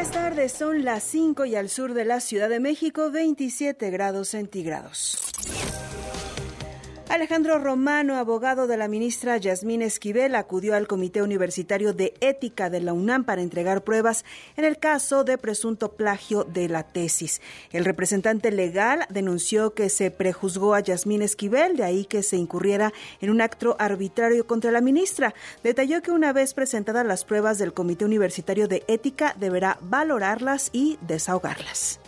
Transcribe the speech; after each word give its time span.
Buenas 0.00 0.14
tardes, 0.14 0.52
son 0.52 0.82
las 0.82 1.02
5 1.02 1.44
y 1.44 1.56
al 1.56 1.68
sur 1.68 1.92
de 1.92 2.06
la 2.06 2.20
Ciudad 2.20 2.48
de 2.48 2.58
México 2.58 3.10
27 3.10 3.90
grados 3.90 4.28
centígrados. 4.28 5.18
Alejandro 7.10 7.58
Romano, 7.58 8.16
abogado 8.16 8.68
de 8.68 8.76
la 8.76 8.86
ministra 8.86 9.36
Yasmín 9.36 9.82
Esquivel, 9.82 10.36
acudió 10.36 10.76
al 10.76 10.86
Comité 10.86 11.22
Universitario 11.22 11.92
de 11.92 12.14
Ética 12.20 12.70
de 12.70 12.80
la 12.80 12.92
UNAM 12.92 13.24
para 13.24 13.42
entregar 13.42 13.82
pruebas 13.82 14.24
en 14.56 14.64
el 14.64 14.78
caso 14.78 15.24
de 15.24 15.36
presunto 15.36 15.96
plagio 15.96 16.44
de 16.44 16.68
la 16.68 16.84
tesis. 16.84 17.40
El 17.72 17.84
representante 17.84 18.52
legal 18.52 19.06
denunció 19.08 19.74
que 19.74 19.88
se 19.88 20.12
prejuzgó 20.12 20.72
a 20.72 20.80
Yasmín 20.80 21.22
Esquivel, 21.22 21.76
de 21.76 21.82
ahí 21.82 22.04
que 22.04 22.22
se 22.22 22.36
incurriera 22.36 22.92
en 23.20 23.30
un 23.30 23.40
acto 23.40 23.74
arbitrario 23.80 24.46
contra 24.46 24.70
la 24.70 24.80
ministra. 24.80 25.34
Detalló 25.64 26.02
que 26.02 26.12
una 26.12 26.32
vez 26.32 26.54
presentadas 26.54 27.04
las 27.04 27.24
pruebas 27.24 27.58
del 27.58 27.74
Comité 27.74 28.04
Universitario 28.04 28.68
de 28.68 28.84
Ética, 28.86 29.34
deberá 29.36 29.78
valorarlas 29.80 30.70
y 30.72 30.96
desahogarlas. 31.00 31.98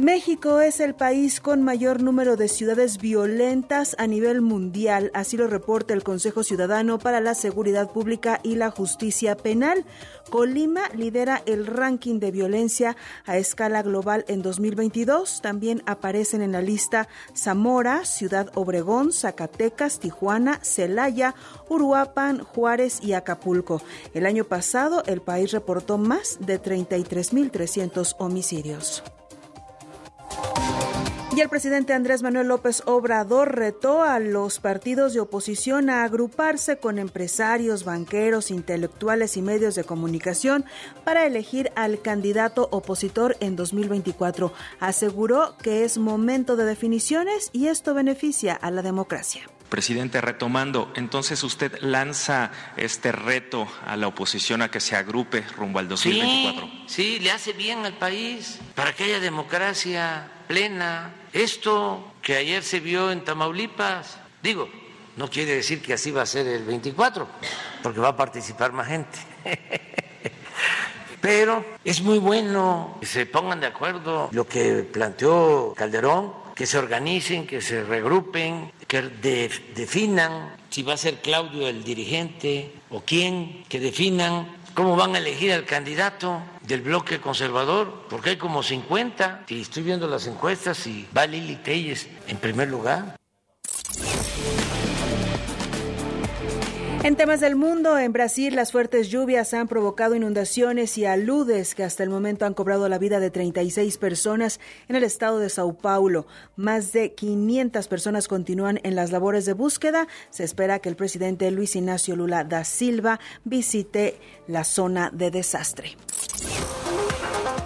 México 0.00 0.60
es 0.60 0.80
el 0.80 0.94
país 0.94 1.40
con 1.40 1.62
mayor 1.62 2.02
número 2.02 2.36
de 2.36 2.48
ciudades 2.48 2.98
violentas 2.98 3.94
a 3.98 4.06
nivel 4.06 4.40
mundial, 4.40 5.10
así 5.12 5.36
lo 5.36 5.46
reporta 5.46 5.92
el 5.92 6.02
Consejo 6.02 6.42
Ciudadano 6.42 6.98
para 6.98 7.20
la 7.20 7.34
Seguridad 7.34 7.90
Pública 7.90 8.40
y 8.42 8.54
la 8.54 8.70
Justicia 8.70 9.36
Penal. 9.36 9.84
Colima 10.30 10.88
lidera 10.94 11.42
el 11.44 11.66
ranking 11.66 12.18
de 12.18 12.30
violencia 12.30 12.96
a 13.26 13.36
escala 13.36 13.82
global 13.82 14.24
en 14.28 14.40
2022. 14.40 15.42
También 15.42 15.82
aparecen 15.84 16.40
en 16.40 16.52
la 16.52 16.62
lista 16.62 17.06
Zamora, 17.36 18.06
Ciudad 18.06 18.50
Obregón, 18.54 19.12
Zacatecas, 19.12 19.98
Tijuana, 19.98 20.60
Celaya, 20.62 21.34
Uruapan, 21.68 22.42
Juárez 22.42 23.00
y 23.02 23.12
Acapulco. 23.12 23.82
El 24.14 24.24
año 24.24 24.44
pasado 24.44 25.02
el 25.06 25.20
país 25.20 25.52
reportó 25.52 25.98
más 25.98 26.38
de 26.40 26.58
33.300 26.62 28.16
homicidios. 28.18 29.02
Y 31.32 31.42
el 31.42 31.48
presidente 31.48 31.92
Andrés 31.92 32.22
Manuel 32.22 32.48
López 32.48 32.82
Obrador 32.86 33.54
retó 33.54 34.02
a 34.02 34.18
los 34.18 34.58
partidos 34.58 35.14
de 35.14 35.20
oposición 35.20 35.88
a 35.88 36.02
agruparse 36.02 36.78
con 36.78 36.98
empresarios, 36.98 37.84
banqueros, 37.84 38.50
intelectuales 38.50 39.36
y 39.36 39.42
medios 39.42 39.76
de 39.76 39.84
comunicación 39.84 40.64
para 41.04 41.24
elegir 41.24 41.70
al 41.76 42.02
candidato 42.02 42.68
opositor 42.72 43.36
en 43.38 43.54
2024. 43.54 44.52
Aseguró 44.80 45.56
que 45.62 45.84
es 45.84 45.98
momento 45.98 46.56
de 46.56 46.64
definiciones 46.64 47.50
y 47.52 47.68
esto 47.68 47.94
beneficia 47.94 48.54
a 48.54 48.72
la 48.72 48.82
democracia. 48.82 49.48
Presidente, 49.70 50.20
retomando, 50.20 50.92
entonces 50.96 51.42
usted 51.44 51.78
lanza 51.80 52.50
este 52.76 53.12
reto 53.12 53.68
a 53.86 53.96
la 53.96 54.08
oposición 54.08 54.62
a 54.62 54.70
que 54.70 54.80
se 54.80 54.96
agrupe 54.96 55.42
rumbo 55.56 55.78
al 55.78 55.88
2024. 55.88 56.66
Sí, 56.66 56.84
sí, 56.86 57.20
le 57.20 57.30
hace 57.30 57.52
bien 57.52 57.86
al 57.86 57.94
país 57.94 58.58
para 58.74 58.92
que 58.92 59.04
haya 59.04 59.20
democracia 59.20 60.28
plena. 60.48 61.14
Esto 61.32 62.12
que 62.20 62.36
ayer 62.36 62.64
se 62.64 62.80
vio 62.80 63.12
en 63.12 63.22
Tamaulipas, 63.24 64.18
digo, 64.42 64.68
no 65.16 65.30
quiere 65.30 65.54
decir 65.54 65.80
que 65.80 65.92
así 65.92 66.10
va 66.10 66.22
a 66.22 66.26
ser 66.26 66.46
el 66.48 66.64
24, 66.64 67.28
porque 67.82 68.00
va 68.00 68.08
a 68.08 68.16
participar 68.16 68.72
más 68.72 68.88
gente. 68.88 69.18
Pero 71.20 71.64
es 71.84 72.00
muy 72.00 72.18
bueno 72.18 72.96
que 73.00 73.06
se 73.06 73.26
pongan 73.26 73.60
de 73.60 73.66
acuerdo 73.66 74.30
lo 74.32 74.46
que 74.46 74.82
planteó 74.82 75.74
Calderón, 75.76 76.32
que 76.54 76.66
se 76.66 76.78
organicen, 76.78 77.46
que 77.46 77.60
se 77.60 77.84
regrupen, 77.84 78.72
que 78.90 79.02
definan 79.76 80.50
si 80.68 80.82
va 80.82 80.94
a 80.94 80.96
ser 80.96 81.22
Claudio 81.22 81.68
el 81.68 81.84
dirigente 81.84 82.74
o 82.90 83.02
quién, 83.06 83.62
que 83.68 83.78
definan 83.78 84.48
cómo 84.74 84.96
van 84.96 85.14
a 85.14 85.18
elegir 85.18 85.52
al 85.52 85.64
candidato 85.64 86.42
del 86.66 86.80
bloque 86.80 87.20
conservador, 87.20 88.06
porque 88.10 88.30
hay 88.30 88.36
como 88.36 88.64
50, 88.64 89.44
y 89.46 89.60
estoy 89.60 89.84
viendo 89.84 90.08
las 90.08 90.26
encuestas 90.26 90.88
y 90.88 91.06
va 91.16 91.24
Lili 91.24 91.54
Telles 91.54 92.08
en 92.26 92.38
primer 92.38 92.66
lugar. 92.66 93.19
En 97.02 97.16
temas 97.16 97.40
del 97.40 97.56
mundo, 97.56 97.98
en 97.98 98.12
Brasil 98.12 98.54
las 98.54 98.72
fuertes 98.72 99.08
lluvias 99.08 99.54
han 99.54 99.68
provocado 99.68 100.14
inundaciones 100.14 100.98
y 100.98 101.06
aludes 101.06 101.74
que 101.74 101.82
hasta 101.82 102.02
el 102.02 102.10
momento 102.10 102.44
han 102.44 102.52
cobrado 102.52 102.90
la 102.90 102.98
vida 102.98 103.20
de 103.20 103.30
36 103.30 103.96
personas 103.96 104.60
en 104.86 104.96
el 104.96 105.04
estado 105.04 105.38
de 105.38 105.48
Sao 105.48 105.72
Paulo. 105.72 106.26
Más 106.56 106.92
de 106.92 107.14
500 107.14 107.88
personas 107.88 108.28
continúan 108.28 108.80
en 108.82 108.96
las 108.96 109.12
labores 109.12 109.46
de 109.46 109.54
búsqueda. 109.54 110.08
Se 110.28 110.44
espera 110.44 110.80
que 110.80 110.90
el 110.90 110.96
presidente 110.96 111.50
Luis 111.50 111.74
Ignacio 111.74 112.16
Lula 112.16 112.44
da 112.44 112.64
Silva 112.64 113.18
visite 113.44 114.18
la 114.46 114.64
zona 114.64 115.10
de 115.10 115.30
desastre. 115.30 115.96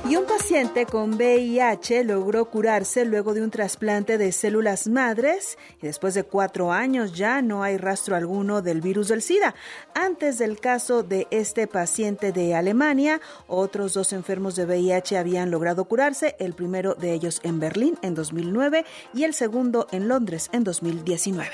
Y 0.06 0.16
un 0.16 0.26
paciente 0.26 0.84
con 0.84 1.15
VIH 1.15 2.04
logró 2.04 2.50
curarse 2.50 3.06
luego 3.06 3.32
de 3.32 3.42
un 3.42 3.50
trasplante 3.50 4.19
de 4.19 4.32
células 4.32 4.87
madres 4.87 5.56
y 5.81 5.87
después 5.87 6.12
de 6.12 6.25
cuatro 6.25 6.72
años 6.72 7.15
ya 7.15 7.41
no 7.41 7.62
hay 7.62 7.78
rastro 7.78 8.15
alguno 8.15 8.60
del 8.60 8.82
virus 8.82 9.09
del 9.09 9.22
SIDA. 9.22 9.54
Antes 9.94 10.37
del 10.37 10.60
caso 10.60 11.03
de 11.03 11.26
este 11.31 11.66
paciente 11.66 12.32
de 12.32 12.54
Alemania, 12.54 13.22
otros 13.47 13.94
dos 13.94 14.12
enfermos 14.12 14.56
de 14.56 14.66
VIH 14.66 15.16
habían 15.16 15.50
logrado 15.50 15.87
curarse, 15.87 16.36
el 16.38 16.53
primero 16.53 16.94
de 16.94 17.15
ellos 17.15 17.41
en 17.42 17.59
Berlín 17.59 17.98
en 18.03 18.15
2009 18.15 18.84
y 19.15 19.25
el 19.25 19.32
segundo 19.32 19.86
en 19.91 20.09
Londres 20.09 20.50
en 20.53 20.65
2019. 20.65 21.50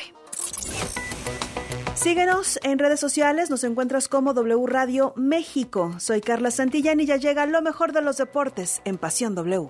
Síguenos 2.02 2.58
en 2.62 2.78
redes 2.78 2.98
sociales, 2.98 3.50
nos 3.50 3.62
encuentras 3.62 4.08
como 4.08 4.32
W 4.32 4.66
Radio 4.66 5.12
México. 5.16 5.94
Soy 5.98 6.22
Carla 6.22 6.50
Santillán 6.50 6.98
y 6.98 7.04
ya 7.04 7.16
llega 7.16 7.44
lo 7.44 7.60
mejor 7.60 7.92
de 7.92 8.00
los 8.00 8.16
deportes 8.16 8.80
en 8.86 8.96
Pasión 8.96 9.34
W. 9.34 9.68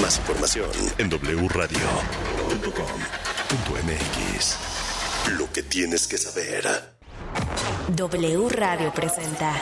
Más 0.00 0.16
información 0.16 0.70
en 0.96 1.10
wradio.com.mx. 1.10 1.78
Lo 5.38 5.52
que 5.52 5.62
tienes 5.62 6.08
que 6.08 6.16
saber. 6.16 6.64
W 7.94 8.48
Radio 8.48 8.90
presenta 8.94 9.52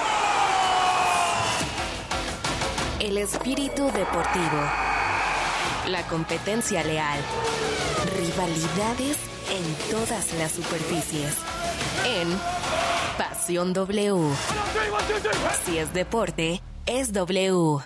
El 3.01 3.19
espíritu 3.19 3.87
deportivo. 3.87 4.63
La 5.89 6.07
competencia 6.07 6.85
leal. 6.85 7.19
Rivalidades 8.17 9.17
en 9.51 9.65
todas 9.91 10.33
las 10.35 10.53
superficies 10.53 11.35
en 12.05 12.29
Pasión 13.17 13.73
W. 13.73 14.35
Si 15.65 15.79
es 15.79 15.93
deporte, 15.93 16.63
es 16.87 17.13
W. 17.13 17.83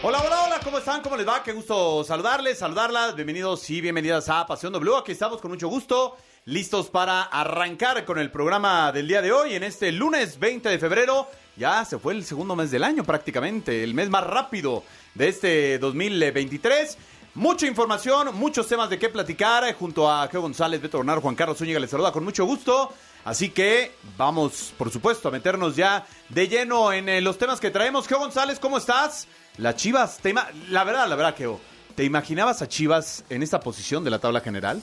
Hola, 0.00 0.22
hola, 0.24 0.44
hola, 0.44 0.60
¿cómo 0.62 0.78
están? 0.78 1.02
¿Cómo 1.02 1.16
les 1.16 1.26
va? 1.26 1.42
Qué 1.42 1.52
gusto 1.52 2.04
saludarles, 2.04 2.58
saludarlas. 2.58 3.16
Bienvenidos 3.16 3.68
y 3.68 3.80
bienvenidas 3.80 4.28
a 4.28 4.46
Pasión 4.46 4.72
W. 4.72 4.96
Aquí 4.96 5.12
estamos 5.12 5.40
con 5.40 5.50
mucho 5.50 5.68
gusto, 5.68 6.16
listos 6.44 6.88
para 6.88 7.22
arrancar 7.22 8.04
con 8.04 8.18
el 8.18 8.30
programa 8.30 8.92
del 8.92 9.08
día 9.08 9.20
de 9.22 9.32
hoy 9.32 9.54
en 9.54 9.64
este 9.64 9.90
lunes 9.90 10.38
20 10.38 10.68
de 10.68 10.78
febrero. 10.78 11.28
Ya 11.56 11.84
se 11.84 11.98
fue 11.98 12.14
el 12.14 12.24
segundo 12.24 12.54
mes 12.54 12.70
del 12.70 12.84
año 12.84 13.02
prácticamente, 13.02 13.82
el 13.82 13.92
mes 13.92 14.08
más 14.08 14.24
rápido 14.24 14.84
de 15.14 15.28
este 15.28 15.78
2023. 15.80 16.96
Mucha 17.38 17.68
información, 17.68 18.36
muchos 18.36 18.66
temas 18.66 18.90
de 18.90 18.98
qué 18.98 19.08
platicar. 19.08 19.72
Junto 19.74 20.10
a 20.10 20.26
Geo 20.26 20.42
González, 20.42 20.82
Beto 20.82 20.98
Bernardo, 20.98 21.20
Juan 21.20 21.36
Carlos 21.36 21.56
Zúñiga 21.56 21.78
les 21.78 21.88
saluda 21.88 22.10
con 22.10 22.24
mucho 22.24 22.44
gusto. 22.44 22.92
Así 23.24 23.50
que 23.50 23.92
vamos, 24.16 24.74
por 24.76 24.90
supuesto, 24.90 25.28
a 25.28 25.30
meternos 25.30 25.76
ya 25.76 26.04
de 26.30 26.48
lleno 26.48 26.92
en 26.92 27.08
eh, 27.08 27.20
los 27.20 27.38
temas 27.38 27.60
que 27.60 27.70
traemos. 27.70 28.08
Geo 28.08 28.18
González, 28.18 28.58
¿cómo 28.58 28.76
estás? 28.76 29.28
Las 29.56 29.76
Chivas, 29.76 30.18
te 30.18 30.34
la 30.68 30.82
verdad, 30.82 31.08
la 31.08 31.14
verdad, 31.14 31.36
Geo, 31.38 31.60
¿te 31.94 32.02
imaginabas 32.02 32.60
a 32.60 32.66
Chivas 32.66 33.22
en 33.30 33.44
esta 33.44 33.60
posición 33.60 34.02
de 34.02 34.10
la 34.10 34.18
tabla 34.18 34.40
general? 34.40 34.82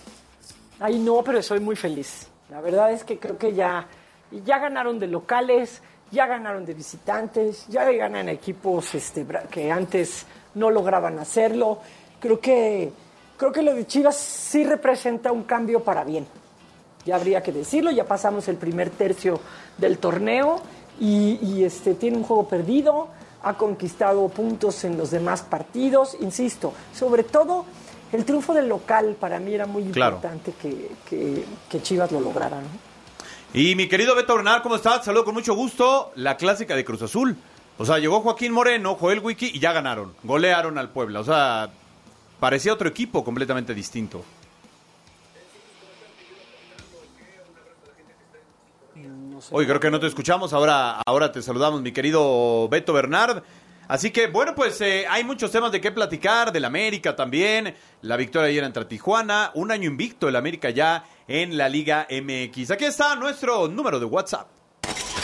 Ay, 0.79 0.97
no, 0.97 1.25
pero 1.25 1.43
soy 1.43 1.59
muy 1.59 1.75
feliz. 1.75 2.29
La 2.49 2.61
verdad 2.61 2.89
es 2.93 3.03
que 3.03 3.19
creo 3.19 3.37
que 3.37 3.53
ya, 3.53 3.85
ya 4.31 4.59
ganaron 4.59 4.97
de 4.97 5.07
locales, 5.07 5.81
ya 6.09 6.25
ganaron 6.25 6.63
de 6.63 6.73
visitantes, 6.73 7.67
ya 7.67 7.83
ganan 7.91 8.29
equipos 8.29 8.95
este, 8.95 9.27
que 9.51 9.73
antes 9.73 10.25
no 10.53 10.69
lograban 10.69 11.19
hacerlo 11.19 11.81
creo 12.19 12.39
que, 12.39 12.91
creo 13.37 13.51
que 13.51 13.61
lo 13.61 13.73
de 13.73 13.85
Chivas 13.85 14.15
sí 14.15 14.63
representa 14.63 15.31
un 15.31 15.43
cambio 15.43 15.83
para 15.83 16.03
bien. 16.03 16.27
Ya 17.05 17.15
habría 17.15 17.41
que 17.41 17.51
decirlo, 17.51 17.91
ya 17.91 18.05
pasamos 18.05 18.47
el 18.47 18.57
primer 18.57 18.89
tercio 18.89 19.39
del 19.77 19.99
torneo 19.99 20.61
y, 20.99 21.63
este, 21.63 21.93
tiene 21.93 22.17
un 22.17 22.23
juego 22.23 22.47
perdido, 22.47 23.09
ha 23.43 23.55
conquistado 23.55 24.27
puntos 24.29 24.83
en 24.85 24.97
los 24.97 25.11
demás 25.11 25.43
partidos, 25.43 26.17
insisto, 26.19 26.73
sobre 26.93 27.23
todo 27.23 27.65
el 28.11 28.25
triunfo 28.25 28.53
del 28.53 28.69
local 28.69 29.15
para 29.19 29.39
mí 29.39 29.53
era 29.53 29.65
muy 29.65 29.83
importante 29.83 30.53
que, 30.59 31.45
Chivas 31.81 32.11
lo 32.11 32.19
lograra. 32.19 32.57
Y 33.53 33.75
mi 33.75 33.87
querido 33.87 34.15
Beto 34.15 34.35
Bernal, 34.35 34.61
¿cómo 34.61 34.75
estás? 34.75 35.05
Saludo 35.05 35.25
con 35.25 35.33
mucho 35.33 35.53
gusto. 35.53 36.11
La 36.15 36.37
clásica 36.37 36.75
de 36.75 36.83
Cruz 36.83 37.01
Azul. 37.01 37.37
O 37.77 37.85
sea, 37.85 37.99
llegó 37.99 38.21
Joaquín 38.21 38.51
Moreno, 38.51 38.95
Joel 38.95 39.19
Wiki 39.19 39.51
y 39.53 39.59
ya 39.59 39.71
ganaron. 39.71 40.13
Golearon 40.23 40.77
al 40.77 40.89
Puebla. 40.89 41.21
O 41.21 41.23
sea, 41.23 41.69
parecía 42.45 42.71
otro 42.71 42.87
equipo 42.87 43.23
completamente 43.23 43.73
distinto. 43.73 44.23
escuchamos. 48.93 49.47
Hoy 49.51 49.65
creo 49.65 49.79
que 49.79 49.89
no 49.89 49.99
te 49.99 50.05
escuchamos, 50.05 50.53
ahora, 50.53 51.01
ahora 51.07 51.31
te 51.31 51.41
saludamos, 51.41 51.81
mi 51.81 51.91
querido 51.91 52.69
Beto 52.69 52.93
Bernard. 52.93 53.41
Así 53.87 54.11
que, 54.11 54.27
bueno, 54.27 54.53
pues 54.53 54.79
eh, 54.81 55.07
hay 55.09 55.23
muchos 55.23 55.49
temas 55.49 55.71
de 55.71 55.81
qué 55.81 55.91
platicar, 55.91 56.51
del 56.51 56.65
América 56.65 57.15
también, 57.15 57.75
la 58.03 58.15
victoria 58.15 58.49
ayer 58.49 58.63
entre 58.63 58.85
Tijuana, 58.85 59.49
un 59.55 59.71
año 59.71 59.89
invicto 59.89 60.29
el 60.29 60.35
América 60.35 60.69
ya 60.69 61.03
en 61.27 61.57
la 61.57 61.67
Liga 61.67 62.05
MX. 62.11 62.69
Aquí 62.69 62.85
está 62.85 63.15
nuestro 63.15 63.67
número 63.67 63.99
de 63.99 64.05
WhatsApp. 64.05 64.47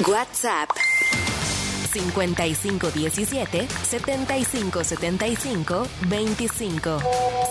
WhatsApp 0.07 0.71
5517 1.91 3.67
7575 3.67 5.87
25 6.07 6.99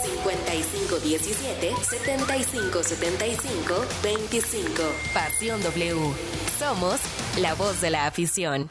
5517 0.02 1.74
7575 1.82 3.84
25 4.02 4.82
Pasión 5.12 5.62
W. 5.62 6.14
Somos 6.58 7.00
la 7.38 7.54
voz 7.54 7.80
de 7.80 7.90
la 7.90 8.06
afición. 8.06 8.70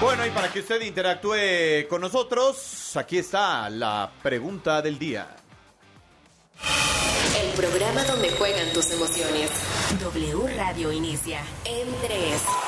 Bueno, 0.00 0.24
y 0.24 0.30
para 0.30 0.52
que 0.52 0.60
usted 0.60 0.80
interactúe 0.82 1.88
con 1.88 2.00
nosotros, 2.00 2.96
aquí 2.96 3.18
está 3.18 3.68
la 3.68 4.08
pregunta 4.22 4.80
del 4.80 4.96
día. 4.96 5.26
El 7.36 7.50
programa 7.54 8.04
donde 8.04 8.30
juegan 8.30 8.72
tus 8.72 8.92
emociones. 8.92 9.50
W 10.00 10.46
Radio 10.56 10.92
inicia 10.92 11.40
en 11.64 11.88
3. 12.00 12.67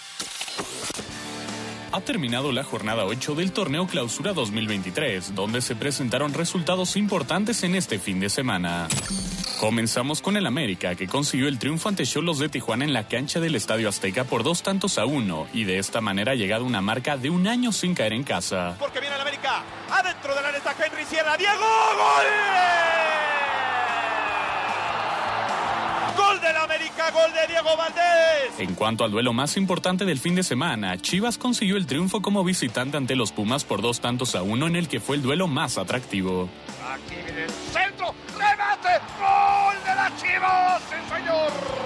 Ha 1.93 1.99
terminado 1.99 2.53
la 2.53 2.63
jornada 2.63 3.05
8 3.05 3.35
del 3.35 3.51
torneo 3.51 3.85
Clausura 3.85 4.31
2023, 4.31 5.35
donde 5.35 5.61
se 5.61 5.75
presentaron 5.75 6.33
resultados 6.33 6.95
importantes 6.95 7.63
en 7.63 7.75
este 7.75 7.99
fin 7.99 8.21
de 8.21 8.29
semana. 8.29 8.87
Comenzamos 9.59 10.21
con 10.21 10.37
el 10.37 10.45
América, 10.45 10.95
que 10.95 11.07
consiguió 11.07 11.49
el 11.49 11.59
triunfo 11.59 11.89
ante 11.89 12.05
Cholos 12.05 12.39
de 12.39 12.47
Tijuana 12.47 12.85
en 12.85 12.93
la 12.93 13.09
cancha 13.09 13.41
del 13.41 13.55
Estadio 13.55 13.89
Azteca 13.89 14.23
por 14.23 14.43
dos 14.43 14.63
tantos 14.63 14.97
a 14.97 15.05
uno, 15.05 15.47
y 15.53 15.65
de 15.65 15.79
esta 15.79 15.99
manera 15.99 16.31
ha 16.31 16.35
llegado 16.35 16.63
una 16.63 16.79
marca 16.79 17.17
de 17.17 17.29
un 17.29 17.45
año 17.45 17.73
sin 17.73 17.93
caer 17.93 18.13
en 18.13 18.23
casa. 18.23 18.77
Porque 18.79 19.01
viene 19.01 19.15
el 19.15 19.21
América, 19.21 19.63
adentro 19.89 20.33
del 20.33 20.45
área 20.45 20.57
está 20.59 20.73
Henry 20.83 21.03
Sierra, 21.03 21.35
Diego, 21.35 21.59
¡gol! 21.59 23.30
Del 26.51 26.61
América, 26.61 27.11
gol 27.11 27.31
de 27.33 27.47
Diego 27.47 27.77
Valdés! 27.77 28.59
En 28.59 28.75
cuanto 28.75 29.05
al 29.05 29.11
duelo 29.11 29.31
más 29.31 29.55
importante 29.55 30.03
del 30.05 30.19
fin 30.19 30.35
de 30.35 30.43
semana, 30.43 30.97
Chivas 30.97 31.37
consiguió 31.37 31.77
el 31.77 31.85
triunfo 31.85 32.21
como 32.21 32.43
visitante 32.43 32.97
ante 32.97 33.15
los 33.15 33.31
Pumas 33.31 33.63
por 33.63 33.81
dos 33.81 34.01
tantos 34.01 34.35
a 34.35 34.43
uno 34.43 34.67
en 34.67 34.75
el 34.75 34.87
que 34.87 34.99
fue 34.99 35.15
el 35.15 35.21
duelo 35.21 35.47
más 35.47 35.77
atractivo. 35.77 36.49
Aquí 36.93 37.15
viene 37.23 37.43
el 37.43 37.49
centro, 37.49 38.13
remate, 38.37 38.99
gol 39.17 39.75
de 39.85 39.95
las 39.95 40.21
Chivas, 40.21 40.81
sí 40.89 41.15
señor. 41.15 41.80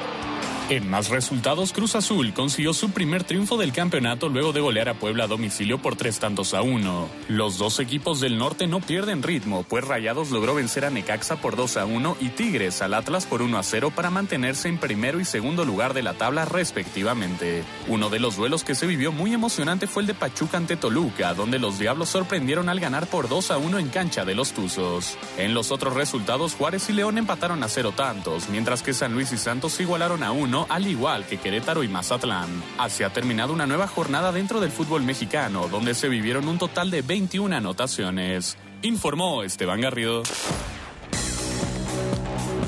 En 0.68 0.90
más 0.90 1.10
resultados, 1.10 1.74
Cruz 1.74 1.94
Azul 1.94 2.34
consiguió 2.34 2.74
su 2.74 2.90
primer 2.90 3.24
triunfo 3.24 3.56
del 3.56 3.72
campeonato 3.72 4.30
luego 4.30 4.52
de 4.52 4.62
golear 4.62 4.90
a 4.90 4.96
Puebla 4.96 5.26
a 5.26 5.28
domicilio 5.28 5.78
por 5.78 5.96
tres 5.96 6.18
tantos 6.18 6.56
a 6.56 6.64
uno. 6.64 7.08
Los 7.28 7.60
dos 7.60 7.80
equipos 7.80 8.20
del 8.20 8.40
norte 8.40 8.66
no 8.66 8.80
pierden 8.80 9.22
ritmo, 9.22 9.62
pues 9.62 9.86
Rayados 9.86 10.32
logró 10.32 10.56
vencer 10.56 10.84
a 10.84 10.90
Necaxa 10.90 11.36
por 11.36 11.56
2 11.56 11.78
a 11.78 11.86
1 11.86 12.18
y 12.20 12.30
Tigres 12.30 12.82
al 12.82 12.96
Atlas 12.96 13.28
por 13.28 13.44
1 13.44 13.60
a 13.60 13.62
0 13.62 13.92
para 13.96 14.10
mantenerse 14.10 14.68
en 14.68 14.80
primero 14.80 15.20
y 15.20 15.26
segundo 15.26 15.66
lugar 15.66 15.94
de 15.94 16.02
la 16.02 16.16
tabla 16.16 16.46
respectivamente. 16.46 17.64
Uno 17.88 18.10
de 18.10 18.20
los 18.20 18.36
duelos 18.36 18.64
que 18.64 18.74
se 18.74 18.88
vivió 18.88 19.12
muy 19.12 19.36
emocionante 19.36 19.86
fue 19.86 20.02
el 20.02 20.08
de 20.08 20.16
Pachuca 20.16 20.58
ante 20.58 20.78
Toluca, 20.78 21.36
donde 21.36 21.60
los 21.60 21.78
Diablos 21.78 22.10
sorprendieron 22.10 22.70
al 22.70 22.80
ganar 22.80 23.06
por 23.06 23.30
2 23.30 23.52
a 23.52 23.60
1 23.60 23.78
en 23.78 23.90
cancha 23.90 24.26
de 24.26 24.34
los 24.34 24.54
Tuzos. 24.54 25.16
En 25.38 25.54
los 25.54 25.72
otros 25.72 25.94
resultados, 25.94 26.56
Juárez 26.56 26.90
y 26.90 26.94
León 26.94 27.20
empataron 27.20 27.62
a 27.62 27.70
cero 27.70 27.94
tantos, 27.96 28.50
mientras 28.50 28.82
que 28.82 28.96
San 28.96 29.14
Luis 29.14 29.32
y 29.32 29.38
Santos 29.38 29.80
igualaron 29.80 30.24
a 30.24 30.32
uno 30.56 30.68
al 30.70 30.88
igual 30.88 31.26
que 31.26 31.38
Querétaro 31.38 31.84
y 31.84 31.90
Mazatlán. 31.90 32.64
Así 32.78 33.04
ha 33.04 33.12
terminado 33.12 33.52
una 33.52 33.66
nueva 33.66 33.88
jornada 33.88 34.32
dentro 34.32 34.62
del 34.62 34.72
fútbol 34.72 35.04
mexicano, 35.04 35.68
donde 35.68 35.94
se 35.94 36.08
vivieron 36.08 36.48
un 36.48 36.58
total 36.58 36.90
de 36.92 37.02
21 37.02 37.54
anotaciones. 37.54 38.58
Informó 38.82 39.44
Esteban 39.44 39.82
Garrido. 39.82 40.24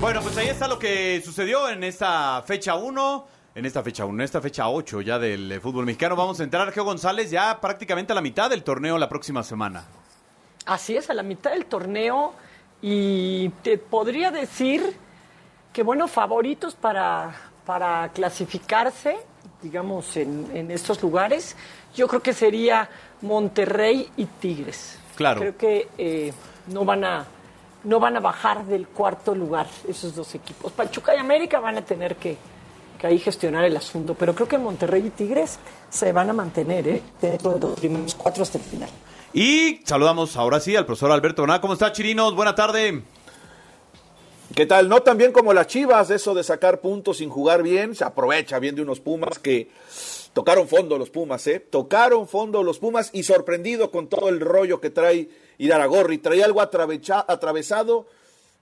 Bueno, 0.01 0.22
pues 0.22 0.36
ahí 0.38 0.50
está 0.50 0.68
lo 0.68 0.78
que 0.78 1.22
sucedió 1.24 1.69
en 1.69 1.84
esta 1.86 2.44
fecha 2.45 2.75
1. 2.75 3.28
En 3.56 3.66
esta 3.66 3.81
fecha 3.81 4.04
1, 4.04 4.16
en 4.16 4.22
esta 4.22 4.42
fecha 4.42 4.68
8 4.68 5.01
ya 5.01 5.18
del 5.18 5.50
eh, 5.50 5.60
fútbol 5.62 5.86
mexicano. 5.86 6.18
Vamos 6.18 6.42
a 6.42 6.44
entrar, 6.44 6.72
Geo 6.74 6.83
González, 6.83 7.31
ya 7.31 7.60
prácticamente 7.62 8.12
a 8.12 8.16
la 8.16 8.22
mitad 8.22 8.50
del 8.50 8.63
torneo 8.63 8.98
la 8.98 9.07
próxima 9.07 9.44
semana. 9.44 9.86
Así 10.66 10.98
es, 10.98 11.10
a 11.10 11.13
la 11.13 11.24
mitad 11.24 11.51
del 11.51 11.66
torneo 11.66 12.33
y 12.81 13.50
te 13.63 13.78
podría 13.78 14.30
decir 14.30 14.94
que, 15.72 15.83
bueno, 15.83 16.07
favoritos 16.07 16.75
para, 16.75 17.33
para 17.68 18.10
clasificarse, 18.14 19.18
digamos, 19.62 20.16
en, 20.16 20.48
en 20.54 20.72
estos 20.72 21.04
lugares, 21.04 21.58
yo 21.94 22.08
creo 22.08 22.22
que 22.22 22.34
sería 22.34 22.90
Monterrey 23.22 24.10
y 24.16 24.25
Tigres. 24.25 24.98
Claro. 25.18 25.42
Creo 25.42 25.58
que 25.58 25.90
eh, 25.98 26.31
no 26.68 26.86
van 26.86 27.04
a 27.04 27.25
no 27.84 28.00
van 28.00 28.18
a 28.18 28.19
bajar 28.19 28.66
del 28.66 28.88
cuarto 28.88 29.36
lugar 29.36 29.68
esos 29.88 30.16
dos 30.16 30.34
equipos. 30.36 30.72
Pachuca 30.72 31.16
y 31.16 31.19
América 31.19 31.60
van 31.60 31.78
a 31.78 31.81
tener 31.84 32.16
que, 32.16 32.38
que 33.00 33.08
ahí 33.08 33.19
gestionar 33.19 33.66
el 33.66 33.75
asunto, 33.78 34.14
pero 34.14 34.34
creo 34.34 34.48
que 34.48 34.58
Monterrey 34.58 35.08
y 35.08 35.10
Tigres 35.10 35.60
se 35.90 36.12
van 36.12 36.30
a 36.30 36.34
mantener 36.34 36.88
¿eh? 36.88 37.02
dentro 37.22 37.52
de 37.54 37.60
los 37.60 37.80
primeros 37.80 38.16
cuatro 38.16 38.44
hasta 38.44 38.58
el 38.58 38.64
final. 38.64 38.90
Y 39.34 39.81
saludamos 39.86 40.38
ahora 40.38 40.60
sí 40.60 40.75
al 40.75 40.86
profesor 40.86 41.12
Alberto 41.12 41.44
Boná. 41.44 41.62
¿Cómo 41.62 41.74
está, 41.74 41.92
Chirinos? 41.92 42.34
Buena 42.34 42.56
tarde. 42.56 43.04
¿Qué 44.57 44.65
tal? 44.65 44.89
No 44.89 45.04
tan 45.04 45.19
bien 45.19 45.31
como 45.33 45.54
las 45.54 45.68
Chivas, 45.68 46.09
eso 46.09 46.33
de 46.33 46.44
sacar 46.44 46.81
puntos 46.81 47.18
sin 47.18 47.30
jugar 47.30 47.62
bien, 47.62 47.94
se 47.94 48.04
aprovecha 48.04 48.57
bien 48.57 48.74
de 48.74 48.81
unos 48.81 49.00
Pumas 49.00 49.38
que 49.38 49.69
tocaron 50.33 50.68
fondo 50.68 50.98
los 50.98 51.12
Pumas, 51.12 51.45
¿eh? 51.45 51.59
Tocaron 51.59 52.27
fondo 52.27 52.63
los 52.63 52.80
Pumas 52.80 53.12
y 53.13 53.21
sorprendido 53.21 53.92
con 53.92 54.07
todo 54.07 54.30
el 54.30 54.39
rollo 54.39 54.81
que 54.81 54.89
trae 54.89 55.30
Iraragorri. 55.59 56.18
Trae 56.18 56.44
algo 56.44 56.62
atravesado 56.62 58.07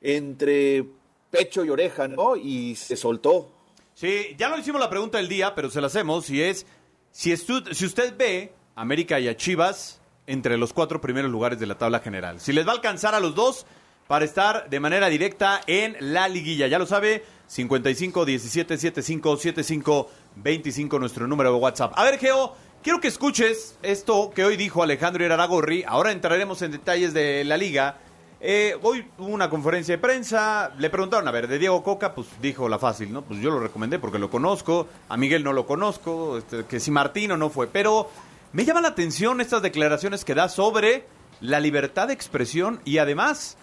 entre 0.02 0.84
pecho 1.32 1.64
y 1.64 1.70
oreja, 1.70 2.10
¿no? 2.10 2.36
Y 2.36 2.76
se 2.76 2.98
soltó. 2.98 3.50
Sí, 3.94 4.36
ya 4.38 4.50
no 4.50 4.58
hicimos 4.58 4.82
la 4.82 4.90
pregunta 4.90 5.18
del 5.18 5.30
día, 5.30 5.56
pero 5.56 5.70
se 5.70 5.80
la 5.80 5.88
hacemos. 5.88 6.30
Y 6.30 6.42
es, 6.44 6.66
si, 7.12 7.32
estu- 7.32 7.74
si 7.74 7.86
usted 7.86 8.14
ve 8.18 8.52
América 8.76 9.18
y 9.22 9.30
a 9.30 9.38
Chivas 9.38 10.02
entre 10.28 10.58
los 10.58 10.74
cuatro 10.74 11.00
primeros 11.00 11.32
lugares 11.32 11.58
de 11.58 11.68
la 11.68 11.78
tabla 11.78 12.02
general, 12.02 12.42
si 12.42 12.52
les 12.52 12.68
va 12.68 12.72
a 12.72 12.76
alcanzar 12.76 13.16
a 13.16 13.22
los 13.22 13.34
dos 13.34 13.66
para 14.08 14.26
estar 14.26 14.70
de 14.70 14.80
manera 14.80 15.08
directa 15.10 15.62
en 15.68 15.96
la 16.00 16.28
liguilla. 16.28 16.68
Ya 16.68 16.80
lo 16.80 16.86
sabe, 16.86 17.24
55 17.48 18.26
17 18.26 18.78
75 18.78 19.38
75 19.38 20.10
25 20.36 21.00
nuestro 21.00 21.28
número 21.28 21.54
de 21.54 21.60
WhatsApp. 21.60 21.94
A 21.96 22.04
ver, 22.04 22.20
Geo, 22.20 22.56
quiero 22.84 23.00
que 23.00 23.08
escuches 23.08 23.78
esto 23.82 24.32
que 24.34 24.44
hoy 24.44 24.58
dijo 24.58 24.84
Alejandro 24.84 25.24
Iraragorri. 25.24 25.84
Ahora 25.88 26.12
entraremos 26.12 26.62
en 26.62 26.72
detalles 26.72 27.14
de 27.14 27.44
la 27.44 27.58
liga. 27.58 27.98
Eh, 28.42 28.78
hoy 28.84 29.08
hubo 29.18 29.30
una 29.30 29.50
conferencia 29.50 29.96
de 29.96 30.02
prensa, 30.02 30.72
le 30.78 30.90
preguntaron, 30.92 31.28
a 31.28 31.32
ver, 31.32 31.48
de 31.48 31.58
Diego 31.58 31.82
Coca, 31.82 32.14
pues 32.14 32.28
dijo 32.42 32.70
la 32.70 32.78
fácil, 32.78 33.12
¿no? 33.12 33.24
Pues 33.24 33.40
yo 33.40 33.50
lo 33.50 33.60
recomendé 33.60 33.98
porque 33.98 34.20
lo 34.20 34.30
conozco, 34.30 34.88
a 35.10 35.18
Miguel 35.18 35.44
no 35.44 35.52
lo 35.52 35.66
conozco, 35.66 36.38
este, 36.38 36.66
que 36.66 36.80
si 36.80 36.92
Martino 36.92 37.38
no 37.38 37.50
fue, 37.50 37.66
pero 37.66 38.08
me 38.52 38.64
llama 38.66 38.82
la 38.82 38.90
atención 38.90 39.42
estas 39.42 39.64
declaraciones 39.64 40.26
que 40.26 40.36
da 40.36 40.48
sobre 40.50 41.06
la 41.42 41.60
libertad 41.60 42.08
de 42.08 42.14
expresión 42.14 42.82
y 42.86 43.00
además 43.00 43.58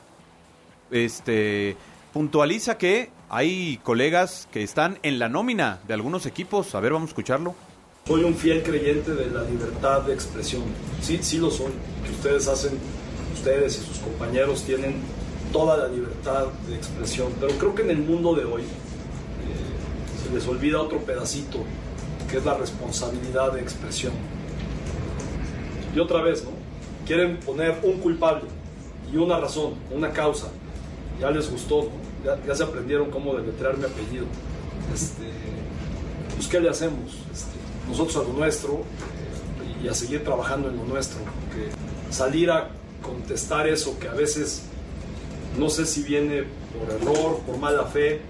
este 0.92 1.76
puntualiza 2.12 2.78
que 2.78 3.10
hay 3.28 3.80
colegas 3.82 4.46
que 4.52 4.62
están 4.62 4.98
en 5.02 5.18
la 5.18 5.28
nómina 5.28 5.80
de 5.88 5.94
algunos 5.94 6.26
equipos. 6.26 6.74
A 6.74 6.80
ver, 6.80 6.92
vamos 6.92 7.08
a 7.08 7.10
escucharlo. 7.10 7.54
Soy 8.06 8.24
un 8.24 8.34
fiel 8.34 8.62
creyente 8.62 9.14
de 9.14 9.30
la 9.30 9.42
libertad 9.42 10.02
de 10.02 10.12
expresión. 10.12 10.62
Sí, 11.00 11.18
sí 11.22 11.38
lo 11.38 11.50
soy. 11.50 11.72
Que 12.04 12.10
ustedes 12.10 12.46
hacen, 12.48 12.72
ustedes 13.32 13.78
y 13.78 13.86
sus 13.86 13.98
compañeros 13.98 14.64
tienen 14.64 14.96
toda 15.52 15.76
la 15.76 15.88
libertad 15.88 16.46
de 16.68 16.76
expresión. 16.76 17.32
Pero 17.40 17.52
creo 17.54 17.74
que 17.74 17.82
en 17.82 17.90
el 17.90 17.98
mundo 17.98 18.34
de 18.34 18.44
hoy 18.44 18.62
eh, 18.62 20.22
se 20.22 20.34
les 20.34 20.46
olvida 20.46 20.80
otro 20.80 20.98
pedacito, 20.98 21.58
que 22.30 22.38
es 22.38 22.44
la 22.44 22.54
responsabilidad 22.54 23.52
de 23.52 23.60
expresión. 23.60 24.12
Y 25.94 25.98
otra 26.00 26.22
vez, 26.22 26.44
¿no? 26.44 26.50
Quieren 27.06 27.38
poner 27.38 27.78
un 27.82 27.98
culpable 27.98 28.44
y 29.12 29.16
una 29.16 29.38
razón, 29.38 29.74
una 29.90 30.10
causa. 30.10 30.48
Ya 31.22 31.30
les 31.30 31.48
gustó, 31.48 31.88
ya, 32.24 32.36
ya 32.44 32.52
se 32.52 32.64
aprendieron 32.64 33.08
cómo 33.08 33.32
deletrear 33.36 33.78
mi 33.78 33.84
apellido. 33.84 34.24
Este, 34.92 35.22
pues, 36.34 36.48
¿qué 36.48 36.58
le 36.58 36.68
hacemos? 36.68 37.12
Este, 37.32 37.56
nosotros 37.88 38.16
a 38.16 38.28
lo 38.28 38.32
nuestro 38.36 38.82
y 39.80 39.86
a 39.86 39.94
seguir 39.94 40.24
trabajando 40.24 40.68
en 40.68 40.78
lo 40.78 40.84
nuestro. 40.84 41.20
Porque 41.20 41.68
salir 42.10 42.50
a 42.50 42.70
contestar 43.02 43.68
eso 43.68 43.96
que 44.00 44.08
a 44.08 44.14
veces 44.14 44.64
no 45.56 45.70
sé 45.70 45.86
si 45.86 46.02
viene 46.02 46.42
por 46.76 46.92
error, 46.92 47.38
por 47.46 47.56
mala 47.56 47.84
fe 47.84 48.20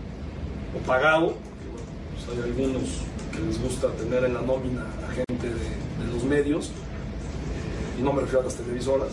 o 0.77 0.87
pagado, 0.87 1.29
porque 1.29 1.69
bueno, 1.73 1.87
pues 2.13 2.37
hay 2.37 2.51
algunos 2.51 2.83
que 3.33 3.41
les 3.41 3.63
gusta 3.63 3.89
tener 3.93 4.25
en 4.25 4.35
la 4.35 4.43
nómina 4.43 4.87
a 5.09 5.13
gente 5.15 5.49
de, 5.49 6.05
de 6.05 6.13
los 6.13 6.25
medios, 6.25 6.67
eh, 6.67 8.01
y 8.01 8.03
no 8.03 8.13
me 8.13 8.21
refiero 8.21 8.41
a 8.41 8.45
las 8.45 8.57
televisoras, 8.57 9.09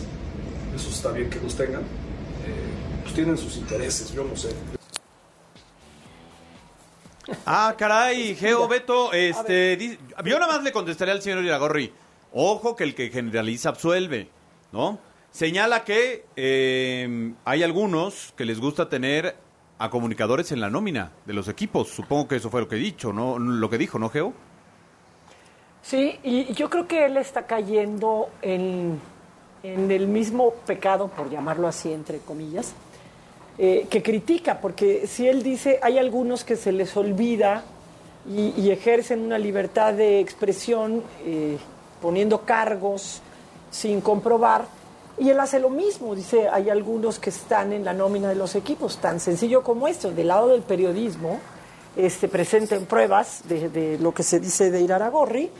eso 0.76 0.90
está 0.90 1.12
bien 1.12 1.30
que 1.30 1.40
los 1.40 1.54
tengan, 1.54 1.82
pues 3.10 3.14
tienen 3.14 3.36
sus 3.38 3.56
intereses, 3.56 4.12
yo 4.12 4.22
no 4.24 4.36
sé. 4.36 4.54
Ah, 7.46 7.74
caray, 7.76 8.34
Geo 8.36 8.68
Beto, 8.68 9.12
este, 9.12 9.76
di- 9.76 9.98
yo 10.24 10.38
nada 10.38 10.54
más 10.54 10.62
le 10.62 10.72
contestaré 10.72 11.12
al 11.12 11.22
señor 11.22 11.44
Iragorri, 11.44 11.92
ojo 12.32 12.74
que 12.76 12.84
el 12.84 12.94
que 12.94 13.08
generaliza 13.10 13.70
absuelve, 13.70 14.28
¿no? 14.72 14.98
Señala 15.32 15.84
que 15.84 16.24
eh, 16.36 17.32
hay 17.44 17.62
algunos 17.62 18.32
que 18.36 18.44
les 18.44 18.58
gusta 18.60 18.88
tener 18.88 19.36
a 19.78 19.90
comunicadores 19.90 20.50
en 20.52 20.60
la 20.60 20.70
nómina 20.70 21.12
de 21.24 21.32
los 21.34 21.48
equipos, 21.48 21.88
supongo 21.88 22.28
que 22.28 22.36
eso 22.36 22.50
fue 22.50 22.60
lo 22.60 22.68
que 22.68 22.76
he 22.76 22.80
dicho, 22.80 23.12
¿no? 23.12 23.38
Lo 23.38 23.70
que 23.70 23.78
dijo, 23.78 23.98
¿no, 23.98 24.08
Geo? 24.10 24.32
Sí, 25.82 26.18
y 26.22 26.52
yo 26.54 26.68
creo 26.68 26.86
que 26.86 27.06
él 27.06 27.16
está 27.16 27.46
cayendo 27.46 28.28
en, 28.42 29.00
en 29.62 29.90
el 29.90 30.08
mismo 30.08 30.52
pecado, 30.66 31.08
por 31.08 31.30
llamarlo 31.30 31.68
así, 31.68 31.92
entre 31.92 32.18
comillas, 32.18 32.74
eh, 33.62 33.88
que 33.90 34.02
critica, 34.02 34.58
porque 34.58 35.06
si 35.06 35.28
él 35.28 35.42
dice, 35.42 35.78
hay 35.82 35.98
algunos 35.98 36.44
que 36.44 36.56
se 36.56 36.72
les 36.72 36.96
olvida 36.96 37.62
y, 38.26 38.70
ejercen 38.70 39.20
una 39.20 39.36
libertad 39.36 39.92
de 39.92 40.18
expresión 40.18 41.02
eh, 41.26 41.58
poniendo 42.00 42.40
cargos 42.46 43.20
sin 43.70 44.00
comprobar, 44.00 44.64
y 45.18 45.28
él 45.28 45.38
hace 45.38 45.60
lo 45.60 45.68
mismo, 45.68 46.14
dice, 46.14 46.48
hay 46.48 46.70
algunos 46.70 47.18
que 47.18 47.28
están 47.28 47.74
en 47.74 47.84
la 47.84 47.92
nómina 47.92 48.30
de 48.30 48.34
los 48.34 48.54
equipos, 48.54 48.96
tan 48.96 49.20
sencillo 49.20 49.62
como 49.62 49.88
esto, 49.88 50.10
del 50.10 50.28
lado 50.28 50.48
del 50.48 50.62
periodismo, 50.62 51.38
este, 51.96 52.28
presenten 52.28 52.86
pruebas 52.86 53.42
de, 53.46 53.68
de 53.68 53.98
lo 53.98 54.14
que 54.14 54.22
se 54.22 54.40
dice 54.40 54.70
de 54.70 54.80
Iraragorri, 54.80 55.50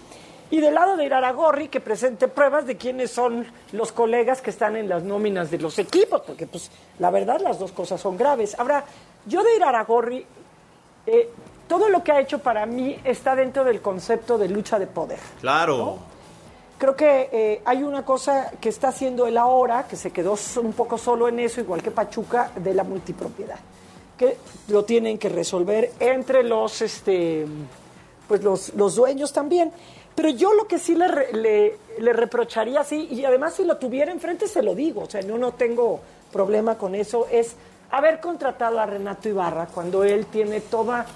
y 0.50 0.60
del 0.60 0.74
lado 0.74 0.96
de 0.96 1.06
Iraragorri 1.06 1.68
que 1.68 1.80
presente 1.80 2.28
pruebas 2.28 2.66
de 2.66 2.76
quiénes 2.76 3.10
son 3.10 3.46
los 3.72 3.92
colegas 3.92 4.40
que 4.40 4.50
están 4.50 4.76
en 4.76 4.88
las 4.88 5.02
nóminas 5.02 5.50
de 5.50 5.58
los 5.58 5.78
equipos, 5.78 6.22
porque 6.26 6.46
pues 6.46 6.70
la 6.98 7.10
verdad 7.10 7.40
las 7.40 7.58
dos 7.58 7.72
cosas 7.72 8.00
son 8.00 8.16
graves. 8.16 8.58
Ahora, 8.58 8.84
yo 9.26 9.42
de 9.42 9.56
Iraragorri, 9.56 10.26
eh, 11.06 11.30
todo 11.68 11.88
lo 11.88 12.02
que 12.02 12.12
ha 12.12 12.20
hecho 12.20 12.40
para 12.40 12.66
mí 12.66 12.98
está 13.04 13.36
dentro 13.36 13.62
del 13.62 13.80
concepto 13.80 14.38
de 14.38 14.48
lucha 14.48 14.78
de 14.78 14.88
poder. 14.88 15.20
Claro. 15.40 15.98
Creo 16.78 16.96
que 16.96 17.28
eh, 17.30 17.62
hay 17.64 17.82
una 17.82 18.04
cosa 18.04 18.50
que 18.60 18.70
está 18.70 18.88
haciendo 18.88 19.26
él 19.26 19.36
ahora, 19.36 19.86
que 19.86 19.96
se 19.96 20.10
quedó 20.10 20.34
un 20.62 20.72
poco 20.72 20.98
solo 20.98 21.28
en 21.28 21.38
eso, 21.38 21.60
igual 21.60 21.82
que 21.82 21.90
Pachuca, 21.90 22.50
de 22.56 22.74
la 22.74 22.84
multipropiedad, 22.84 23.58
que 24.16 24.38
lo 24.68 24.84
tienen 24.84 25.18
que 25.18 25.28
resolver 25.28 25.92
entre 26.00 26.42
los, 26.42 26.80
este, 26.80 27.46
pues 28.26 28.42
los, 28.42 28.74
los 28.74 28.96
dueños 28.96 29.32
también. 29.32 29.72
Pero 30.20 30.34
yo 30.34 30.52
lo 30.52 30.66
que 30.66 30.78
sí 30.78 30.94
le, 30.94 31.08
re- 31.08 31.32
le, 31.32 31.78
le 31.98 32.12
reprocharía, 32.12 32.84
sí, 32.84 33.08
y 33.10 33.24
además 33.24 33.54
si 33.54 33.64
lo 33.64 33.78
tuviera 33.78 34.12
enfrente 34.12 34.46
se 34.48 34.62
lo 34.62 34.74
digo, 34.74 35.04
o 35.04 35.08
sea, 35.08 35.22
no, 35.22 35.38
no 35.38 35.52
tengo 35.52 35.98
problema 36.30 36.76
con 36.76 36.94
eso, 36.94 37.26
es 37.30 37.54
haber 37.90 38.20
contratado 38.20 38.78
a 38.80 38.84
Renato 38.84 39.30
Ibarra 39.30 39.66
cuando 39.72 40.04
él 40.04 40.26
tiene 40.26 40.60
toda 40.60 41.06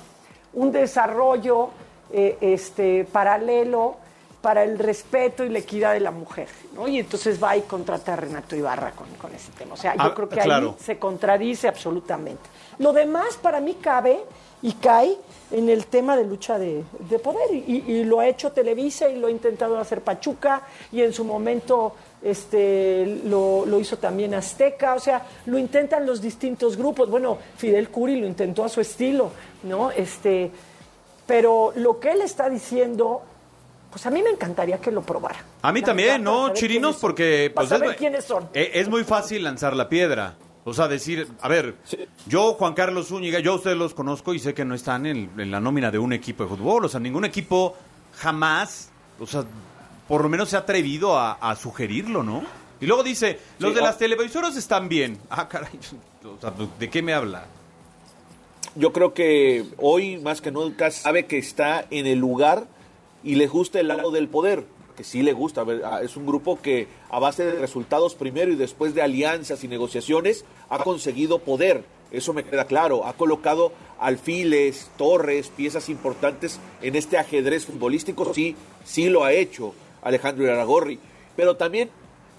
un 0.55 0.73
desarrollo 0.73 1.69
eh, 2.11 2.39
este, 2.41 3.05
paralelo 3.05 3.97
para 4.41 4.63
el 4.65 4.79
respeto 4.79 5.45
y 5.45 5.51
la 5.51 5.59
equidad 5.59 5.93
de 5.93 6.01
la 6.01 6.11
mujer, 6.11 6.49
¿no? 6.75 6.89
Y 6.89 6.99
entonces 6.99 7.43
va 7.43 7.59
y 7.59 7.61
contrata 7.63 8.15
a 8.15 8.17
Renato 8.17 8.57
Ibarra 8.57 8.93
con, 8.93 9.09
con 9.21 9.35
ese 9.35 9.53
tema. 9.53 9.75
O 9.75 9.77
sea, 9.77 9.95
yo 9.97 10.01
Ah, 10.03 10.15
creo 10.15 10.31
que 10.31 10.37
claro. 10.37 10.77
ahí 10.79 10.83
se 10.83 10.99
contradice 10.99 11.69
absolutamente. 11.69 12.43
Lo 12.79 12.95
demás 12.95 13.37
para 13.37 13.61
mí 13.61 13.75
cabe 13.75 14.19
y 14.63 14.73
cae 14.73 15.15
en 15.55 15.69
el 15.69 15.87
tema 15.87 16.17
de 16.17 16.25
lucha 16.25 16.59
de, 16.59 16.83
de 17.09 17.19
poder 17.19 17.55
y, 17.55 17.85
y 17.87 18.05
lo 18.05 18.19
ha 18.21 18.27
hecho 18.29 18.51
Televisa 18.53 19.09
y 19.09 19.19
lo 19.19 19.29
ha 19.29 19.31
intentado 19.31 19.79
hacer 19.79 20.01
Pachuca 20.03 20.63
y 20.93 21.01
en 21.03 21.13
su 21.13 21.25
momento 21.25 21.95
este, 22.23 23.21
lo, 23.25 23.65
lo 23.67 23.79
hizo 23.79 23.99
también 23.99 24.35
Azteca, 24.35 24.95
o 24.95 24.99
sea, 25.01 25.27
lo 25.47 25.57
intentan 25.59 26.05
los 26.07 26.21
distintos 26.21 26.77
grupos. 26.77 27.09
Bueno, 27.09 27.39
Fidel 27.57 27.89
Curi 27.91 28.21
lo 28.21 28.27
intentó 28.27 28.65
a 28.65 28.69
su 28.69 28.81
estilo, 28.81 29.31
¿no? 29.63 29.91
Este, 29.91 30.51
pero 31.27 31.73
lo 31.77 32.01
que 32.01 32.11
él 32.13 32.23
está 32.23 32.51
diciendo, 32.51 33.23
pues 33.91 34.05
a 34.07 34.11
mí 34.11 34.23
me 34.23 34.31
encantaría 34.31 34.79
que 34.79 34.91
lo 34.91 35.03
probara. 35.03 35.45
A 35.63 35.73
mí 35.73 35.83
también, 35.83 36.09
para 36.09 36.19
¿no, 36.25 36.53
Chirinos? 36.53 36.97
Porque 36.97 37.51
Para 37.55 37.67
pues, 37.69 37.73
es, 37.73 37.79
saber 37.79 37.89
muy- 37.91 37.97
quiénes 37.97 38.25
son. 38.25 38.49
eh, 38.55 38.71
es 38.75 38.89
muy 38.89 39.05
fácil 39.05 39.45
lanzar 39.45 39.77
la 39.77 39.89
piedra. 39.89 40.35
O 40.67 40.73
sea, 40.73 40.89
decir, 40.89 41.29
a 41.41 41.49
ver, 41.49 41.77
yo, 42.27 42.55
Juan 42.55 42.73
Carlos 42.73 43.09
Zúñiga, 43.09 43.39
yo 43.41 43.53
a 43.53 43.57
ustedes 43.57 43.77
los 43.77 43.93
conozco 43.93 44.33
y 44.33 44.39
sé 44.39 44.55
que 44.55 44.65
no 44.65 44.75
están 44.75 45.05
en, 45.05 45.31
en 45.37 45.51
la 45.51 45.61
nómina 45.61 45.91
de 45.91 45.99
un 45.99 46.13
equipo 46.15 46.45
de 46.45 46.49
fútbol. 46.49 46.87
O 46.87 46.89
sea, 46.89 47.01
ningún 47.01 47.27
equipo 47.27 47.77
jamás, 48.17 48.91
o 49.21 49.27
sea, 49.27 49.45
por 50.09 50.23
lo 50.23 50.29
menos 50.29 50.49
se 50.49 50.57
ha 50.57 50.61
atrevido 50.61 51.19
a, 51.19 51.33
a 51.33 51.55
sugerirlo, 51.57 52.23
¿no? 52.23 52.45
Y 52.81 52.87
luego 52.87 53.03
dice, 53.03 53.39
los 53.59 53.71
Sí, 53.71 53.75
de 53.75 53.81
ah. 53.83 53.85
las 53.85 53.99
televisoras 53.99 54.57
están 54.57 54.89
bien. 54.89 55.19
Ah, 55.29 55.49
caray, 55.49 55.79
o 56.25 56.41
sea, 56.41 56.53
¿de 56.79 56.91
qué 56.91 57.03
me 57.03 57.13
habla? 57.13 57.47
Yo 58.75 58.93
creo 58.93 59.15
que 59.15 59.65
hoy 59.79 60.19
más 60.19 60.41
que 60.41 60.51
nunca 60.51 60.91
sabe 60.91 61.27
que 61.27 61.39
está 61.39 61.87
en 61.91 62.07
el 62.07 62.19
lugar 62.19 62.67
y 63.23 63.37
le 63.37 63.47
gusta 63.47 63.81
el 63.81 63.89
lado 63.89 64.11
del 64.11 64.29
poder, 64.29 64.65
que 64.97 65.05
sí 65.05 65.23
le 65.23 65.33
gusta. 65.33 65.65
Es 66.03 66.17
un 66.17 66.27
grupo 66.27 66.61
que 66.61 66.89
a 67.11 67.19
base 67.19 67.45
de 67.45 67.59
resultados 67.59 68.15
primero 68.15 68.53
y 68.53 68.57
después 68.57 68.95
de 68.95 69.03
alianzas 69.03 69.65
y 69.65 69.69
negociaciones 69.69 70.45
ha 70.69 70.83
conseguido 70.83 71.41
poder. 71.41 71.85
Eso 72.11 72.33
me 72.33 72.45
queda 72.45 72.67
claro. 72.67 73.07
Ha 73.07 73.15
colocado 73.15 73.73
alfiles, 73.99 74.91
torres, 74.97 75.49
piezas 75.49 75.89
importantes 75.89 76.61
en 76.83 76.95
este 76.95 77.19
ajedrez 77.19 77.67
futbolístico. 77.67 78.33
Sí, 78.33 78.57
sí 78.85 79.09
lo 79.09 79.25
ha 79.25 79.33
hecho 79.33 79.75
Alejandro 80.03 80.45
Iraragorri. 80.45 80.99
Pero 81.37 81.57
también, 81.57 81.91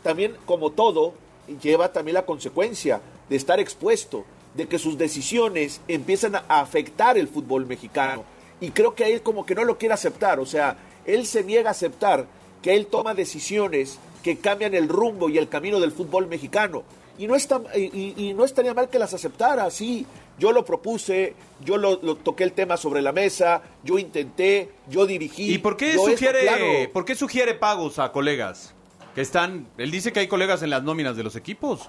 también 0.03 0.35
como 0.45 0.71
todo, 0.71 1.13
lleva 1.61 1.91
también 1.91 2.15
la 2.15 2.25
consecuencia 2.25 3.01
de 3.29 3.35
estar 3.35 3.59
expuesto, 3.59 4.23
de 4.53 4.67
que 4.67 4.79
sus 4.79 4.97
decisiones 4.97 5.81
empiezan 5.87 6.35
a 6.35 6.61
afectar 6.61 7.17
el 7.17 7.27
fútbol 7.27 7.65
mexicano. 7.65 8.23
Y 8.61 8.71
creo 8.71 8.95
que 8.95 9.11
él 9.11 9.21
como 9.21 9.45
que 9.45 9.55
no 9.55 9.65
lo 9.65 9.77
quiere 9.77 9.93
aceptar. 9.93 10.39
O 10.39 10.45
sea, 10.45 10.77
él 11.05 11.25
se 11.25 11.43
niega 11.43 11.69
a 11.69 11.71
aceptar 11.71 12.25
que 12.65 12.73
él 12.73 12.87
toma 12.87 13.13
decisiones 13.13 13.99
que 14.23 14.39
cambian 14.39 14.73
el 14.73 14.89
rumbo 14.89 15.29
y 15.29 15.37
el 15.37 15.47
camino 15.47 15.79
del 15.79 15.91
fútbol 15.91 16.25
mexicano. 16.25 16.81
Y 17.15 17.27
no, 17.27 17.35
está, 17.35 17.61
y, 17.77 18.33
no 18.35 18.43
estaría 18.43 18.73
mal 18.73 18.89
que 18.89 18.97
las 18.97 19.13
aceptara, 19.13 19.69
sí. 19.69 20.03
Yo 20.39 20.51
lo 20.51 20.65
propuse, 20.65 21.35
yo 21.63 21.77
lo, 21.77 21.99
lo 22.01 22.15
toqué 22.15 22.43
el 22.43 22.53
tema 22.53 22.75
sobre 22.75 23.03
la 23.03 23.11
mesa, 23.11 23.61
yo 23.83 23.99
intenté, 23.99 24.71
yo 24.89 25.05
dirigí. 25.05 25.53
¿Y 25.53 25.59
por 25.59 25.77
qué 25.77 25.91
esto, 25.91 26.09
sugiere, 26.09 26.41
claro. 26.41 26.65
por 26.91 27.05
qué 27.05 27.13
sugiere 27.13 27.53
pagos 27.53 27.99
a 27.99 28.11
colegas? 28.11 28.73
Que 29.13 29.21
están, 29.21 29.67
él 29.77 29.91
dice 29.91 30.11
que 30.11 30.21
hay 30.21 30.27
colegas 30.27 30.63
en 30.63 30.71
las 30.71 30.81
nóminas 30.81 31.15
de 31.15 31.21
los 31.21 31.35
equipos. 31.35 31.87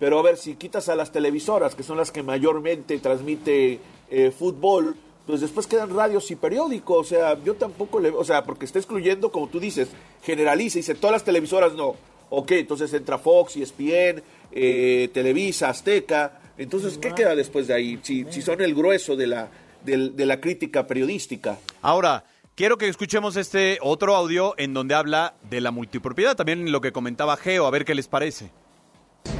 Pero 0.00 0.18
a 0.18 0.22
ver, 0.24 0.38
si 0.38 0.56
quitas 0.56 0.88
a 0.88 0.96
las 0.96 1.12
televisoras, 1.12 1.76
que 1.76 1.84
son 1.84 1.98
las 1.98 2.10
que 2.10 2.24
mayormente 2.24 2.98
transmite 2.98 3.78
eh, 4.10 4.32
fútbol, 4.36 4.96
pues 5.26 5.40
después 5.40 5.66
quedan 5.66 5.94
radios 5.94 6.30
y 6.30 6.36
periódicos. 6.36 6.98
O 6.98 7.04
sea, 7.08 7.38
yo 7.42 7.54
tampoco 7.54 8.00
le. 8.00 8.10
O 8.10 8.24
sea, 8.24 8.44
porque 8.44 8.64
está 8.64 8.78
excluyendo, 8.78 9.30
como 9.32 9.48
tú 9.48 9.58
dices, 9.60 9.88
generaliza 10.22 10.78
y 10.78 10.80
dice 10.82 10.94
todas 10.94 11.12
las 11.12 11.24
televisoras 11.24 11.74
no. 11.74 11.94
Ok, 12.30 12.50
entonces 12.52 12.92
entra 12.92 13.18
Fox, 13.18 13.56
ESPN, 13.56 14.22
eh, 14.52 15.08
Televisa, 15.12 15.68
Azteca. 15.68 16.40
Entonces, 16.58 16.98
¿qué 16.98 17.12
queda 17.14 17.34
después 17.34 17.66
de 17.68 17.74
ahí? 17.74 17.98
Si, 18.02 18.24
si 18.30 18.42
son 18.42 18.60
el 18.60 18.74
grueso 18.74 19.14
de 19.16 19.26
la, 19.26 19.48
del- 19.84 20.16
de 20.16 20.26
la 20.26 20.40
crítica 20.40 20.86
periodística. 20.86 21.58
Ahora, 21.82 22.24
quiero 22.54 22.76
que 22.78 22.88
escuchemos 22.88 23.36
este 23.36 23.78
otro 23.82 24.14
audio 24.16 24.54
en 24.56 24.72
donde 24.74 24.94
habla 24.94 25.34
de 25.48 25.60
la 25.60 25.70
multipropiedad, 25.70 26.34
también 26.36 26.70
lo 26.72 26.80
que 26.80 26.92
comentaba 26.92 27.36
Geo, 27.36 27.66
a 27.66 27.70
ver 27.70 27.84
qué 27.84 27.94
les 27.94 28.08
parece. 28.08 28.50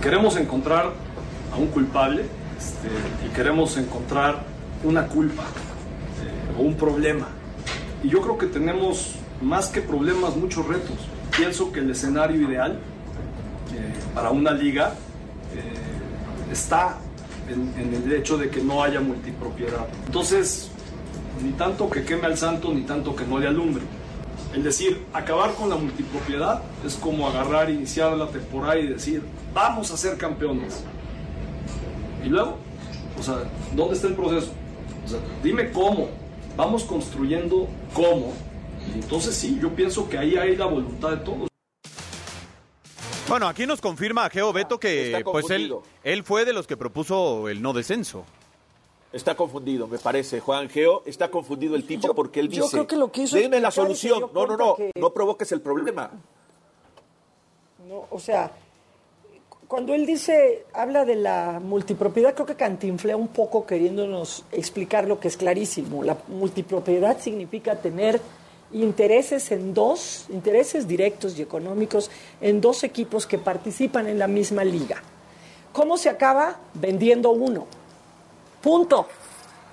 Queremos 0.03 0.37
encontrar 0.37 0.93
a 1.53 1.57
un 1.57 1.69
culpable 1.69 2.23
este, 2.59 2.89
y 3.27 3.31
queremos 3.35 3.77
encontrar 3.77 4.45
una 4.83 5.07
culpa 5.07 5.45
o 6.59 6.63
un 6.63 6.75
problema. 6.77 7.29
Y 8.03 8.09
yo 8.09 8.21
creo 8.21 8.39
que 8.39 8.47
tenemos 8.47 9.17
más 9.41 9.69
que 9.69 9.81
problemas, 9.81 10.37
muchos 10.37 10.67
retos. 10.67 10.97
Pienso 11.37 11.73
que 11.73 11.81
el 11.81 11.91
escenario 11.91 12.41
ideal 12.49 12.73
eh, 12.73 13.95
para 14.15 14.31
una 14.31 14.53
liga 14.53 14.95
eh, 15.55 16.53
está 16.53 16.99
en, 17.49 17.95
el 17.95 18.13
hecho 18.13 18.37
de 18.39 18.49
que 18.49 18.63
no 18.63 18.83
haya 18.83 19.01
multipropiedad. 19.01 19.87
Entonces, 20.07 20.71
ni 21.43 21.53
tanto 21.53 21.91
que 21.91 22.05
queme 22.05 22.27
al 22.27 22.37
santo, 22.37 22.73
ni 22.73 22.83
tanto 22.83 23.15
que 23.15 23.25
no 23.25 23.39
le 23.39 23.49
alumbre. 23.49 23.83
Es 24.55 24.63
decir, 24.63 25.05
acabar 25.13 25.53
con 25.55 25.69
la 25.69 25.77
multipropiedad 25.77 26.63
es 26.87 26.95
como 26.95 27.29
agarrar, 27.29 27.71
iniciar 27.71 28.17
la 28.17 28.29
temporada 28.29 28.79
y 28.79 28.87
decir, 28.87 29.23
vamos 29.53 29.91
a 29.91 29.97
ser 29.97 30.17
campeones. 30.17 30.85
Y 32.25 32.29
luego, 32.29 32.59
o 33.19 33.23
sea, 33.23 33.43
¿dónde 33.75 33.95
está 33.95 34.07
el 34.07 34.15
proceso? 34.15 34.53
O 35.05 35.09
sea, 35.09 35.19
dime 35.43 35.71
cómo. 35.73 36.09
Vamos 36.57 36.85
construyendo 36.85 37.69
cómo. 37.95 38.33
Entonces 38.95 39.35
sí, 39.35 39.59
yo 39.61 39.71
pienso 39.71 40.09
que 40.09 40.19
ahí 40.19 40.37
hay 40.37 40.57
la 40.57 40.67
voluntad 40.67 41.11
de 41.11 41.17
todos. 41.19 41.49
Bueno, 43.29 43.49
aquí 43.49 43.67
nos 43.67 43.81
confirma 43.81 44.29
Geo 44.31 44.53
Beto 44.53 44.79
que 44.79 45.23
pues 45.25 45.51
él, 45.51 45.75
él 46.05 46.23
fue 46.25 46.45
de 46.45 46.53
los 46.53 46.67
que 46.67 46.77
propuso 46.77 47.49
el 47.49 47.63
no 47.63 47.73
descenso. 47.73 48.25
Está 49.13 49.35
confundido, 49.35 49.87
me 49.87 49.99
parece. 49.99 50.41
Juan 50.41 50.69
Geo 50.69 51.03
está 51.07 51.31
confundido 51.31 51.77
el 51.77 51.87
tipo 51.87 52.15
porque 52.15 52.41
él 52.41 52.49
yo 52.51 52.65
dice. 52.65 52.73
creo 52.77 52.87
que 52.87 52.97
lo 52.97 53.11
que 53.11 53.23
hizo 53.23 53.37
la 53.39 53.71
solución. 53.71 54.31
No, 54.35 54.47
no, 54.47 54.57
no. 54.57 54.77
que- 54.77 54.91
No 54.97 55.11
provoques 55.13 55.51
el 55.53 55.61
problema. 55.61 56.11
¿no? 57.89 58.07
O 58.11 58.19
sea, 58.19 58.51
cuando 59.75 59.93
él 59.93 60.07
dice, 60.07 60.67
habla 60.73 61.05
de 61.05 61.17
la 61.17 61.59
multipropiedad, 61.61 62.33
creo 62.33 62.47
que 62.47 62.55
cantinflea 62.55 63.17
un 63.17 63.27
poco 63.27 63.67
queriéndonos 63.67 64.45
explicar 64.53 65.09
lo 65.09 65.19
que 65.19 65.27
es 65.27 65.37
clarísimo. 65.37 66.05
La 66.05 66.17
multipropiedad 66.29 67.19
significa 67.19 67.75
tener 67.75 68.21
intereses 68.73 69.51
en 69.51 69.75
dos, 69.75 70.27
intereses 70.31 70.87
directos 70.87 71.37
y 71.37 71.43
económicos 71.43 72.09
en 72.41 72.61
dos 72.61 72.85
equipos 72.85 73.27
que 73.27 73.37
participan 73.39 74.07
en 74.07 74.21
la 74.21 74.29
misma 74.29 74.63
liga. 74.63 75.03
¿Cómo 75.73 75.97
se 75.97 76.09
acaba? 76.09 76.57
Vendiendo 76.75 77.33
uno. 77.33 77.67
Punto. 78.63 79.09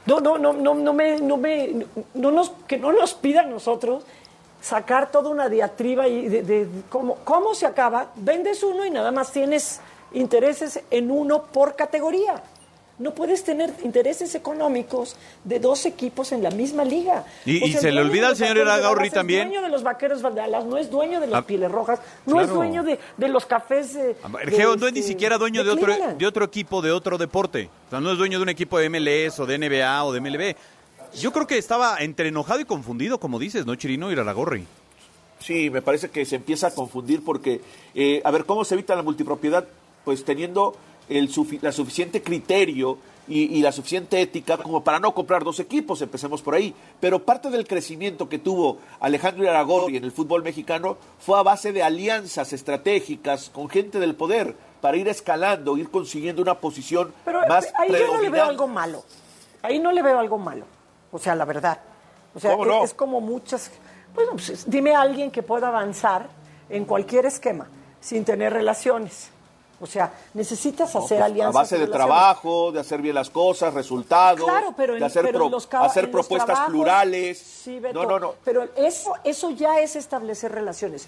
No, 0.08 0.20
no, 0.20 0.40
no, 0.40 0.52
no, 0.54 0.74
no 0.74 0.94
me, 0.94 1.20
no 1.20 1.38
me, 1.38 1.86
no 2.16 2.32
nos, 2.32 2.50
que 2.68 2.80
no 2.80 2.92
nos 2.92 3.14
pidan 3.14 3.52
nosotros 3.52 4.04
sacar 4.60 5.12
toda 5.12 5.30
una 5.30 5.48
diatriba 5.48 6.08
y 6.08 6.28
de, 6.28 6.42
de- 6.42 6.66
de 6.66 6.82
cómo, 6.90 7.18
cómo 7.24 7.54
se 7.54 7.68
acaba. 7.68 8.08
Vendes 8.16 8.64
uno 8.64 8.84
y 8.84 8.90
nada 8.90 9.12
más 9.12 9.32
tienes 9.32 9.80
intereses 10.14 10.82
en 10.92 11.12
uno 11.12 11.44
por 11.44 11.76
categoría. 11.76 12.44
No 13.00 13.16
puedes 13.16 13.44
tener 13.44 13.74
intereses 13.84 14.36
económicos 14.36 15.16
de 15.44 15.60
dos 15.60 15.88
equipos 15.88 16.32
en 16.34 16.44
la 16.44 16.52
misma 16.52 16.84
liga. 16.86 17.26
Y- 17.46 17.72
sea, 17.72 17.82
se 17.82 17.92
le 17.92 18.00
olvida 18.00 18.28
al 18.28 18.36
señor 18.36 18.58
Iragorri 18.58 19.10
Dallas 19.10 19.14
también. 19.14 19.42
Es 19.42 19.48
dueño 19.48 19.62
de 19.64 19.70
los 19.70 19.82
vaqueros 19.82 20.22
Dallas, 20.22 20.66
no 20.66 20.78
es 20.78 20.92
dueño 20.92 21.20
de 21.20 21.26
las 21.26 21.40
Ah, 21.42 21.48
pieles 21.48 21.72
rojas, 21.72 22.00
no 22.28 22.40
es 22.40 22.50
dueño 22.50 22.84
de, 22.84 23.00
de 23.18 23.28
los 23.28 23.48
cafés 23.48 23.96
de. 23.96 24.16
El 24.44 24.50
de 24.52 24.56
Geo 24.56 24.76
no 24.76 24.86
es 24.86 24.94
ni 24.94 25.00
este, 25.00 25.14
siquiera 25.14 25.40
dueño 25.40 25.64
de, 25.64 25.72
otro, 25.72 25.86
Cleveland. 25.86 26.20
de 26.20 26.28
otro 26.28 26.46
equipo, 26.46 26.84
de 26.84 26.92
otro 26.92 27.18
deporte. 27.18 27.70
O 27.88 27.90
sea, 27.90 28.00
no 28.02 28.12
es 28.12 28.20
dueño 28.20 28.38
de 28.38 28.44
un 28.44 28.50
equipo 28.50 28.78
de 28.78 28.88
MLS 28.90 29.40
o 29.40 29.48
de 29.48 29.58
NBA 29.58 30.04
o 30.04 30.14
de 30.14 30.22
MLB. 30.22 30.56
Yo 31.20 31.32
creo 31.34 31.48
que 31.48 31.58
estaba 31.58 31.98
entre 32.02 32.28
enojado 32.28 32.60
y 32.60 32.66
confundido, 32.66 33.20
como 33.20 33.40
dices, 33.40 33.66
¿no, 33.66 33.74
Chirino? 33.76 34.12
Iraragorri. 34.12 34.66
Sí, 35.40 35.72
me 35.72 35.82
parece 35.82 36.12
que 36.12 36.24
se 36.24 36.36
empieza 36.36 36.68
a 36.68 36.72
confundir 36.72 37.26
porque, 37.26 37.62
eh, 37.96 38.22
a 38.24 38.30
ver, 38.30 38.46
¿cómo 38.46 38.64
se 38.64 38.76
evita 38.76 38.96
la 38.96 39.02
multipropiedad? 39.02 39.66
Pues 40.06 40.24
teniendo 40.26 40.76
el 41.10 41.30
sufi- 41.30 41.60
la 41.62 41.72
suficiente 41.72 42.22
criterio 42.24 42.98
y, 43.28 43.58
y 43.58 43.62
la 43.62 43.72
suficiente 43.72 44.20
ética 44.22 44.58
como 44.58 44.84
para 44.84 45.00
no 45.00 45.14
comprar 45.14 45.44
dos 45.44 45.60
equipos, 45.60 46.02
empecemos 46.02 46.42
por 46.42 46.56
ahí. 46.56 46.74
Pero 47.00 47.24
parte 47.24 47.50
del 47.50 47.68
crecimiento 47.68 48.28
que 48.28 48.40
tuvo 48.40 48.80
Alejandro 49.00 49.44
Iraragorri 49.44 49.98
en 49.98 50.04
el 50.04 50.12
fútbol 50.12 50.44
mexicano 50.44 50.98
fue 51.20 51.38
a 51.40 51.44
base 51.44 51.72
de 51.72 51.84
alianzas 51.84 52.52
estratégicas 52.54 53.50
con 53.50 53.70
gente 53.70 54.00
del 54.00 54.16
poder 54.16 54.56
para 54.82 54.98
ir 54.98 55.08
escalando, 55.08 55.78
ir 55.78 55.90
consiguiendo 55.92 56.42
una 56.42 56.56
posición 56.60 57.14
Pero 57.24 57.42
más 57.48 57.68
ahí 57.78 57.92
yo 57.92 58.08
no 58.16 58.22
le 58.22 58.30
veo 58.30 58.46
algo 58.46 58.68
malo. 58.68 59.04
Ahí 59.62 59.78
no 59.80 59.92
le 59.92 60.02
veo 60.02 60.18
algo 60.18 60.40
malo. 60.40 60.66
O 61.12 61.20
sea, 61.20 61.36
la 61.36 61.46
verdad. 61.46 61.80
O 62.34 62.40
sea, 62.40 62.52
¿Cómo 62.52 62.64
es, 62.64 62.70
no? 62.70 62.84
es 62.86 62.94
como 62.96 63.22
muchas. 63.22 63.70
Bueno, 64.16 64.32
pues 64.32 64.50
es- 64.50 64.70
dime 64.70 64.96
a 64.96 65.02
alguien 65.02 65.30
que 65.30 65.44
pueda 65.44 65.68
avanzar 65.68 66.28
en 66.70 66.86
cualquier 66.86 67.28
esquema 67.28 67.68
sin 68.00 68.26
tener 68.26 68.52
relaciones. 68.54 69.30
O 69.82 69.88
sea, 69.88 70.14
necesitas 70.36 70.96
hacer 70.96 71.18
Pues, 71.18 71.22
alianzas. 71.32 71.56
a 71.56 71.60
base 71.60 71.78
de 71.80 71.88
trabajo, 71.88 72.72
de 72.72 72.80
hacer 72.80 73.02
bien 73.02 73.16
las 73.16 73.30
cosas, 73.32 73.74
resultados, 73.74 74.46
Claro, 74.48 74.74
pero 74.78 74.94
en, 74.94 75.00
de 75.00 75.06
hacer, 75.08 75.24
pero 75.26 75.40
pro- 75.40 75.46
en 75.48 75.52
los 75.52 75.66
ca- 75.68 75.84
hacer 75.86 76.06
en 76.06 76.12
los 76.12 76.22
propuestas 76.22 76.46
trabajos- 76.56 76.72
plurales. 76.72 77.38
Sí, 77.40 77.80
Beto, 77.80 78.04
no, 78.04 78.10
no, 78.10 78.20
no. 78.20 78.36
Pero 78.46 78.70
eso, 78.76 79.14
eso 79.24 79.50
ya 79.50 79.80
es 79.80 79.96
establecer 79.96 80.52
relaciones. 80.52 81.08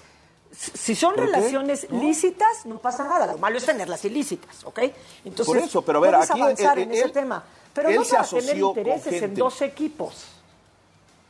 Si 0.52 0.94
son 0.96 1.16
relaciones 1.16 1.88
lícitas, 1.92 2.66
no 2.66 2.78
pasa 2.78 3.04
nada. 3.04 3.26
Lo 3.28 3.38
malo 3.40 3.58
es 3.58 3.66
tenerlas 3.66 4.04
ilícitas, 4.06 4.64
¿ok? 4.66 4.80
Entonces, 5.26 5.46
Por 5.46 5.58
eso, 5.58 5.82
pero 5.82 6.00
a 6.00 6.02
ver, 6.02 6.12
puedes 6.16 6.32
aquí, 6.32 6.42
avanzar 6.42 6.80
eh, 6.80 6.84
en 6.84 6.92
eh, 6.92 6.96
ese 6.96 7.06
él- 7.06 7.12
tema. 7.12 7.44
Pero 7.74 7.90
él 7.90 7.96
no 7.96 8.04
se 8.04 8.16
para 8.16 8.28
tener 8.28 8.58
intereses 8.58 9.22
en 9.24 9.34
dos 9.36 9.62
equipos. 9.64 10.26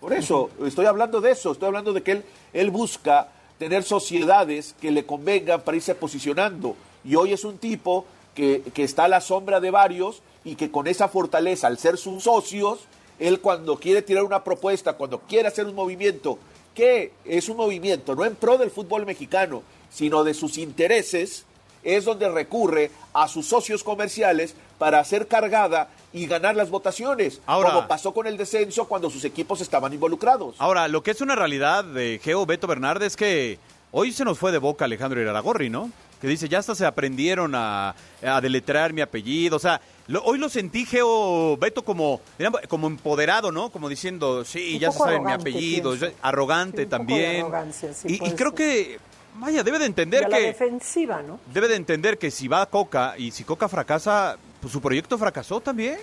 Por 0.02 0.12
eso, 0.14 0.50
estoy 0.66 0.86
hablando 0.86 1.22
de 1.22 1.32
eso, 1.32 1.52
estoy 1.54 1.68
hablando 1.68 1.94
de 1.94 2.04
que 2.04 2.12
él, 2.12 2.26
él 2.52 2.70
busca 2.72 3.28
tener 3.58 3.84
sociedades 3.84 4.76
que 4.82 4.92
le 4.92 5.06
convengan 5.06 5.62
para 5.62 5.78
irse 5.78 5.96
posicionando. 5.96 6.76
Y 7.04 7.16
hoy 7.16 7.34
es 7.34 7.44
un 7.44 7.58
tipo 7.58 8.06
que, 8.36 8.62
que 8.74 8.84
está 8.84 9.06
a 9.06 9.08
la 9.08 9.22
sombra 9.22 9.60
de 9.60 9.72
varios 9.72 10.22
y 10.44 10.56
que 10.56 10.72
con 10.72 10.88
esa 10.88 11.08
fortaleza, 11.08 11.68
al 11.68 11.78
ser 11.78 11.98
sus 11.98 12.24
socios, 12.24 12.80
él 13.20 13.40
cuando 13.40 13.78
quiere 13.78 14.02
tirar 14.02 14.24
una 14.24 14.44
propuesta, 14.44 14.94
cuando 14.94 15.20
quiere 15.20 15.48
hacer 15.48 15.66
un 15.66 15.76
movimiento, 15.76 16.40
que 16.74 17.12
es 17.26 17.48
un 17.50 17.58
movimiento 17.58 18.16
no 18.16 18.26
en 18.26 18.36
pro 18.36 18.58
del 18.58 18.72
fútbol 18.72 19.06
mexicano, 19.06 19.62
sino 19.92 20.24
de 20.24 20.34
sus 20.34 20.58
intereses, 20.58 21.46
es 21.84 22.06
donde 22.06 22.30
recurre 22.30 22.90
a 23.14 23.28
sus 23.28 23.46
socios 23.46 23.84
comerciales 23.84 24.56
para 24.80 25.00
hacer 25.00 25.28
cargada 25.28 25.90
y 26.12 26.26
ganar 26.28 26.56
las 26.56 26.70
votaciones, 26.70 27.42
Ahora- 27.46 27.72
como 27.74 27.88
pasó 27.88 28.14
con 28.14 28.26
el 28.28 28.38
descenso 28.38 28.86
cuando 28.88 29.10
sus 29.10 29.24
equipos 29.26 29.62
estaban 29.62 29.94
involucrados. 29.94 30.56
Ahora, 30.60 30.88
lo 30.88 31.04
que 31.04 31.12
es 31.12 31.22
una 31.22 31.36
realidad 31.36 31.84
de 31.84 32.20
Geo 32.24 32.46
Beto 32.46 32.68
Bernard 32.68 33.04
es 33.04 33.16
que 33.16 33.60
hoy 33.92 34.12
se 34.12 34.26
nos 34.26 34.40
fue 34.40 34.52
de 34.52 34.58
boca 34.58 34.86
Alejandro 34.86 35.22
Iraragorri, 35.22 35.70
¿no? 35.70 35.92
Que 36.24 36.30
dice, 36.30 36.48
ya 36.48 36.60
hasta 36.60 36.74
se 36.74 36.86
aprendieron 36.86 37.54
a, 37.54 37.94
a 38.26 38.40
deletrear 38.40 38.94
mi 38.94 39.02
apellido. 39.02 39.58
O 39.58 39.60
sea, 39.60 39.82
lo- 40.08 40.24
hoy 40.24 40.38
lo 40.38 40.48
sentí, 40.48 40.86
Geo 40.86 41.58
Beto, 41.58 41.84
como, 41.84 42.22
como 42.70 42.88
empoderado, 42.88 43.52
¿no? 43.52 43.70
Como 43.70 43.90
diciendo, 43.90 44.46
sí, 44.46 44.76
Un 44.76 44.80
ya 44.80 44.92
se 44.94 45.00
saben 45.00 45.26
mi 45.26 45.34
apellido. 45.34 45.94
Arrogante 46.22 46.78
Sí, 46.78 46.84
un 46.86 46.90
poco 46.90 46.98
de 47.04 47.08
también. 47.08 47.42
arrogancia, 47.42 47.94
sí, 47.94 48.08
y, 48.08 48.14
y 48.26 48.32
creo 48.36 48.52
ser. 48.52 48.54
que, 48.54 49.00
vaya, 49.36 49.64
debe 49.64 49.80
de 49.80 49.84
Y 49.84 49.88
entender 49.88 50.24
a 50.24 50.30
la 50.30 50.38
que... 50.38 50.44
defensiva, 50.44 51.22
¿no? 51.22 51.42
Debe 51.54 51.68
de 51.68 51.76
entender 51.76 52.18
que 52.18 52.32
si 52.32 52.48
va 52.48 52.62
a 52.62 52.68
Coca 52.68 53.16
y 53.18 53.32
si 53.32 53.44
Coca 53.44 53.68
fracasa, 53.68 54.38
pues 54.62 54.72
su 54.72 54.80
proyecto 54.80 55.18
fracasó 55.18 55.60
también. 55.60 55.98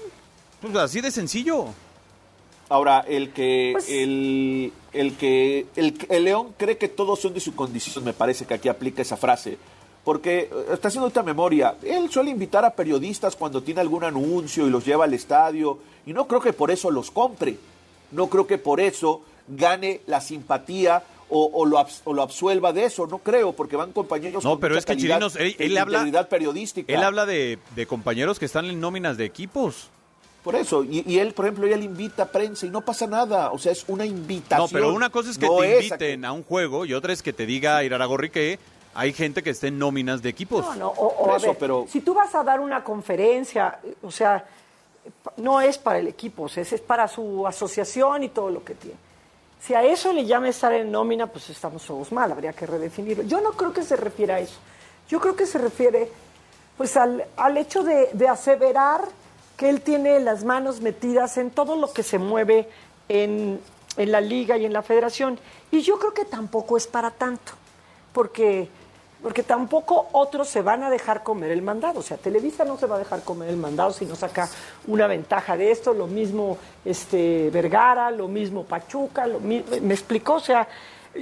Pues 0.61 0.77
así 0.77 1.01
de 1.01 1.11
sencillo. 1.11 1.69
Ahora, 2.69 3.07
el 3.09 3.33
que, 3.33 3.71
Pues- 3.73 3.89
el, 3.89 4.71
el 4.93 5.17
que, 5.17 5.67
el, 5.77 5.97
el 6.11 6.25
León 6.25 6.55
cree 6.59 6.77
que 6.77 6.89
todos 6.89 7.19
son 7.21 7.33
de 7.33 7.41
su 7.41 7.55
condición, 7.57 8.05
me 8.05 8.13
parece 8.13 8.45
que 8.45 8.53
aquí 8.53 8.69
aplica 8.69 9.01
esa 9.01 9.17
frase. 9.17 9.57
Porque 10.05 10.41
eh, 10.51 10.51
está 10.73 10.89
haciendo 10.89 11.09
esta 11.09 11.23
memoria. 11.23 11.75
Él 11.83 12.11
suele 12.11 12.31
invitar 12.31 12.65
a 12.65 12.71
periodistas 12.75 13.37
cuando 13.37 13.63
tiene 13.63 13.81
algún 13.81 14.05
anuncio 14.05 14.67
y 14.67 14.71
los 14.71 14.85
lleva 14.85 15.05
al 15.05 15.15
estadio. 15.15 15.79
Y 16.07 16.13
no 16.13 16.27
creo 16.27 16.41
que 16.41 16.53
por 16.53 16.71
eso 16.71 16.91
los 16.91 17.11
compre. 17.11 17.57
No 18.13 18.29
creo 18.29 18.47
que 18.47 18.59
por 18.59 18.81
eso 18.81 19.23
gane 19.47 20.01
la 20.07 20.21
simpatía 20.21 21.03
o, 21.29 21.49
o 21.53 21.65
lo, 21.67 21.79
abs- 21.79 22.01
o 22.05 22.13
lo 22.15 22.23
absuelva 22.23 22.73
de 22.73 22.85
eso. 22.87 23.07
No 23.07 23.19
creo, 23.19 23.53
porque 23.53 23.77
van 23.77 23.93
compañeros 23.93 24.43
No, 24.43 24.51
con 24.53 24.61
pero 24.61 24.75
mucha 24.75 24.79
es 24.81 24.87
que 24.87 24.93
calidad 24.95 25.17
Chirinos, 25.17 25.37
él- 25.37 25.55
e 25.59 25.67
él 25.67 25.79
habla- 25.79 26.29
periodística. 26.29 26.93
Él 26.93 27.03
habla 27.05 27.27
de, 27.27 27.59
de 27.77 27.87
compañeros 27.87 28.39
que 28.39 28.47
están 28.47 28.65
en 28.67 28.81
nóminas 28.81 29.17
de 29.17 29.27
equipos. 29.27 29.91
Por 30.43 30.57
eso, 30.57 30.83
y, 30.83 31.05
y 31.07 31.19
él, 31.19 31.35
por 31.35 31.45
ejemplo, 31.45 31.67
él 31.67 31.83
invita 31.83 32.23
a 32.23 32.27
prensa 32.33 32.65
y 32.65 32.71
no 32.71 32.81
pasa 32.81 33.07
nada, 33.07 33.53
o 33.53 33.59
sea, 33.59 33.73
es 33.73 33.85
una 33.89 34.07
invitación. 34.07 34.67
No, 34.67 34.73
pero 34.73 34.95
una 34.95 35.11
cosa 35.11 35.31
es 35.31 35.37
que 35.37 35.45
No 35.47 35.59
te 35.59 35.85
inviten 35.85 36.25
a 36.25 36.33
un 36.33 36.43
juego 36.43 36.87
y 36.87 36.95
otra 36.95 37.13
es 37.13 37.23
que 37.23 37.35
te 37.35 37.45
diga 37.45 37.85
Iraragorri 37.85 38.31
que 38.31 38.59
hay 38.95 39.13
gente 39.13 39.43
que 39.43 39.51
esté 39.51 39.69
en 39.69 39.79
nóminas 39.79 40.21
de 40.23 40.29
equipos. 40.29 40.65
No, 40.67 40.75
no, 40.75 40.89
o, 40.89 41.07
o 41.07 41.25
Por 41.25 41.31
a 41.35 41.37
eso, 41.37 41.47
ver, 41.49 41.59
pero- 41.59 41.87
si 41.89 42.01
tú 42.01 42.15
vas 42.15 42.35
a 42.35 42.43
dar 42.43 42.61
una 42.61 42.83
conferencia, 42.85 43.79
eh, 43.85 43.95
o 44.03 44.11
sea, 44.11 44.45
no 45.37 45.61
es 45.61 45.79
para 45.79 45.99
el 45.99 46.09
equipo, 46.09 46.45
o 46.45 46.49
sea, 46.49 46.63
es 46.63 46.81
para 46.81 47.09
su 47.09 47.47
asociación 47.47 48.25
y 48.25 48.29
todo 48.29 48.51
lo 48.51 48.65
que 48.65 48.75
tiene. 48.75 48.97
Si 49.61 49.75
a 49.75 49.83
eso 49.85 50.13
le 50.13 50.25
llama 50.25 50.49
estar 50.49 50.73
en 50.73 50.91
nómina, 50.91 51.27
pues 51.27 51.51
estamos 51.51 51.85
todos 51.85 52.11
mal, 52.13 52.33
habría 52.33 52.53
que 52.53 52.67
redefinirlo. 52.67 53.25
Yo 53.25 53.41
no 53.41 53.53
creo 53.53 53.73
que 53.73 53.83
se 53.83 53.95
refiera 53.97 54.37
a 54.37 54.41
eso. 54.41 54.59
Yo 55.09 55.21
creo 55.21 55.37
que 55.37 55.45
se 55.47 55.59
refiere 55.59 56.11
pues 56.77 56.97
al, 56.97 57.25
al 57.37 57.57
hecho 57.59 57.83
de, 57.83 58.09
de 58.15 58.27
aseverar 58.29 59.03
que 59.59 59.69
él 59.69 59.83
tiene 59.83 60.19
las 60.21 60.45
manos 60.45 60.81
metidas 60.81 61.37
en 61.37 61.51
todo 61.51 61.77
lo 61.77 61.93
que 61.93 62.03
se 62.03 62.19
mueve 62.19 62.69
en, 63.11 63.61
en 63.99 64.13
la 64.13 64.23
liga 64.23 64.57
y 64.57 64.65
en 64.65 64.73
la 64.73 64.81
federación. 64.81 65.39
Y 65.71 65.83
yo 65.83 65.99
creo 65.99 66.15
que 66.15 66.25
tampoco 66.25 66.79
es 66.79 66.87
para 66.87 67.11
tanto, 67.11 67.53
porque, 68.15 68.71
porque 69.23 69.43
tampoco 69.43 70.09
otros 70.13 70.49
se 70.49 70.63
van 70.63 70.83
a 70.83 70.91
dejar 70.91 71.23
comer 71.23 71.51
el 71.51 71.63
mandado. 71.63 72.01
O 72.01 72.03
sea, 72.03 72.17
Televisa 72.17 72.65
no 72.65 72.79
se 72.79 72.87
va 72.87 72.97
a 72.97 72.99
dejar 72.99 73.23
comer 73.23 73.49
el 73.51 73.57
mandado 73.57 73.93
si 73.93 74.07
no 74.07 74.17
saca 74.17 74.49
una 74.87 75.07
ventaja 75.07 75.57
de 75.57 75.71
esto, 75.71 75.93
lo 75.93 76.07
mismo 76.07 76.57
este, 76.85 77.51
Vergara, 77.53 78.11
lo 78.11 78.29
mismo 78.29 78.65
Pachuca, 78.65 79.27
lo 79.27 79.41
mi- 79.41 79.65
me 79.83 79.95
explicó, 79.95 80.35
o 80.35 80.41
sea, 80.41 80.67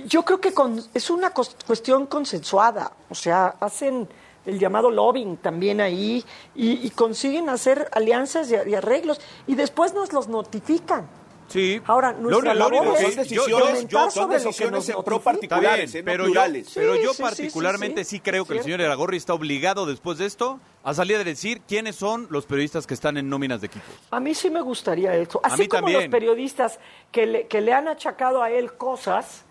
yo 0.06 0.24
creo 0.24 0.40
que 0.40 0.52
con- 0.52 0.82
es 0.94 1.10
una 1.10 1.30
cuestión 1.30 2.06
consensuada, 2.06 2.92
o 3.10 3.14
sea, 3.14 3.54
hacen 3.60 4.06
el 4.46 4.58
llamado 4.58 4.90
lobbying 4.90 5.36
también 5.38 5.80
ahí 5.80 6.24
y, 6.54 6.86
y 6.86 6.90
consiguen 6.90 7.48
hacer 7.48 7.88
alianzas 7.92 8.50
y 8.50 8.74
arreglos 8.74 9.20
y 9.46 9.54
después 9.56 9.92
nos 9.92 10.12
los 10.12 10.28
notifican. 10.28 11.06
Sí. 11.48 11.80
Ahora, 11.86 12.12
nuestra 12.12 12.52
lo 12.54 12.60
labor 12.68 12.96
es 12.96 13.00
yo- 13.16 13.22
decisiones, 13.22 13.82
yo- 13.82 13.88
yo- 13.88 13.98
son 13.98 14.10
sobre 14.10 14.26
lo 14.26 14.28
que 14.40 14.44
decisiones 14.48 14.88
nos 14.88 14.96
en 14.98 15.02
pro 15.04 15.20
particulares, 15.20 15.92
bien, 15.92 16.04
no 16.04 16.10
pero 16.12 16.24
yo, 16.24 16.30
plurales. 16.32 16.70
pero 16.74 16.94
Sí, 16.94 17.00
yo 17.02 17.10
sí, 17.10 17.16
sí, 17.16 17.22
particularmente 17.22 18.04
sí, 18.04 18.10
sí, 18.10 18.16
sí. 18.16 18.20
creo 18.20 18.44
que 18.44 18.58
el 18.58 18.62
señor 18.62 18.80
Iragorri 18.80 19.16
está 19.16 19.32
obligado 19.34 19.86
después 19.86 20.18
de 20.18 20.26
esto 20.26 20.60
a 20.84 20.92
salir 20.94 21.16
a 21.16 21.24
decir 21.24 21.62
quiénes 21.66 21.96
son 21.96 22.26
los 22.30 22.44
periodistas 22.46 22.86
que 22.86 22.94
están 22.94 23.16
en 23.16 23.28
nóminas 23.28 23.60
de 23.60 23.68
equipos. 23.68 23.88
A 24.10 24.20
mí 24.20 24.34
sí 24.34 24.50
me 24.50 24.60
gustaría 24.60 25.14
eso. 25.14 25.40
A 25.42 25.48
Así 25.48 25.62
mí 25.62 25.68
como 25.68 25.80
también. 25.82 26.00
los 26.02 26.08
periodistas 26.10 26.78
que 27.10 27.26
le, 27.26 27.46
que 27.46 27.60
le 27.60 27.72
han 27.72 27.88
achacado 27.88 28.42
a 28.42 28.50
él 28.50 28.74
cosas, 28.74 29.44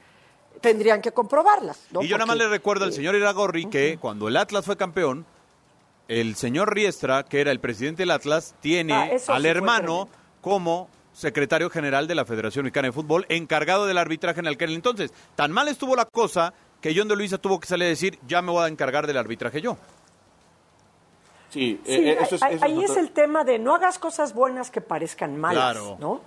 tendrían 0.61 1.01
que 1.01 1.11
comprobarlas. 1.11 1.79
¿no? 1.91 2.01
Y 2.01 2.07
yo 2.07 2.17
nada 2.17 2.25
más 2.27 2.37
le 2.37 2.47
recuerdo 2.47 2.85
al 2.85 2.91
eh, 2.91 2.93
señor 2.93 3.15
Iragorri 3.15 3.65
que 3.65 3.97
cuando 3.99 4.27
el 4.27 4.37
Atlas 4.37 4.65
fue 4.65 4.77
campeón, 4.77 5.25
el 6.07 6.35
señor 6.35 6.73
Riestra, 6.73 7.23
que 7.23 7.41
era 7.41 7.51
el 7.51 7.59
presidente 7.59 8.03
del 8.03 8.11
Atlas, 8.11 8.55
tiene 8.61 8.93
Ah, 8.93 9.09
al 9.33 9.41
sí 9.41 9.47
hermano 9.47 10.09
como 10.41 10.89
secretario 11.17 11.71
general 11.71 12.07
de 12.07 12.13
la 12.13 12.25
Federación 12.25 12.63
Mexicana 12.65 12.89
de 12.89 12.91
Fútbol, 12.91 13.25
encargado 13.29 13.87
del 13.87 13.97
arbitraje 13.97 14.39
en 14.39 14.47
aquel 14.47 14.73
entonces. 14.73 15.11
Tan 15.35 15.51
mal 15.51 15.67
estuvo 15.67 15.95
la 15.95 16.05
cosa 16.05 16.53
que 16.79 16.93
John 16.95 17.07
de 17.07 17.15
Luisa 17.15 17.39
tuvo 17.39 17.59
que 17.59 17.65
salir 17.67 17.85
a 17.85 17.89
decir, 17.89 18.19
ya 18.27 18.43
me 18.43 18.51
voy 18.51 18.63
a 18.65 18.67
encargar 18.67 19.07
del 19.07 19.17
arbitraje 19.17 19.59
yo. 19.59 19.77
Sí, 21.49 21.79
Sí, 21.83 21.91
eh, 21.91 22.09
eh, 22.11 22.17
eso 22.21 22.35
es, 22.35 22.43
ahí 22.43 22.55
eso 22.55 22.65
ahí 22.65 22.83
es 22.83 22.97
el 22.97 23.11
tema 23.11 23.43
de 23.43 23.57
no 23.57 23.73
hagas 23.73 23.97
cosas 23.97 24.33
buenas 24.35 24.69
que 24.69 24.79
parezcan 24.81 25.37
malas, 25.37 25.73
Claro. 25.73 25.97
¿no? 25.99 26.21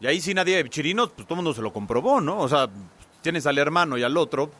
Y 0.00 0.06
ahí 0.06 0.20
sí 0.20 0.32
nadie, 0.32 0.62
Chirinos, 0.68 1.08
pues 1.10 1.26
todo 1.26 1.34
el 1.34 1.36
mundo 1.38 1.54
se 1.54 1.62
lo 1.62 1.72
comprobó, 1.72 2.20
¿no? 2.20 2.38
O 2.38 2.48
sea, 2.48 2.68
tienes 3.20 3.46
al 3.46 3.58
hermano 3.58 3.98
y 3.98 4.02
al 4.04 4.16
otro. 4.16 4.50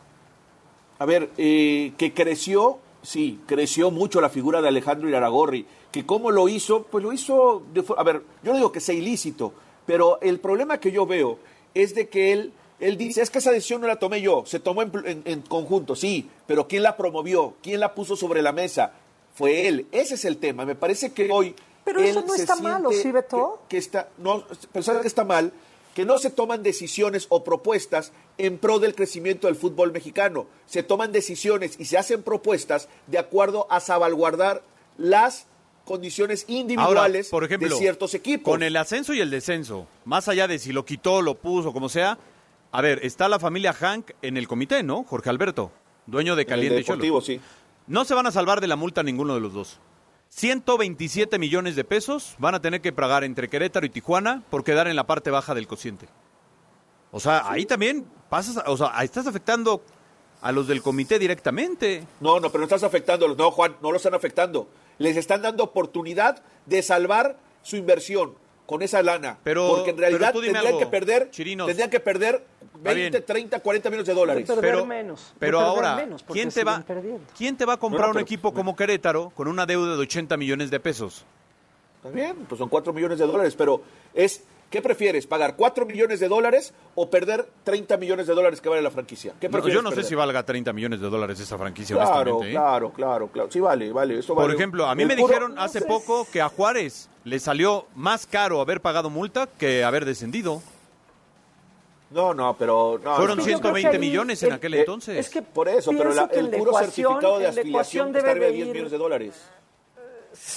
A 0.98 1.04
ver, 1.04 1.30
eh, 1.36 1.92
que 1.96 2.12
creció, 2.12 2.78
sí, 3.02 3.40
creció 3.46 3.90
mucho 3.90 4.20
la 4.20 4.30
figura 4.30 4.60
de 4.62 4.68
Alejandro 4.68 5.08
Iraragorri. 5.08 5.66
Que 5.94 6.04
cómo 6.04 6.33
lo 6.33 6.48
hizo, 6.48 6.83
pues 6.83 7.04
lo 7.04 7.12
hizo, 7.12 7.62
de 7.72 7.85
a 7.96 8.02
ver, 8.02 8.22
yo 8.42 8.50
no 8.50 8.57
digo 8.59 8.72
que 8.72 8.80
sea 8.80 8.96
ilícito, 8.96 9.52
pero 9.87 10.18
el 10.22 10.40
problema 10.40 10.80
que 10.80 10.90
yo 10.90 11.07
veo 11.07 11.38
es 11.72 11.94
de 11.94 12.09
que 12.09 12.33
él, 12.33 12.52
él 12.80 12.96
dice, 12.96 13.22
es 13.22 13.30
que 13.30 13.38
esa 13.38 13.52
decisión 13.52 13.80
no 13.80 13.87
la 13.87 14.00
tomé 14.00 14.20
yo, 14.20 14.42
se 14.44 14.59
tomó 14.59 14.83
en, 14.83 14.90
pl- 14.90 15.09
en- 15.09 15.22
en 15.24 15.42
conjunto, 15.42 15.94
sí, 15.94 16.28
pero 16.48 16.66
¿quién 16.66 16.83
la 16.83 16.96
promovió? 16.96 17.54
¿Quién 17.62 17.78
la 17.78 17.94
puso 17.94 18.16
sobre 18.16 18.42
la 18.42 18.50
mesa? 18.50 18.90
Fue 19.37 19.68
él, 19.68 19.87
ese 19.92 20.14
es 20.16 20.24
el 20.24 20.38
tema. 20.38 20.64
Me 20.64 20.74
parece 20.74 21.12
que 21.12 21.30
hoy... 21.30 21.54
Pero 21.85 22.00
él 22.00 22.07
eso 22.07 22.22
no 22.26 22.33
se 22.35 22.42
está 22.42 22.57
malo, 22.57 22.90
¿sí, 22.90 23.12
Beto? 23.12 23.61
Que, 23.68 23.76
que 23.76 23.78
está, 23.78 24.09
no, 24.18 24.42
pensar 24.72 25.00
que 25.00 25.07
está 25.07 25.22
mal, 25.22 25.52
que 25.94 26.04
no 26.04 26.18
se 26.18 26.30
toman 26.30 26.64
decisiones 26.64 27.26
o 27.28 27.44
propuestas 27.44 28.11
en 28.37 28.59
pro 28.59 28.80
del 28.80 28.96
crecimiento 28.96 29.46
del 29.46 29.54
fútbol 29.54 29.92
mexicano. 29.92 30.46
Se 30.66 30.83
toman 30.83 31.12
decisiones 31.12 31.76
y 31.78 31.85
se 31.85 31.98
hacen 31.98 32.24
propuestas 32.24 32.88
de 33.07 33.18
acuerdo 33.18 33.68
a 33.70 33.78
salvaguardar 33.78 34.62
las 34.98 35.46
condiciones 35.84 36.44
individuales 36.48 37.26
Ahora, 37.26 37.30
por 37.30 37.44
ejemplo, 37.44 37.68
de 37.68 37.76
ciertos 37.76 38.14
equipos. 38.14 38.50
Con 38.50 38.62
el 38.62 38.76
ascenso 38.76 39.14
y 39.14 39.20
el 39.20 39.30
descenso, 39.30 39.86
más 40.04 40.28
allá 40.28 40.48
de 40.48 40.58
si 40.58 40.72
lo 40.72 40.84
quitó, 40.84 41.22
lo 41.22 41.34
puso, 41.34 41.72
como 41.72 41.88
sea, 41.88 42.18
a 42.72 42.80
ver, 42.80 43.00
está 43.02 43.28
la 43.28 43.38
familia 43.38 43.72
Hank 43.72 44.10
en 44.22 44.36
el 44.36 44.48
comité, 44.48 44.82
¿no? 44.82 45.04
Jorge 45.04 45.30
Alberto, 45.30 45.70
dueño 46.06 46.34
de 46.36 46.42
En 46.42 46.48
el 46.48 46.84
Caliente 46.84 47.20
sí. 47.22 47.40
No 47.86 48.04
se 48.04 48.14
van 48.14 48.26
a 48.26 48.32
salvar 48.32 48.60
de 48.60 48.66
la 48.66 48.76
multa 48.76 49.02
ninguno 49.02 49.34
de 49.34 49.40
los 49.40 49.52
dos. 49.52 49.78
127 50.30 51.38
millones 51.38 51.76
de 51.76 51.84
pesos 51.84 52.34
van 52.38 52.56
a 52.56 52.60
tener 52.60 52.80
que 52.80 52.92
pagar 52.92 53.22
entre 53.22 53.48
Querétaro 53.48 53.86
y 53.86 53.90
Tijuana 53.90 54.42
por 54.50 54.64
quedar 54.64 54.88
en 54.88 54.96
la 54.96 55.06
parte 55.06 55.30
baja 55.30 55.54
del 55.54 55.68
cociente. 55.68 56.08
O 57.12 57.20
sea, 57.20 57.48
ahí 57.48 57.66
también 57.66 58.04
pasas, 58.28 58.60
o 58.66 58.76
sea, 58.76 58.88
estás 59.04 59.28
afectando 59.28 59.84
a 60.42 60.50
los 60.50 60.66
del 60.66 60.82
comité 60.82 61.20
directamente. 61.20 62.04
No, 62.20 62.40
no, 62.40 62.50
pero 62.50 62.58
no 62.58 62.64
estás 62.64 62.82
afectándolos. 62.82 63.36
No, 63.38 63.52
Juan, 63.52 63.76
no 63.80 63.92
lo 63.92 63.96
están 63.98 64.14
afectando. 64.14 64.66
Les 64.98 65.16
están 65.16 65.42
dando 65.42 65.64
oportunidad 65.64 66.42
de 66.66 66.83
salvar 66.83 67.37
su 67.62 67.76
inversión 67.76 68.35
con 68.66 68.80
esa 68.83 69.02
lana. 69.02 69.38
Pero- 69.44 69.68
Porque 69.68 69.90
en 69.90 69.98
realidad 69.98 70.30
pero 70.33 70.40
tendrían 70.42 70.66
algo, 70.66 70.78
que 70.78 70.87
perder, 70.87 71.30
tendrían 71.30 71.90
que 71.90 72.00
perder 72.00 72.44
Está 72.62 72.78
20, 72.94 73.11
bien. 73.11 73.24
30, 73.26 73.61
40 73.61 73.90
millones 73.90 74.07
de 74.07 74.14
dólares. 74.14 74.48
De 74.48 74.54
perder 74.54 74.87
menos, 74.87 75.35
Pero 75.38 75.61
ahora, 75.61 75.96
menos, 75.96 76.22
porque 76.22 76.40
¿quién, 76.40 76.52
te 76.52 76.64
va. 76.64 76.83
¿quién 77.37 77.57
te 77.57 77.64
va 77.64 77.74
a 77.74 77.76
comprar 77.76 78.00
No, 78.02 78.07
no, 78.07 78.11
un 78.11 78.14
pero- 78.14 78.24
equipo 78.24 78.54
como 78.54 78.74
Querétaro 78.74 79.30
con 79.35 79.48
una 79.48 79.66
deuda 79.66 79.94
de 79.96 80.02
80 80.02 80.37
millones 80.37 80.70
de 80.70 80.80
pesos? 80.80 81.24
Está 81.96 82.11
bien, 82.11 82.37
pues 82.48 82.59
son 82.59 82.68
4 82.68 82.92
millones 82.92 83.18
de 83.18 83.26
dólares, 83.26 83.54
pero 83.57 83.83
es, 84.12 84.44
¿qué 84.74 84.82
prefieres? 84.82 85.24
¿Pagar 85.28 85.54
4 85.54 85.87
millones 85.87 86.18
de 86.18 86.26
dólares 86.26 86.74
o 86.96 87.08
perder 87.08 87.46
30 87.62 87.96
millones 87.96 88.26
de 88.26 88.34
dólares 88.34 88.60
que 88.60 88.68
vale 88.68 88.82
la 88.82 88.90
franquicia? 88.90 89.32
¿Qué 89.40 89.48
No, 89.48 89.68
yo 89.68 89.82
no 89.82 89.92
sé 89.92 90.02
si 90.02 90.16
valga 90.16 90.42
30 90.42 90.72
millones 90.72 91.00
de 91.00 91.08
dólares 91.08 91.38
esa 91.38 91.56
franquicia, 91.56 91.94
Claro, 91.94 92.10
honestamente. 92.38 92.48
¿eh? 92.48 92.52
claro, 92.52 92.90
claro, 92.90 93.28
claro. 93.28 93.50
Sí 93.52 93.60
vale, 93.60 93.92
vale. 93.92 94.18
Eso 94.18 94.34
Por 94.34 94.42
vale. 94.44 94.56
ejemplo, 94.56 94.84
a 94.87 94.94
mí 94.96 95.02
El 95.02 95.08
me 95.08 95.14
puro- 95.16 95.28
dijeron 95.28 95.54
no 95.54 95.62
hace 95.62 95.78
sé. 95.78 95.87
poco 95.87 96.26
que 96.32 96.40
a 96.42 96.48
Juárez 96.48 97.08
le 97.22 97.38
salió 97.38 97.87
más 97.94 98.26
caro 98.26 98.60
haber 98.60 98.80
pagado 98.80 99.10
multa 99.10 99.46
que 99.46 99.84
haber 99.84 100.04
descendido. 100.04 100.60
No, 102.10 102.34
no, 102.34 102.56
pero... 102.58 103.00
No, 103.02 103.16
Fueron 103.16 103.38
no, 103.38 103.44
yo 103.46 103.60
creo 103.60 103.74
que 103.74 103.80
120 103.80 103.88
ahí 103.88 103.98
millones 103.98 104.42
en 104.42 104.48
el- 104.50 104.54
aquel 104.56 104.74
eh, 104.74 104.80
entonces. 104.80 105.18
Es 105.18 105.30
que 105.30 105.42
Por 105.42 105.68
eso, 105.68 105.90
pero 105.96 106.12
la- 106.14 106.28
el 106.32 106.48
puro 106.50 106.70
ecuación- 106.72 106.90
certificado 106.92 107.38
de 107.38 107.46
afiliación 107.46 108.06
está 108.08 108.18
debe 108.18 108.30
arriba 108.30 108.46
de 108.46 108.50
de 108.50 108.56
10 108.56 108.66
ir- 108.68 108.72
millones 108.72 108.92
de 108.92 108.98
dólares. 108.98 109.34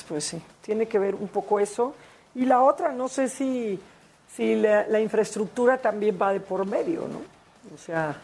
Pues 0.07 0.23
sí, 0.23 0.41
tiene 0.61 0.87
que 0.87 0.97
ver 0.99 1.15
un 1.15 1.27
poco 1.27 1.59
eso. 1.59 1.93
Y 2.35 2.45
la 2.45 2.61
otra, 2.61 2.91
no 2.91 3.07
sé 3.07 3.29
si, 3.29 3.79
si 4.37 4.55
la, 4.55 4.85
la 4.87 4.99
infraestructura 4.99 5.79
también 5.79 6.17
va 6.21 6.31
de 6.31 6.39
por 6.39 6.63
medio, 6.63 7.07
¿no? 7.07 7.21
O 7.73 7.77
sea, 7.77 8.15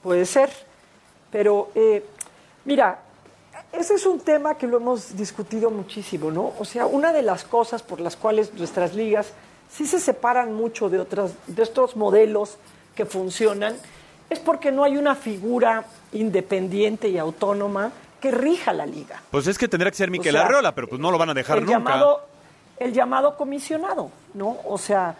puede 0.00 0.24
ser. 0.24 0.48
Pero, 1.32 1.70
eh, 1.74 2.04
mira, 2.64 3.00
ese 3.72 3.94
es 3.94 4.06
un 4.06 4.20
tema 4.20 4.54
que 4.56 4.68
lo 4.68 4.76
hemos 4.76 5.16
discutido 5.16 5.70
muchísimo, 5.70 6.30
¿no? 6.30 6.52
O 6.60 6.64
sea, 6.64 6.86
una 6.86 7.12
de 7.12 7.22
las 7.22 7.44
cosas 7.44 7.82
por 7.82 8.00
las 8.00 8.14
cuales 8.14 8.54
nuestras 8.54 8.94
ligas 8.94 9.32
sí 9.68 9.86
se 9.86 9.98
separan 9.98 10.54
mucho 10.54 10.88
de, 10.88 11.00
otras, 11.00 11.32
de 11.48 11.64
estos 11.64 11.96
modelos 11.96 12.58
que 12.94 13.04
funcionan 13.04 13.76
es 14.30 14.38
porque 14.38 14.70
no 14.70 14.84
hay 14.84 14.96
una 14.96 15.16
figura 15.16 15.84
independiente 16.12 17.08
y 17.08 17.18
autónoma 17.18 17.90
que 18.20 18.30
rija 18.30 18.72
la 18.72 18.86
liga. 18.86 19.20
Pues 19.32 19.48
es 19.48 19.58
que 19.58 19.66
tendría 19.66 19.90
que 19.90 19.96
ser 19.96 20.10
Miquel 20.12 20.32
sea, 20.32 20.46
Arreola, 20.46 20.74
pero 20.74 20.88
pues 20.88 21.00
no 21.00 21.10
lo 21.10 21.18
van 21.18 21.30
a 21.30 21.34
dejar 21.34 21.58
el 21.58 21.64
nunca. 21.64 21.78
Llamado, 21.78 22.20
el 22.78 22.92
llamado 22.92 23.36
comisionado, 23.36 24.10
¿no? 24.34 24.58
O 24.64 24.78
sea, 24.78 25.16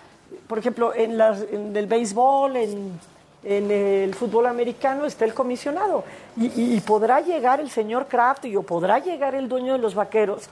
por 0.47 0.59
ejemplo, 0.59 0.95
en, 0.95 1.19
las, 1.19 1.43
en 1.51 1.77
el 1.77 1.87
béisbol, 1.87 2.57
en, 2.57 3.01
en 3.45 3.71
el 3.71 4.15
fútbol 4.15 4.47
americano 4.47 5.05
está 5.07 5.25
el 5.25 5.35
comisionado. 5.35 6.05
Y, 6.37 6.47
y- 6.47 6.77
y 6.77 6.81
podrá 6.81 7.21
llegar 7.21 7.61
el 7.61 7.71
señor 7.71 8.07
Kraft 8.07 8.45
y 8.47 8.57
o 8.57 8.63
podrá 8.63 8.99
llegar 8.99 9.35
el 9.35 9.49
dueño 9.49 9.73
de 9.75 9.79
los 9.79 9.95
vaqueros 9.95 10.45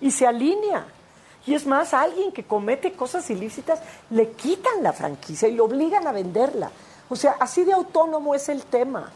y 0.00 0.10
se 0.10 0.26
alinea. 0.26 0.86
Y 1.46 1.54
es 1.54 1.64
más, 1.66 1.94
a 1.94 2.02
alguien 2.02 2.32
que 2.32 2.42
comete 2.44 2.92
cosas 2.92 3.30
ilícitas 3.30 3.80
le 4.10 4.30
quitan 4.32 4.82
la 4.82 4.92
franquicia 4.92 5.46
y 5.48 5.52
le 5.54 5.60
obligan 5.60 6.06
a 6.06 6.12
venderla. 6.12 6.70
O 7.08 7.14
sea, 7.14 7.36
así 7.38 7.64
de 7.64 7.72
autónomo 7.72 8.34
es 8.34 8.48
el 8.48 8.64
tema. 8.64 9.12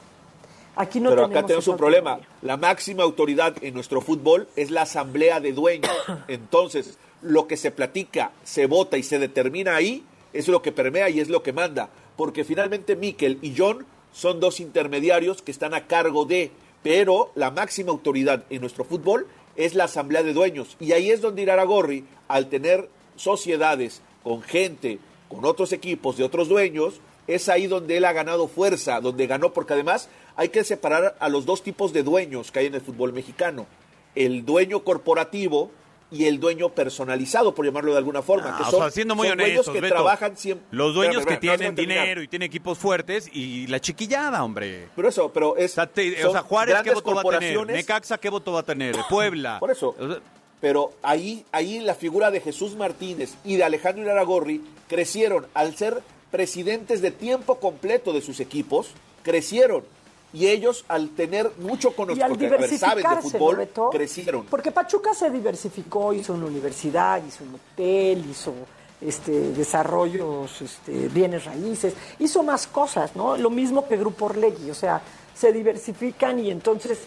Aquí 0.76 1.00
no 1.00 1.10
Pero 1.10 1.22
tenemos 1.22 1.38
acá 1.38 1.46
tenemos 1.48 1.68
un 1.68 1.76
problema. 1.76 2.20
La 2.42 2.56
máxima 2.56 3.02
autoridad 3.02 3.54
en 3.60 3.74
nuestro 3.74 4.00
fútbol 4.00 4.46
es 4.54 4.70
la 4.70 4.82
asamblea 4.82 5.40
de 5.40 5.52
dueños. 5.52 5.90
Entonces, 6.28 6.96
lo 7.22 7.46
que 7.46 7.56
se 7.56 7.70
platica, 7.70 8.32
se 8.44 8.66
vota 8.66 8.98
y 8.98 9.02
se 9.02 9.18
determina 9.18 9.76
ahí 9.76 10.04
es 10.32 10.48
lo 10.48 10.62
que 10.62 10.72
permea 10.72 11.10
y 11.10 11.20
es 11.20 11.28
lo 11.28 11.42
que 11.42 11.52
manda. 11.52 11.90
Porque 12.16 12.44
finalmente 12.44 12.96
Miquel 12.96 13.38
y 13.42 13.54
John 13.56 13.86
son 14.12 14.40
dos 14.40 14.60
intermediarios 14.60 15.42
que 15.42 15.50
están 15.50 15.74
a 15.74 15.86
cargo 15.86 16.24
de, 16.24 16.50
pero 16.82 17.32
la 17.34 17.50
máxima 17.50 17.90
autoridad 17.90 18.44
en 18.50 18.60
nuestro 18.60 18.84
fútbol 18.84 19.26
es 19.56 19.74
la 19.74 19.84
asamblea 19.84 20.22
de 20.22 20.32
dueños. 20.32 20.76
Y 20.80 20.92
ahí 20.92 21.10
es 21.10 21.20
donde 21.20 21.42
Iraragorri, 21.42 22.04
al 22.28 22.48
tener 22.48 22.88
sociedades 23.16 24.02
con 24.22 24.42
gente, 24.42 24.98
con 25.28 25.44
otros 25.44 25.72
equipos 25.72 26.16
de 26.16 26.24
otros 26.24 26.48
dueños, 26.48 27.00
es 27.26 27.48
ahí 27.48 27.66
donde 27.66 27.96
él 27.96 28.04
ha 28.04 28.12
ganado 28.12 28.48
fuerza, 28.48 29.00
donde 29.00 29.26
ganó, 29.26 29.52
porque 29.52 29.74
además 29.74 30.08
hay 30.36 30.48
que 30.48 30.64
separar 30.64 31.16
a 31.20 31.28
los 31.28 31.46
dos 31.46 31.62
tipos 31.62 31.92
de 31.92 32.02
dueños 32.02 32.50
que 32.50 32.60
hay 32.60 32.66
en 32.66 32.74
el 32.74 32.80
fútbol 32.80 33.12
mexicano. 33.12 33.66
El 34.14 34.44
dueño 34.44 34.82
corporativo 34.82 35.70
y 36.12 36.24
el 36.26 36.40
dueño 36.40 36.70
personalizado, 36.70 37.54
por 37.54 37.64
llamarlo 37.64 37.92
de 37.92 37.98
alguna 37.98 38.22
forma. 38.22 38.50
Ah, 38.52 38.56
que 38.56 38.62
o 38.64 38.70
son, 38.70 38.80
sea, 38.80 38.90
siendo 38.90 39.14
muy 39.14 39.28
son 39.28 39.38
dueños 39.38 39.68
que 39.68 39.80
Beto, 39.80 39.94
trabajan 39.94 40.36
siempre. 40.36 40.66
Los 40.70 40.94
dueños 40.94 41.24
que 41.24 41.36
tienen 41.36 41.74
dinero 41.74 42.22
y 42.22 42.28
tienen 42.28 42.46
equipos 42.46 42.78
fuertes 42.78 43.28
y 43.32 43.66
la 43.68 43.80
chiquillada, 43.80 44.42
hombre. 44.42 44.88
Pero 44.96 45.08
eso, 45.08 45.32
pero 45.32 45.56
es. 45.56 45.72
O 45.72 45.74
sea, 45.76 45.86
te- 45.86 46.24
o 46.24 46.32
sea, 46.32 46.42
Juárez, 46.42 46.76
¿qué 46.82 46.92
voto 46.92 47.14
va 47.14 47.22
a 47.22 47.38
tener? 47.38 47.66
Necaxa, 47.66 48.18
¿qué 48.18 48.28
voto 48.28 48.52
va 48.52 48.60
a 48.60 48.64
tener? 48.64 48.96
Puebla. 49.08 49.58
Por 49.60 49.70
eso. 49.70 49.90
O 49.98 50.18
Pero 50.60 50.92
ahí, 51.02 51.44
ahí 51.52 51.80
la 51.80 51.94
figura 51.94 52.30
de 52.30 52.40
Jesús 52.40 52.74
Martínez 52.76 53.34
y 53.44 53.56
de 53.56 53.64
Alejandro 53.64 54.02
Iraragorri 54.02 54.62
crecieron 54.88 55.46
al 55.54 55.76
ser 55.76 56.02
presidentes 56.30 57.02
de 57.02 57.10
tiempo 57.10 57.58
completo 57.60 58.12
de 58.12 58.20
sus 58.20 58.40
equipos, 58.40 58.88
crecieron. 59.22 59.84
Y 60.32 60.46
ellos, 60.46 60.84
al 60.88 61.10
tener 61.10 61.50
mucho 61.58 61.94
conocimiento, 61.94 62.38
porque, 62.38 62.46
a 62.46 62.58
ver, 62.58 62.78
saben 62.78 63.04
de 63.04 63.22
fútbol, 63.22 63.68
crecieron. 63.90 64.46
Porque 64.46 64.70
Pachuca 64.70 65.12
se 65.12 65.28
diversificó, 65.30 66.12
hizo 66.12 66.34
una 66.34 66.46
universidad, 66.46 67.20
hizo 67.26 67.42
un 67.42 67.56
hotel, 67.56 68.24
hizo 68.30 68.54
este, 69.00 69.52
desarrollos, 69.52 70.62
este, 70.62 71.08
bienes 71.08 71.44
raíces, 71.46 71.94
hizo 72.18 72.42
más 72.42 72.66
cosas, 72.66 73.16
¿no? 73.16 73.36
Lo 73.36 73.50
mismo 73.50 73.88
que 73.88 73.96
Grupo 73.96 74.26
Orlegui, 74.26 74.70
o 74.70 74.74
sea, 74.74 75.02
se 75.34 75.52
diversifican 75.52 76.38
y 76.38 76.50
entonces 76.50 76.98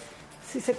sí 0.51 0.59
se 0.59 0.75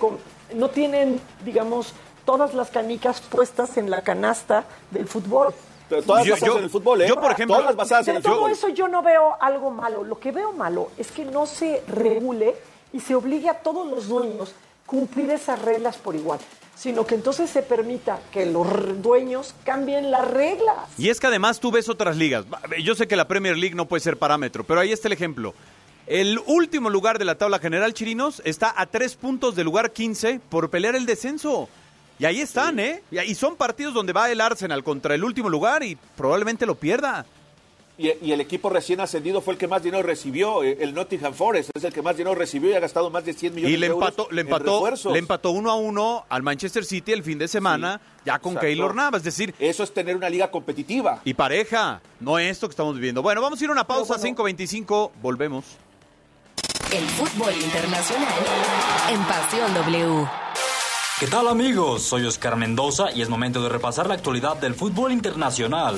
no 0.54 0.70
tienen, 0.70 1.20
digamos, 1.44 1.94
todas 2.24 2.54
las 2.54 2.70
canicas 2.70 3.20
puestas 3.20 3.76
en 3.76 3.90
la 3.90 4.02
canasta 4.02 4.64
del 4.90 5.06
fútbol. 5.06 5.54
Pero 5.94 6.06
todas 6.06 6.24
Yo- 6.24 6.32
basadas 6.34 6.52
yo- 6.54 6.58
en 6.58 6.64
el 6.64 6.70
fútbol, 6.70 7.02
¿eh? 7.02 7.08
yo, 7.08 7.20
por 7.20 7.32
ejemplo- 7.32 7.56
Todas 7.58 7.76
basadas 7.76 8.08
en 8.08 8.14
De 8.14 8.18
el 8.18 8.22
todo 8.24 8.34
fútbol. 8.36 8.50
eso 8.52 8.68
yo 8.68 8.88
no 8.88 9.02
veo 9.02 9.36
algo 9.40 9.70
malo. 9.70 10.04
Lo 10.04 10.18
que 10.18 10.32
veo 10.32 10.52
malo 10.52 10.90
es 10.98 11.10
que 11.10 11.24
no 11.24 11.46
se 11.46 11.82
regule 11.88 12.54
y 12.92 13.00
se 13.00 13.14
obligue 13.14 13.48
a 13.48 13.54
todos 13.60 13.86
los 13.88 14.08
dueños 14.08 14.52
cumplir 14.86 15.30
esas 15.30 15.60
reglas 15.62 15.96
por 15.96 16.14
igual, 16.14 16.38
sino 16.76 17.06
que 17.06 17.14
entonces 17.14 17.48
se 17.50 17.62
permita 17.62 18.18
que 18.32 18.46
los 18.46 18.66
dueños 19.02 19.54
cambien 19.64 20.10
las 20.10 20.30
reglas. 20.30 20.76
Y 20.98 21.08
es 21.08 21.20
que 21.20 21.26
además 21.28 21.58
tú 21.60 21.70
ves 21.70 21.88
otras 21.88 22.16
ligas. 22.16 22.44
Yo 22.82 22.94
sé 22.94 23.08
que 23.08 23.16
la 23.16 23.26
Premier 23.26 23.56
League 23.56 23.74
no 23.74 23.86
puede 23.86 24.00
ser 24.00 24.18
parámetro, 24.18 24.62
pero 24.64 24.80
ahí 24.80 24.92
está 24.92 25.08
el 25.08 25.12
ejemplo. 25.12 25.54
El 26.06 26.38
último 26.46 26.90
lugar 26.90 27.18
de 27.18 27.24
la 27.24 27.36
tabla 27.36 27.58
general, 27.58 27.94
Chirinos, 27.94 28.42
está 28.44 28.74
a 28.76 28.84
tres 28.86 29.14
puntos 29.16 29.56
del 29.56 29.64
lugar 29.64 29.92
15 29.92 30.38
por 30.50 30.68
pelear 30.68 30.94
el 30.96 31.06
descenso. 31.06 31.66
Y 32.18 32.24
ahí 32.26 32.40
están, 32.40 32.78
¿eh? 32.78 33.02
Y 33.10 33.34
son 33.34 33.56
partidos 33.56 33.92
donde 33.94 34.12
va 34.12 34.30
el 34.30 34.40
Arsenal 34.40 34.84
contra 34.84 35.14
el 35.14 35.24
último 35.24 35.48
lugar 35.48 35.82
y 35.82 35.96
probablemente 36.16 36.64
lo 36.66 36.74
pierda. 36.76 37.26
Y, 37.96 38.10
y 38.26 38.32
el 38.32 38.40
equipo 38.40 38.70
recién 38.70 39.00
ascendido 39.00 39.40
fue 39.40 39.54
el 39.54 39.58
que 39.58 39.68
más 39.68 39.80
dinero 39.82 40.02
recibió. 40.02 40.64
eh, 40.64 40.78
El 40.80 40.94
Nottingham 40.94 41.32
Forest 41.32 41.70
es 41.74 41.84
el 41.84 41.92
que 41.92 42.02
más 42.02 42.16
dinero 42.16 42.34
recibió 42.34 42.70
y 42.70 42.74
ha 42.74 42.80
gastado 42.80 43.08
más 43.08 43.24
de 43.24 43.32
100 43.32 43.54
millones 43.54 43.72
Y 43.72 43.76
le 43.78 43.86
de 43.86 43.92
euros 43.92 44.08
empató, 44.08 44.28
le 44.32 44.40
en 44.40 44.46
empató, 44.48 45.12
le 45.12 45.18
empató 45.20 45.50
uno 45.52 45.70
a 45.70 45.76
uno 45.76 46.24
al 46.28 46.42
Manchester 46.42 46.84
City 46.84 47.12
el 47.12 47.22
fin 47.22 47.38
de 47.38 47.46
semana, 47.46 48.00
ya 48.24 48.40
con 48.40 48.52
Exacto. 48.54 48.66
Keylor 48.66 48.94
Navas. 48.96 49.20
Es 49.20 49.24
decir, 49.26 49.54
Eso 49.60 49.84
es 49.84 49.94
tener 49.94 50.16
una 50.16 50.28
liga 50.28 50.50
competitiva. 50.50 51.20
y 51.24 51.34
pareja, 51.34 52.00
no 52.18 52.36
esto 52.40 52.66
que 52.66 52.72
estamos 52.72 52.96
viviendo. 52.96 53.22
Bueno, 53.22 53.40
vamos 53.40 53.60
a 53.60 53.64
ir 53.64 53.70
a 53.70 53.72
una 53.72 53.86
pausa, 53.86 54.16
5.25, 54.18 55.12
volvemos. 55.22 55.64
El 56.92 57.04
fútbol 57.06 57.54
internacional 57.54 58.28
en 59.10 59.20
Pasión 59.24 59.72
W. 59.74 60.26
¿Qué 61.20 61.28
tal 61.28 61.46
amigos? 61.46 62.02
Soy 62.02 62.26
Oscar 62.26 62.56
Mendoza 62.56 63.12
y 63.14 63.22
es 63.22 63.28
momento 63.28 63.62
de 63.62 63.68
repasar 63.68 64.08
la 64.08 64.14
actualidad 64.14 64.56
del 64.56 64.74
fútbol 64.74 65.12
internacional. 65.12 65.96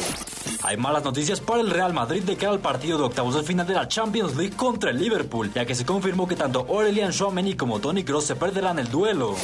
Hay 0.63 0.77
malas 0.77 1.05
noticias 1.05 1.41
para 1.41 1.63
el 1.63 1.71
Real 1.71 1.95
Madrid 1.95 2.23
de 2.23 2.37
cara 2.37 2.53
al 2.53 2.61
partido 2.61 2.99
de 2.99 3.05
octavos 3.05 3.35
de 3.35 3.43
final 3.43 3.67
de 3.67 3.73
la 3.73 3.89
Champions 3.89 4.37
League 4.37 4.55
contra 4.55 4.91
el 4.91 4.99
Liverpool, 4.99 5.51
ya 5.55 5.65
que 5.65 5.75
se 5.75 5.87
confirmó 5.87 6.29
que 6.29 6.37
tanto 6.37 6.67
Aurelian 6.69 7.13
Tchouameni 7.13 7.55
como 7.55 7.81
Toni 7.81 8.05
Kroos 8.05 8.25
se 8.25 8.37
perderán 8.37 8.79
el 8.79 8.91
duelo. 8.91 9.35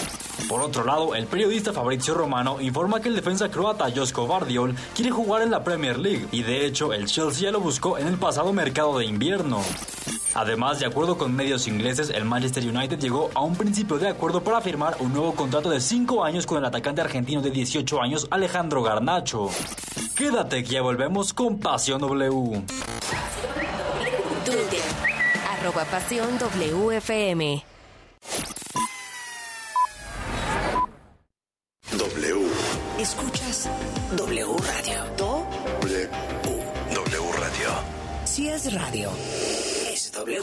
Por 0.47 0.61
otro 0.61 0.85
lado, 0.85 1.15
el 1.15 1.27
periodista 1.27 1.73
Fabrizio 1.73 2.13
Romano 2.13 2.61
informa 2.61 3.01
que 3.01 3.09
el 3.09 3.17
defensa 3.17 3.51
croata 3.51 3.91
Josko 3.95 4.27
Vardiol 4.27 4.77
quiere 4.95 5.11
jugar 5.11 5.41
en 5.41 5.53
la 5.53 5.65
Premier 5.65 5.99
League 5.99 6.27
y 6.33 6.43
de 6.43 6.67
hecho 6.67 6.93
el 6.93 7.07
Chelsea 7.07 7.51
lo 7.51 7.61
buscó 7.61 7.97
en 7.97 8.09
el 8.09 8.19
pasado 8.19 8.53
mercado 8.53 8.99
de 8.99 9.07
invierno. 9.07 9.63
Además, 10.35 10.81
de 10.81 10.87
acuerdo 10.87 11.19
con 11.19 11.35
medios 11.35 11.69
ingleses, 11.69 12.09
el 12.09 12.25
Manchester 12.25 12.67
United 12.67 12.99
llegó 12.99 13.31
a 13.35 13.43
un 13.43 13.55
principio 13.55 13.99
de 13.99 14.09
acuerdo 14.09 14.43
para 14.43 14.63
firmar 14.63 14.97
un 15.01 15.13
nuevo 15.13 15.35
contrato 15.35 15.62
de 15.71 15.81
5 15.81 16.25
años 16.25 16.47
con 16.47 16.59
el 16.59 16.65
atacante 16.65 17.01
argentino 17.01 17.41
de 17.43 17.51
18 17.51 18.01
años, 18.01 18.27
Alejandro 18.31 18.83
Garnacho. 18.83 19.51
Quédate 20.15 20.63
que 20.63 20.71
ya 20.71 20.83
volvemos 20.83 21.33
con 21.33 21.59
Pasión 21.59 22.01
W. 22.01 22.63
Twitter, 24.45 24.83
arroba 25.51 25.85
Pasión 25.85 26.39
WFM. 26.39 27.65
W. 31.93 32.49
Escuchas 32.99 33.69
W 34.17 34.47
Radio. 34.59 35.05
Do 35.17 35.47
W. 35.83 36.09
W 36.95 37.33
Radio. 37.39 37.71
si 38.25 38.49
es 38.49 38.73
radio. 38.73 39.11
Es 39.93 40.13
W. 40.13 40.43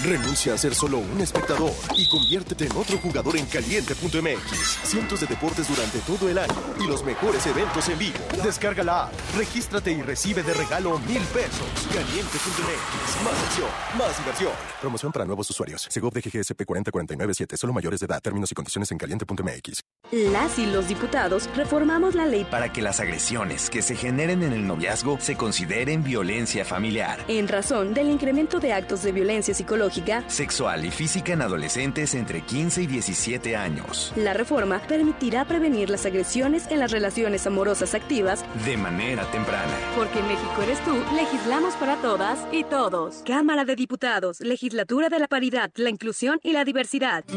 Renuncia 0.00 0.52
a 0.52 0.58
ser 0.58 0.74
solo 0.74 0.98
un 0.98 1.22
espectador 1.22 1.72
y 1.96 2.06
conviértete 2.08 2.66
en 2.66 2.72
otro 2.72 2.98
jugador 2.98 3.34
en 3.36 3.46
caliente.mx. 3.46 4.78
Cientos 4.84 5.20
de 5.22 5.26
deportes 5.26 5.68
durante 5.68 5.98
todo 6.00 6.28
el 6.28 6.36
año 6.36 6.54
y 6.78 6.86
los 6.86 7.02
mejores 7.02 7.46
eventos 7.46 7.88
en 7.88 7.98
vivo. 7.98 8.18
Descarga 8.44 8.84
la 8.84 9.04
app, 9.04 9.12
regístrate 9.36 9.92
y 9.92 10.02
recibe 10.02 10.42
de 10.42 10.52
regalo 10.52 10.98
mil 10.98 11.22
pesos. 11.32 11.66
Caliente.mx. 11.94 13.24
Más 13.24 13.42
acción, 13.44 13.68
más 13.98 14.18
diversión. 14.18 14.52
Promoción 14.82 15.12
para 15.12 15.24
nuevos 15.24 15.48
usuarios. 15.48 15.86
Segov 15.88 16.12
de 16.12 16.20
GGSP 16.20 16.64
40497. 16.66 17.56
Solo 17.56 17.72
mayores 17.72 18.00
de 18.00 18.06
edad. 18.06 18.20
Términos 18.20 18.52
y 18.52 18.54
condiciones 18.54 18.92
en 18.92 18.98
caliente.mx. 18.98 19.80
Las 20.12 20.58
y 20.58 20.66
los 20.66 20.88
diputados 20.88 21.48
reformamos 21.56 22.14
la 22.14 22.26
ley 22.26 22.44
para 22.44 22.70
que 22.70 22.82
las 22.82 23.00
agresiones 23.00 23.70
que 23.70 23.80
se 23.80 23.96
generen 23.96 24.42
en 24.42 24.52
el 24.52 24.66
noviazgo 24.66 25.18
se 25.20 25.36
consideren 25.36 26.04
violencia 26.04 26.64
familiar, 26.64 27.24
en 27.26 27.48
razón 27.48 27.92
del 27.94 28.10
incremento 28.10 28.60
de 28.60 28.72
actos 28.72 29.02
de 29.02 29.12
violencia 29.12 29.54
psicológica. 29.54 29.85
Sexual 30.28 30.84
y 30.84 30.90
física 30.90 31.32
en 31.32 31.42
adolescentes 31.42 32.14
entre 32.14 32.40
15 32.42 32.82
y 32.82 32.86
17 32.86 33.56
años. 33.56 34.12
La 34.16 34.34
reforma 34.34 34.80
permitirá 34.86 35.44
prevenir 35.44 35.90
las 35.90 36.06
agresiones 36.06 36.66
en 36.70 36.80
las 36.80 36.90
relaciones 36.90 37.46
amorosas 37.46 37.94
activas 37.94 38.44
De 38.64 38.76
manera 38.76 39.24
temprana. 39.30 39.72
Porque 39.96 40.18
en 40.18 40.28
México 40.28 40.62
eres 40.62 40.78
tú, 40.84 40.94
legislamos 41.14 41.74
para 41.74 41.96
todas 41.96 42.38
y 42.52 42.64
todos. 42.64 43.22
Cámara 43.26 43.64
de 43.64 43.76
Diputados, 43.76 44.40
Legislatura 44.40 45.08
de 45.08 45.18
la 45.18 45.28
Paridad, 45.28 45.70
la 45.74 45.90
Inclusión 45.90 46.38
y 46.42 46.52
la 46.52 46.64
Diversidad. 46.64 47.24
De 47.24 47.34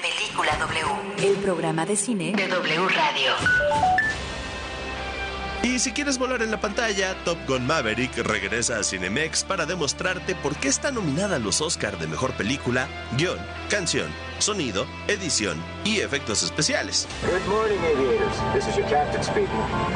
Película 0.00 0.56
W. 0.58 1.28
El 1.28 1.36
programa 1.42 1.84
de 1.86 1.96
cine 1.96 2.32
De 2.36 2.48
W 2.48 2.88
Radio. 2.88 4.07
Y 5.62 5.80
si 5.80 5.92
quieres 5.92 6.18
volar 6.18 6.42
en 6.42 6.52
la 6.52 6.60
pantalla, 6.60 7.16
Top 7.24 7.36
Gun 7.48 7.66
Maverick 7.66 8.16
regresa 8.18 8.78
a 8.78 8.84
Cinemex 8.84 9.42
para 9.42 9.66
demostrarte 9.66 10.36
por 10.36 10.54
qué 10.56 10.68
está 10.68 10.92
nominada 10.92 11.36
a 11.36 11.38
los 11.40 11.60
Oscar 11.60 11.98
de 11.98 12.06
Mejor 12.06 12.32
Película, 12.34 12.86
Guión, 13.16 13.38
Canción, 13.68 14.06
Sonido, 14.38 14.86
Edición 15.08 15.60
y 15.84 15.98
Efectos 15.98 16.44
Especiales. 16.44 17.08
Good 17.22 17.52
morning, 17.52 17.78
aviators. 17.78 18.36
This 18.54 18.68
is 18.68 18.76
your 18.76 18.88
captain 18.88 19.22
speaking. 19.24 19.48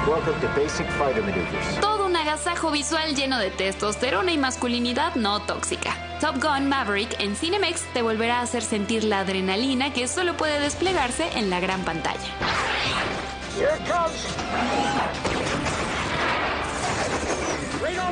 Welcome 0.09 0.41
to 0.41 0.49
Basic 0.61 0.87
Fighter 0.99 1.23
Maneuvers. 1.23 1.81
Todo 1.81 2.07
un 2.07 2.17
agasajo 2.17 2.73
visual 2.73 3.15
lleno 3.15 3.39
de 3.39 3.51
testosterona 3.51 4.33
y 4.33 4.39
masculinidad 4.39 5.15
no 5.15 5.43
tóxica. 5.43 5.97
Top 6.21 6.43
Gun 6.43 6.69
Maverick 6.69 7.15
en 7.21 7.37
Cinemex 7.37 7.83
te 7.95 8.03
volverá 8.03 8.41
a 8.41 8.43
hacer 8.43 8.63
sentir 8.63 9.05
la 9.05 9.21
adrenalina 9.21 9.93
que 9.93 10.09
solo 10.09 10.37
puede 10.37 10.59
desplegarse 10.59 11.29
en 11.37 11.51
la 11.51 11.61
gran 11.61 11.85
pantalla. 11.85 12.19
Here 13.55 13.79
comes. 13.87 15.42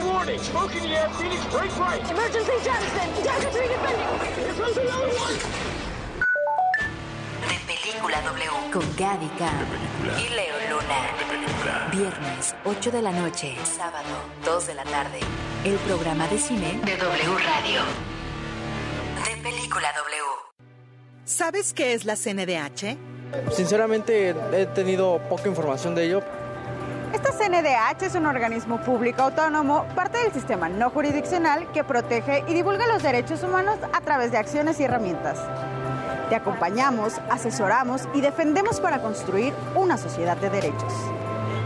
Warning. 0.05 0.39
Smoke 0.39 0.75
in 0.77 0.83
the 0.83 0.89
air. 0.97 1.09
Phoenix, 1.11 1.45
break 1.47 1.71
right. 1.79 2.03
Emergency 2.11 2.53
jettison. 2.65 3.09
Delta 3.23 3.51
3 3.51 3.69
defending. 3.69 4.09
Here 4.37 4.55
comes 4.55 4.77
another 4.79 5.13
one. 5.25 5.37
De 7.49 7.57
Película 7.67 8.21
W. 8.23 8.51
con 8.73 8.97
Gaby 8.97 9.29
Cam. 9.39 9.67
Y 10.19 10.29
Leo 10.35 10.57
Luna. 10.71 11.91
Viernes, 11.93 12.55
8 12.65 12.91
de 12.91 13.03
la 13.03 13.13
noche. 13.13 13.57
Sábado, 13.65 14.09
2 14.45 14.67
de 14.67 14.75
la 14.75 14.85
tarde. 14.85 15.21
El 15.65 15.75
programa 15.77 16.27
de 16.29 16.39
cine 16.39 16.81
De 16.85 16.97
W 16.97 17.35
Radio. 17.35 17.83
De 19.25 19.43
Película 19.43 19.89
W. 19.93 20.23
¿Sabes 21.25 21.73
qué 21.73 21.93
es 21.93 22.05
la 22.05 22.17
CNDH? 22.17 22.97
Sinceramente 23.53 24.35
he 24.53 24.67
tenido 24.67 25.21
poca 25.29 25.49
información 25.49 25.95
de 25.95 26.07
ello. 26.07 26.23
Esta 27.23 27.37
CNDH 27.37 28.03
es 28.07 28.15
un 28.15 28.25
organismo 28.25 28.81
público 28.81 29.21
autónomo, 29.23 29.85
parte 29.95 30.17
del 30.19 30.33
sistema 30.33 30.71
no 30.71 30.89
jurisdiccional 30.89 31.71
que 31.71 31.85
protege 31.85 32.45
y 32.49 32.55
divulga 32.55 32.87
los 32.87 33.03
derechos 33.03 33.43
humanos 33.43 33.79
a 33.93 34.01
través 34.01 34.33
de 34.33 34.39
acciones 34.39 34.81
y 34.81 34.85
herramientas. 34.85 35.39
Te 36.31 36.35
acompañamos, 36.35 37.21
asesoramos 37.29 38.09
y 38.15 38.23
defendemos 38.23 38.81
para 38.81 39.03
construir 39.03 39.53
una 39.75 39.99
sociedad 39.99 40.39
de 40.39 40.49
derechos. 40.49 40.95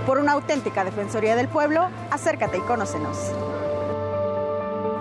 Por 0.07 0.19
una 0.19 0.33
auténtica 0.33 0.83
Defensoría 0.83 1.37
del 1.37 1.47
Pueblo, 1.47 1.89
acércate 2.11 2.59
y 2.59 2.63
conócenos. 2.63 3.17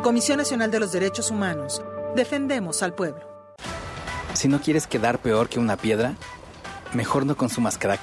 Comisión 0.04 0.38
Nacional 0.38 0.70
de 0.70 0.80
los 0.82 0.92
Derechos 0.92 1.32
Humanos. 1.32 1.84
Defendemos 2.16 2.84
al 2.84 2.94
pueblo. 2.94 3.28
Si 4.36 4.48
no 4.48 4.62
quieres 4.62 4.86
quedar 4.86 5.18
peor 5.18 5.50
que 5.50 5.58
una 5.58 5.78
piedra, 5.78 6.14
mejor 6.94 7.26
no 7.26 7.36
consumas 7.36 7.80
crack 7.80 8.02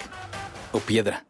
o 0.72 0.80
piedra. 0.80 1.29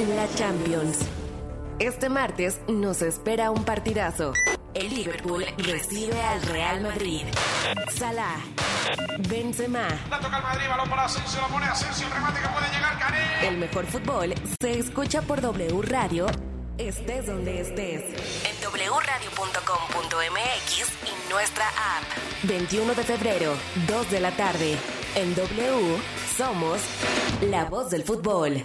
la 0.00 0.26
Champions. 0.34 0.98
Este 1.78 2.08
martes 2.08 2.60
nos 2.66 3.02
espera 3.02 3.50
un 3.50 3.62
partidazo. 3.64 4.32
El 4.74 4.88
Liverpool 4.88 5.44
recibe 5.58 6.18
al 6.20 6.42
Real 6.42 6.80
Madrid. 6.80 7.22
Salah, 7.94 8.38
Benzema. 9.28 9.86
La 10.10 10.18
toca 10.18 10.38
el 10.38 10.42
Madrid, 10.42 10.66
balón 10.68 10.88
para 10.88 11.04
Asensio, 11.04 11.40
la 11.40 11.46
pone 11.48 11.66
Asensio, 11.66 12.06
el 12.06 12.12
remate 12.12 12.40
que 12.40 12.48
puede 12.48 12.66
llegar, 12.72 12.98
Karim. 12.98 13.20
El 13.48 13.58
mejor 13.58 13.86
fútbol 13.86 14.34
se 14.60 14.78
escucha 14.78 15.22
por 15.22 15.40
W 15.40 15.82
Radio, 15.82 16.26
estés 16.78 17.26
donde 17.26 17.60
estés. 17.60 18.02
En 18.44 18.56
wradio.com.mx 18.72 20.88
y 21.06 21.12
nuestra 21.30 21.68
app. 21.68 22.02
21 22.44 22.94
de 22.94 23.04
febrero, 23.04 23.54
2 23.86 24.10
de 24.10 24.20
la 24.20 24.32
tarde. 24.32 24.76
En 25.14 25.34
W 25.34 25.98
somos 26.36 26.80
la 27.42 27.66
voz 27.66 27.90
del 27.90 28.02
fútbol. 28.04 28.64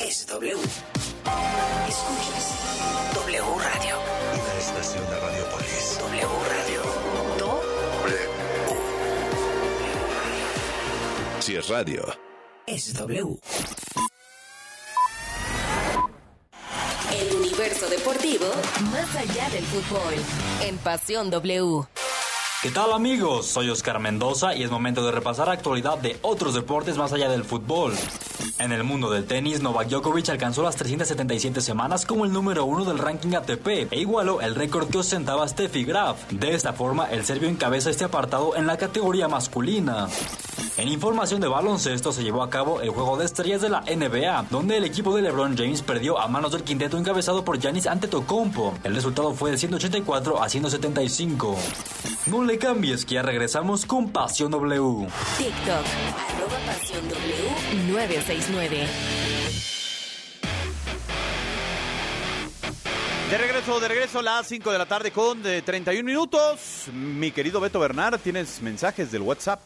W. 0.31 0.53
Escuchas 1.89 2.45
W 3.13 3.41
Radio. 3.41 3.95
Una 4.33 4.53
estación 4.59 5.03
de 5.09 5.19
Radiopolis. 5.19 5.99
W 5.99 6.27
Radio. 6.47 6.81
Do 7.37 7.61
W. 8.05 8.17
Si 11.41 11.55
es 11.55 11.67
radio. 11.67 12.05
es 12.65 12.93
W. 12.93 13.39
El 17.11 17.35
universo 17.35 17.89
deportivo 17.89 18.45
más 18.89 19.15
allá 19.17 19.49
del 19.49 19.65
fútbol. 19.65 20.13
En 20.61 20.77
Pasión 20.77 21.29
W. 21.29 21.85
¿Qué 22.61 22.69
tal 22.69 22.93
amigos? 22.93 23.47
Soy 23.47 23.71
Oscar 23.71 23.99
Mendoza 23.99 24.53
y 24.53 24.61
es 24.61 24.69
momento 24.69 25.03
de 25.03 25.11
repasar 25.11 25.47
la 25.47 25.53
actualidad 25.53 25.97
de 25.97 26.19
otros 26.21 26.53
deportes 26.53 26.95
más 26.95 27.11
allá 27.11 27.27
del 27.27 27.43
fútbol. 27.43 27.95
En 28.59 28.71
el 28.71 28.83
mundo 28.83 29.09
del 29.09 29.25
tenis, 29.25 29.61
Novak 29.61 29.87
Djokovic 29.87 30.29
alcanzó 30.29 30.61
las 30.61 30.75
377 30.75 31.59
semanas 31.59 32.05
como 32.05 32.23
el 32.23 32.31
número 32.31 32.65
uno 32.65 32.85
del 32.85 32.99
ranking 32.99 33.33
ATP 33.33 33.91
e 33.91 33.99
igualó 33.99 34.41
el 34.41 34.53
récord 34.53 34.87
que 34.89 34.99
ostentaba 34.99 35.47
Steffi 35.47 35.85
Graf. 35.85 36.31
De 36.31 36.53
esta 36.53 36.71
forma, 36.73 37.09
el 37.09 37.25
serbio 37.25 37.49
encabeza 37.49 37.89
este 37.89 38.03
apartado 38.03 38.55
en 38.55 38.67
la 38.67 38.77
categoría 38.77 39.27
masculina. 39.27 40.07
En 40.77 40.87
información 40.87 41.41
de 41.41 41.47
baloncesto 41.47 42.11
se 42.11 42.23
llevó 42.23 42.43
a 42.43 42.51
cabo 42.51 42.81
el 42.81 42.91
juego 42.91 43.17
de 43.17 43.25
estrellas 43.25 43.61
de 43.61 43.69
la 43.69 43.81
NBA, 43.81 44.45
donde 44.51 44.77
el 44.77 44.85
equipo 44.85 45.15
de 45.15 45.23
LeBron 45.23 45.57
James 45.57 45.81
perdió 45.81 46.19
a 46.19 46.27
manos 46.27 46.51
del 46.51 46.63
quinteto 46.63 46.97
encabezado 46.97 47.43
por 47.43 47.59
Giannis 47.59 47.87
Antetokounmpo. 47.87 48.75
El 48.83 48.93
resultado 48.93 49.33
fue 49.33 49.49
de 49.49 49.57
184 49.57 50.41
a 50.41 50.47
175. 50.47 51.57
No 52.27 52.43
le 52.51 52.57
cambies 52.57 53.05
que 53.05 53.15
ya 53.15 53.21
regresamos 53.21 53.85
con 53.85 54.11
Pasión 54.11 54.51
W. 54.51 55.07
TikTok, 55.37 55.85
arroba 56.35 56.59
Pasión 56.65 57.07
W 57.07 57.93
969. 57.93 58.87
De 63.29 63.37
regreso, 63.37 63.79
de 63.79 63.87
regreso 63.87 64.19
a 64.19 64.23
las 64.23 64.47
5 64.47 64.69
de 64.69 64.77
la 64.77 64.85
tarde 64.85 65.11
con 65.11 65.41
de 65.41 65.61
31 65.61 66.03
minutos. 66.03 66.89
Mi 66.93 67.31
querido 67.31 67.61
Beto 67.61 67.79
Bernard, 67.79 68.19
¿tienes 68.19 68.61
mensajes 68.61 69.13
del 69.13 69.21
WhatsApp? 69.21 69.61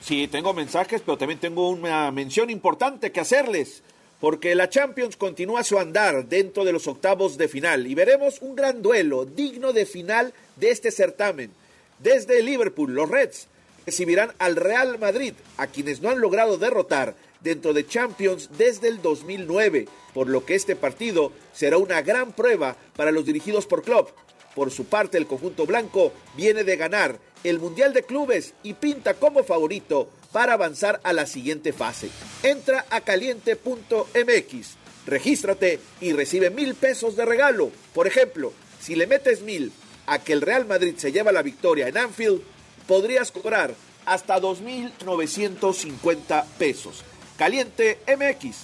Sí, 0.00 0.28
tengo 0.28 0.54
mensajes, 0.54 1.02
pero 1.04 1.18
también 1.18 1.40
tengo 1.40 1.68
una 1.68 2.12
mención 2.12 2.48
importante 2.50 3.10
que 3.10 3.18
hacerles, 3.18 3.82
porque 4.20 4.54
la 4.54 4.68
Champions 4.68 5.16
continúa 5.16 5.64
su 5.64 5.80
andar 5.80 6.28
dentro 6.28 6.64
de 6.64 6.72
los 6.72 6.86
octavos 6.86 7.36
de 7.36 7.48
final 7.48 7.88
y 7.88 7.96
veremos 7.96 8.40
un 8.40 8.54
gran 8.54 8.82
duelo 8.82 9.24
digno 9.24 9.72
de 9.72 9.84
final 9.84 10.32
de 10.60 10.70
este 10.70 10.90
certamen. 10.90 11.50
Desde 11.98 12.42
Liverpool, 12.42 12.94
los 12.94 13.10
Reds 13.10 13.48
recibirán 13.86 14.32
al 14.38 14.56
Real 14.56 14.98
Madrid, 14.98 15.34
a 15.56 15.66
quienes 15.66 16.00
no 16.00 16.10
han 16.10 16.20
logrado 16.20 16.58
derrotar 16.58 17.14
dentro 17.40 17.72
de 17.72 17.86
Champions 17.86 18.50
desde 18.56 18.88
el 18.88 19.02
2009, 19.02 19.88
por 20.14 20.28
lo 20.28 20.44
que 20.44 20.54
este 20.54 20.76
partido 20.76 21.32
será 21.52 21.78
una 21.78 22.02
gran 22.02 22.32
prueba 22.32 22.76
para 22.96 23.10
los 23.10 23.24
dirigidos 23.24 23.66
por 23.66 23.82
Klopp. 23.82 24.10
Por 24.54 24.70
su 24.70 24.84
parte, 24.84 25.16
el 25.16 25.26
conjunto 25.26 25.66
blanco 25.66 26.12
viene 26.36 26.64
de 26.64 26.76
ganar 26.76 27.18
el 27.44 27.58
Mundial 27.58 27.94
de 27.94 28.02
Clubes 28.02 28.54
y 28.62 28.74
pinta 28.74 29.14
como 29.14 29.42
favorito 29.44 30.10
para 30.32 30.52
avanzar 30.54 31.00
a 31.02 31.12
la 31.12 31.26
siguiente 31.26 31.72
fase. 31.72 32.10
Entra 32.42 32.84
a 32.90 33.00
caliente.mx, 33.00 34.76
regístrate 35.06 35.80
y 36.00 36.12
recibe 36.12 36.50
mil 36.50 36.74
pesos 36.74 37.16
de 37.16 37.24
regalo. 37.24 37.70
Por 37.94 38.06
ejemplo, 38.06 38.52
si 38.80 38.94
le 38.94 39.06
metes 39.06 39.42
mil 39.42 39.72
a 40.10 40.18
que 40.18 40.32
el 40.32 40.42
Real 40.42 40.66
Madrid 40.66 40.94
se 40.96 41.12
lleva 41.12 41.30
la 41.30 41.40
victoria 41.40 41.86
en 41.86 41.96
Anfield, 41.96 42.42
podrías 42.88 43.30
cobrar 43.30 43.72
hasta 44.04 44.40
2.950 44.40 46.44
pesos. 46.58 47.04
Caliente 47.38 48.00
MX, 48.08 48.56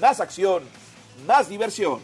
más 0.00 0.18
acción, 0.18 0.64
más 1.24 1.48
diversión. 1.48 2.00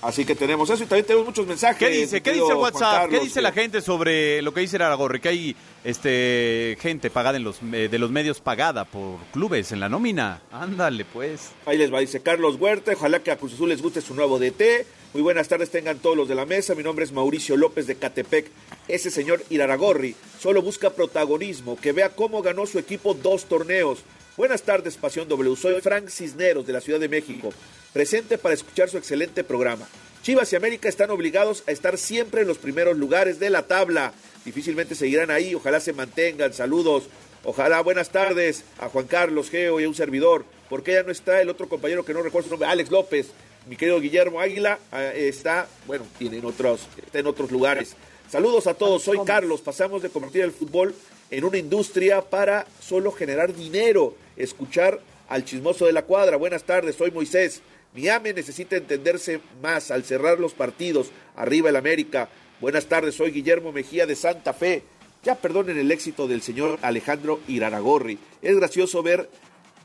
Así 0.00 0.24
que 0.24 0.34
tenemos 0.34 0.68
eso 0.68 0.82
y 0.82 0.86
también 0.86 1.06
tenemos 1.06 1.26
muchos 1.26 1.46
mensajes. 1.46 1.78
¿Qué 1.78 1.90
dice? 1.90 2.20
¿Qué 2.20 2.32
dice 2.32 2.48
el 2.48 2.56
WhatsApp? 2.56 3.08
¿Qué 3.08 3.20
dice 3.20 3.40
la 3.40 3.52
gente 3.52 3.80
sobre 3.80 4.42
lo 4.42 4.52
que 4.52 4.62
dice 4.62 4.78
Aragorri? 4.78 5.20
Que 5.20 5.28
hay 5.28 5.54
este, 5.84 6.76
gente 6.80 7.08
pagada 7.08 7.36
en 7.36 7.44
los, 7.44 7.60
eh, 7.72 7.86
de 7.88 7.98
los 8.00 8.10
medios 8.10 8.40
pagada 8.40 8.84
por 8.84 9.20
clubes 9.32 9.70
en 9.70 9.78
la 9.78 9.88
nómina. 9.88 10.42
Ándale, 10.50 11.04
pues. 11.04 11.52
Ahí 11.66 11.78
les 11.78 11.94
va, 11.94 12.00
dice 12.00 12.20
Carlos 12.20 12.56
Huerta. 12.56 12.94
Ojalá 12.96 13.20
que 13.20 13.30
a 13.30 13.36
Cruz 13.36 13.54
Azul 13.54 13.68
les 13.68 13.80
guste 13.80 14.00
su 14.00 14.16
nuevo 14.16 14.40
DT. 14.40 15.01
Muy 15.12 15.20
buenas 15.20 15.48
tardes, 15.48 15.68
tengan 15.68 15.98
todos 15.98 16.16
los 16.16 16.26
de 16.26 16.34
la 16.34 16.46
mesa. 16.46 16.74
Mi 16.74 16.82
nombre 16.82 17.04
es 17.04 17.12
Mauricio 17.12 17.58
López 17.58 17.86
de 17.86 17.96
Catepec. 17.96 18.46
Ese 18.88 19.10
señor 19.10 19.44
Iraragorri 19.50 20.16
solo 20.40 20.62
busca 20.62 20.88
protagonismo, 20.88 21.76
que 21.76 21.92
vea 21.92 22.08
cómo 22.08 22.40
ganó 22.40 22.64
su 22.64 22.78
equipo 22.78 23.12
dos 23.12 23.44
torneos. 23.44 24.04
Buenas 24.38 24.62
tardes, 24.62 24.96
Pasión 24.96 25.28
W. 25.28 25.54
Soy 25.54 25.78
Frank 25.82 26.08
Cisneros 26.08 26.66
de 26.66 26.72
la 26.72 26.80
Ciudad 26.80 26.98
de 26.98 27.10
México, 27.10 27.52
presente 27.92 28.38
para 28.38 28.54
escuchar 28.54 28.88
su 28.88 28.96
excelente 28.96 29.44
programa. 29.44 29.86
Chivas 30.22 30.50
y 30.54 30.56
América 30.56 30.88
están 30.88 31.10
obligados 31.10 31.62
a 31.66 31.72
estar 31.72 31.98
siempre 31.98 32.40
en 32.40 32.48
los 32.48 32.56
primeros 32.56 32.96
lugares 32.96 33.38
de 33.38 33.50
la 33.50 33.66
tabla. 33.66 34.14
Difícilmente 34.46 34.94
seguirán 34.94 35.30
ahí, 35.30 35.54
ojalá 35.54 35.80
se 35.80 35.92
mantengan. 35.92 36.54
Saludos. 36.54 37.04
Ojalá, 37.44 37.82
buenas 37.82 38.10
tardes 38.10 38.64
a 38.78 38.88
Juan 38.88 39.08
Carlos 39.08 39.50
Geo 39.50 39.78
y 39.78 39.84
a 39.84 39.88
un 39.88 39.94
servidor. 39.94 40.46
porque 40.70 40.92
ya 40.92 41.02
no 41.02 41.12
está 41.12 41.42
el 41.42 41.50
otro 41.50 41.68
compañero 41.68 42.02
que 42.02 42.14
no 42.14 42.22
recuerdo 42.22 42.46
su 42.46 42.52
nombre? 42.52 42.66
Alex 42.66 42.90
López. 42.90 43.26
Mi 43.66 43.76
querido 43.76 44.00
Guillermo 44.00 44.40
Águila 44.40 44.78
eh, 44.92 45.28
está, 45.28 45.68
bueno, 45.86 46.04
tiene 46.18 46.38
en 46.38 46.44
otros, 46.44 46.88
está 47.04 47.20
en 47.20 47.26
otros 47.26 47.50
lugares. 47.50 47.94
Saludos 48.28 48.66
a 48.66 48.74
todos, 48.74 49.02
soy 49.02 49.18
Carlos. 49.24 49.60
Pasamos 49.60 50.02
de 50.02 50.08
convertir 50.08 50.42
el 50.42 50.52
fútbol 50.52 50.94
en 51.30 51.44
una 51.44 51.58
industria 51.58 52.22
para 52.22 52.66
solo 52.80 53.12
generar 53.12 53.54
dinero. 53.54 54.16
Escuchar 54.36 55.00
al 55.28 55.44
chismoso 55.44 55.86
de 55.86 55.92
la 55.92 56.02
cuadra. 56.02 56.36
Buenas 56.36 56.64
tardes, 56.64 56.96
soy 56.96 57.12
Moisés. 57.12 57.62
Miami 57.94 58.32
necesita 58.32 58.76
entenderse 58.76 59.40
más 59.62 59.90
al 59.90 60.02
cerrar 60.02 60.40
los 60.40 60.54
partidos. 60.54 61.10
Arriba 61.36 61.68
el 61.68 61.76
América. 61.76 62.30
Buenas 62.60 62.86
tardes, 62.86 63.14
soy 63.14 63.30
Guillermo 63.30 63.70
Mejía 63.70 64.06
de 64.06 64.16
Santa 64.16 64.54
Fe. 64.54 64.82
Ya 65.22 65.36
perdonen 65.36 65.78
el 65.78 65.92
éxito 65.92 66.26
del 66.26 66.42
señor 66.42 66.80
Alejandro 66.82 67.38
Iraragorri. 67.46 68.18
Es 68.40 68.56
gracioso 68.56 69.04
ver 69.04 69.28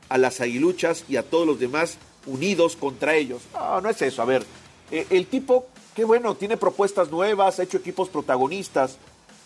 a 0.08 0.18
las 0.18 0.40
aguiluchas 0.40 1.04
y 1.08 1.16
a 1.16 1.22
todos 1.22 1.46
los 1.46 1.60
demás 1.60 1.98
unidos 2.26 2.76
contra 2.76 3.14
ellos. 3.14 3.42
No, 3.54 3.80
no 3.80 3.88
es 3.90 4.00
eso. 4.02 4.22
A 4.22 4.24
ver, 4.24 4.44
eh, 4.90 5.06
el 5.10 5.26
tipo, 5.26 5.66
qué 5.94 6.04
bueno, 6.04 6.34
tiene 6.34 6.56
propuestas 6.56 7.10
nuevas, 7.10 7.58
ha 7.58 7.62
hecho 7.62 7.76
equipos 7.78 8.08
protagonistas, 8.08 8.96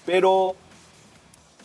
pero, 0.06 0.54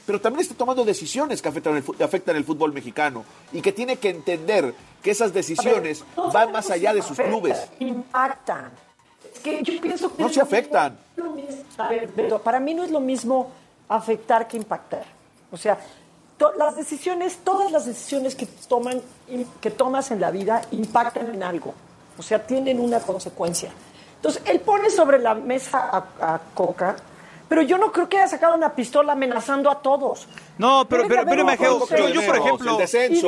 pero 0.05 0.21
también 0.21 0.41
está 0.41 0.55
tomando 0.55 0.85
decisiones 0.85 1.41
que 1.41 1.49
afectan 1.49 1.75
el, 1.77 1.83
fu- 1.83 1.95
afectan 2.03 2.35
el 2.35 2.43
fútbol 2.45 2.73
mexicano 2.73 3.23
y 3.51 3.61
que 3.61 3.71
tiene 3.71 3.97
que 3.97 4.09
entender 4.09 4.73
que 5.01 5.11
esas 5.11 5.33
decisiones 5.33 6.03
van 6.33 6.51
más 6.51 6.69
allá 6.71 6.93
de 6.93 7.01
sus 7.01 7.17
clubes. 7.17 7.57
Impactan. 7.79 8.71
Es 9.33 9.39
que 9.41 9.61
yo 9.63 9.79
pienso 9.81 10.15
que 10.15 10.21
No 10.23 10.29
se 10.29 10.41
afectan. 10.41 10.97
mismo- 11.15 11.89
ver, 11.89 12.39
para 12.43 12.59
mí 12.59 12.73
no 12.73 12.83
es 12.83 12.91
lo 12.91 12.99
mismo 12.99 13.51
afectar 13.89 14.47
que 14.47 14.57
impactar. 14.57 15.05
O 15.51 15.57
sea, 15.57 15.79
las 16.57 16.75
decisiones, 16.75 17.39
todas 17.43 17.71
las 17.71 17.85
decisiones 17.85 18.35
que 18.35 18.45
toman, 18.67 19.01
que 19.61 19.71
tomas 19.71 20.11
en 20.11 20.21
la 20.21 20.31
vida 20.31 20.61
impactan 20.71 21.33
en 21.33 21.43
algo. 21.43 21.73
O 22.17 22.21
sea, 22.23 22.45
tienen 22.45 22.79
una 22.79 22.99
consecuencia. 22.99 23.71
Entonces, 24.15 24.41
él 24.45 24.59
pone 24.61 24.89
sobre 24.89 25.19
la 25.19 25.35
mesa 25.35 25.89
a, 25.91 26.33
a 26.35 26.39
Coca 26.53 26.95
Pero 27.49 27.61
yo 27.61 27.77
no 27.77 27.91
creo 27.91 28.09
que 28.09 28.17
haya 28.17 28.27
sacado 28.27 28.55
una 28.55 28.75
pistola 28.75 29.13
amenazando 29.13 29.71
a 29.71 29.81
todos. 29.81 30.27
No, 30.57 30.85
pero, 30.89 31.07
pero, 31.07 31.23
pero 31.25 31.45
consenso. 31.45 31.87
yo, 31.97 32.09
yo, 32.09 32.25
por 32.25 32.35
ejemplo, 32.37 32.79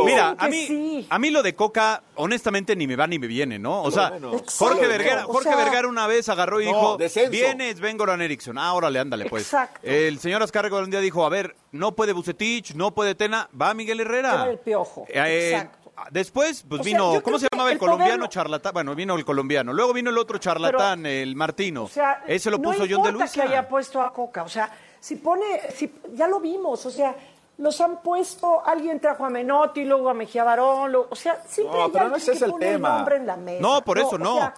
mira, 0.03 0.35
a 0.37 0.47
mí, 0.49 0.65
sí. 0.67 1.07
a 1.09 1.19
mí 1.19 1.29
lo 1.29 1.41
de 1.43 1.55
Coca, 1.55 2.01
honestamente, 2.15 2.75
ni 2.75 2.87
me 2.87 2.95
va 2.95 3.07
ni 3.07 3.17
me 3.19 3.27
viene, 3.27 3.59
¿no? 3.59 3.83
O 3.83 3.91
sea, 3.91 4.09
bueno. 4.09 4.31
Jorge. 4.57 4.87
Vergara, 4.87 5.25
O 5.25 5.31
Jorge 5.31 5.49
sea- 5.49 5.57
Vergara 5.57 5.87
una 5.87 6.07
vez 6.07 6.27
agarró 6.27 6.59
y 6.61 6.65
No, 6.65 6.71
dijo, 6.71 6.97
descenso. 6.97 7.31
viene 7.31 7.73
Sven 7.75 7.97
Goran 7.97 8.21
Eriksson, 8.21 8.57
ah, 8.57 8.73
órale, 8.73 8.99
ándale, 8.99 9.25
pues. 9.25 9.43
Exacto. 9.43 9.79
El 9.83 10.19
señor 10.19 10.41
Azcárraga 10.43 10.77
un 10.79 10.89
día 10.89 10.99
dijo, 10.99 11.25
a 11.25 11.29
ver, 11.29 11.55
no 11.71 11.93
puede 11.95 12.13
Bucetich, 12.13 12.73
no 12.75 12.93
puede 12.93 13.15
Tena, 13.15 13.49
va 13.59 13.73
Miguel 13.73 13.99
Herrera. 14.01 14.33
Era 14.33 14.49
el 14.51 14.57
piojo. 14.59 15.05
Eh, 15.07 15.51
Exacto. 15.53 15.78
Después, 16.11 16.63
pues 16.67 16.81
O 16.81 16.83
vino, 16.83 17.21
¿cómo 17.23 17.39
se 17.39 17.47
llamaba 17.51 17.69
el, 17.69 17.73
el 17.73 17.79
colombiano 17.79 18.23
no- 18.23 18.27
charlatán? 18.29 18.73
Bueno, 18.73 18.95
vino 18.95 19.15
el 19.15 19.25
colombiano. 19.25 19.73
Luego 19.73 19.93
vino 19.93 20.09
el 20.09 20.17
otro 20.17 20.37
charlatán, 20.37 21.05
el 21.05 21.35
Martino. 21.35 21.83
O 21.83 21.87
sea, 21.87 22.23
Ese 22.27 22.49
lo 22.51 22.57
no 22.57 22.63
puso 22.71 22.85
John 22.89 23.03
de 23.03 23.11
Luisa. 23.11 23.33
que 23.33 23.41
haya 23.41 23.67
puesto 23.67 24.01
a 24.01 24.13
Coca. 24.13 24.43
O 24.43 24.49
sea, 24.49 24.69
si 24.99 25.15
pone, 25.17 25.45
si, 25.73 25.93
ya 26.13 26.27
lo 26.27 26.39
vimos, 26.39 26.85
o 26.85 26.91
sea, 26.91 27.15
los 27.57 27.79
han 27.81 28.01
puesto, 28.01 28.65
alguien 28.65 28.99
trajo 28.99 29.25
a 29.25 29.29
Menotti, 29.29 29.83
luego 29.83 30.09
a 30.09 30.13
Mejía 30.13 30.43
Barón, 30.43 30.91
luego- 30.91 31.07
o 31.09 31.15
sea, 31.15 31.43
siempre 31.47 31.77
No, 31.77 31.85
hay 31.85 31.91
pero 31.91 32.07
no 32.09 32.15
alguien 32.15 32.21
ese 32.21 32.31
es 32.33 32.39
que 32.39 32.45
el 32.45 32.51
pone 32.51 32.65
tema. 32.65 32.95
nombre 32.97 33.15
en 33.17 33.27
la 33.27 33.35
mesa. 33.35 33.61
No, 33.61 33.81
por 33.83 33.99
eso 33.99 34.17
no. 34.17 34.35
o 34.35 34.37
sea, 34.37 34.53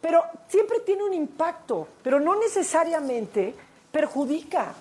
pero 0.00 0.22
siempre 0.48 0.80
tiene 0.80 1.02
un 1.04 1.14
impacto, 1.14 1.88
pero 2.02 2.20
no 2.20 2.36
necesariamente 2.36 3.54
perjudica. 3.90 4.72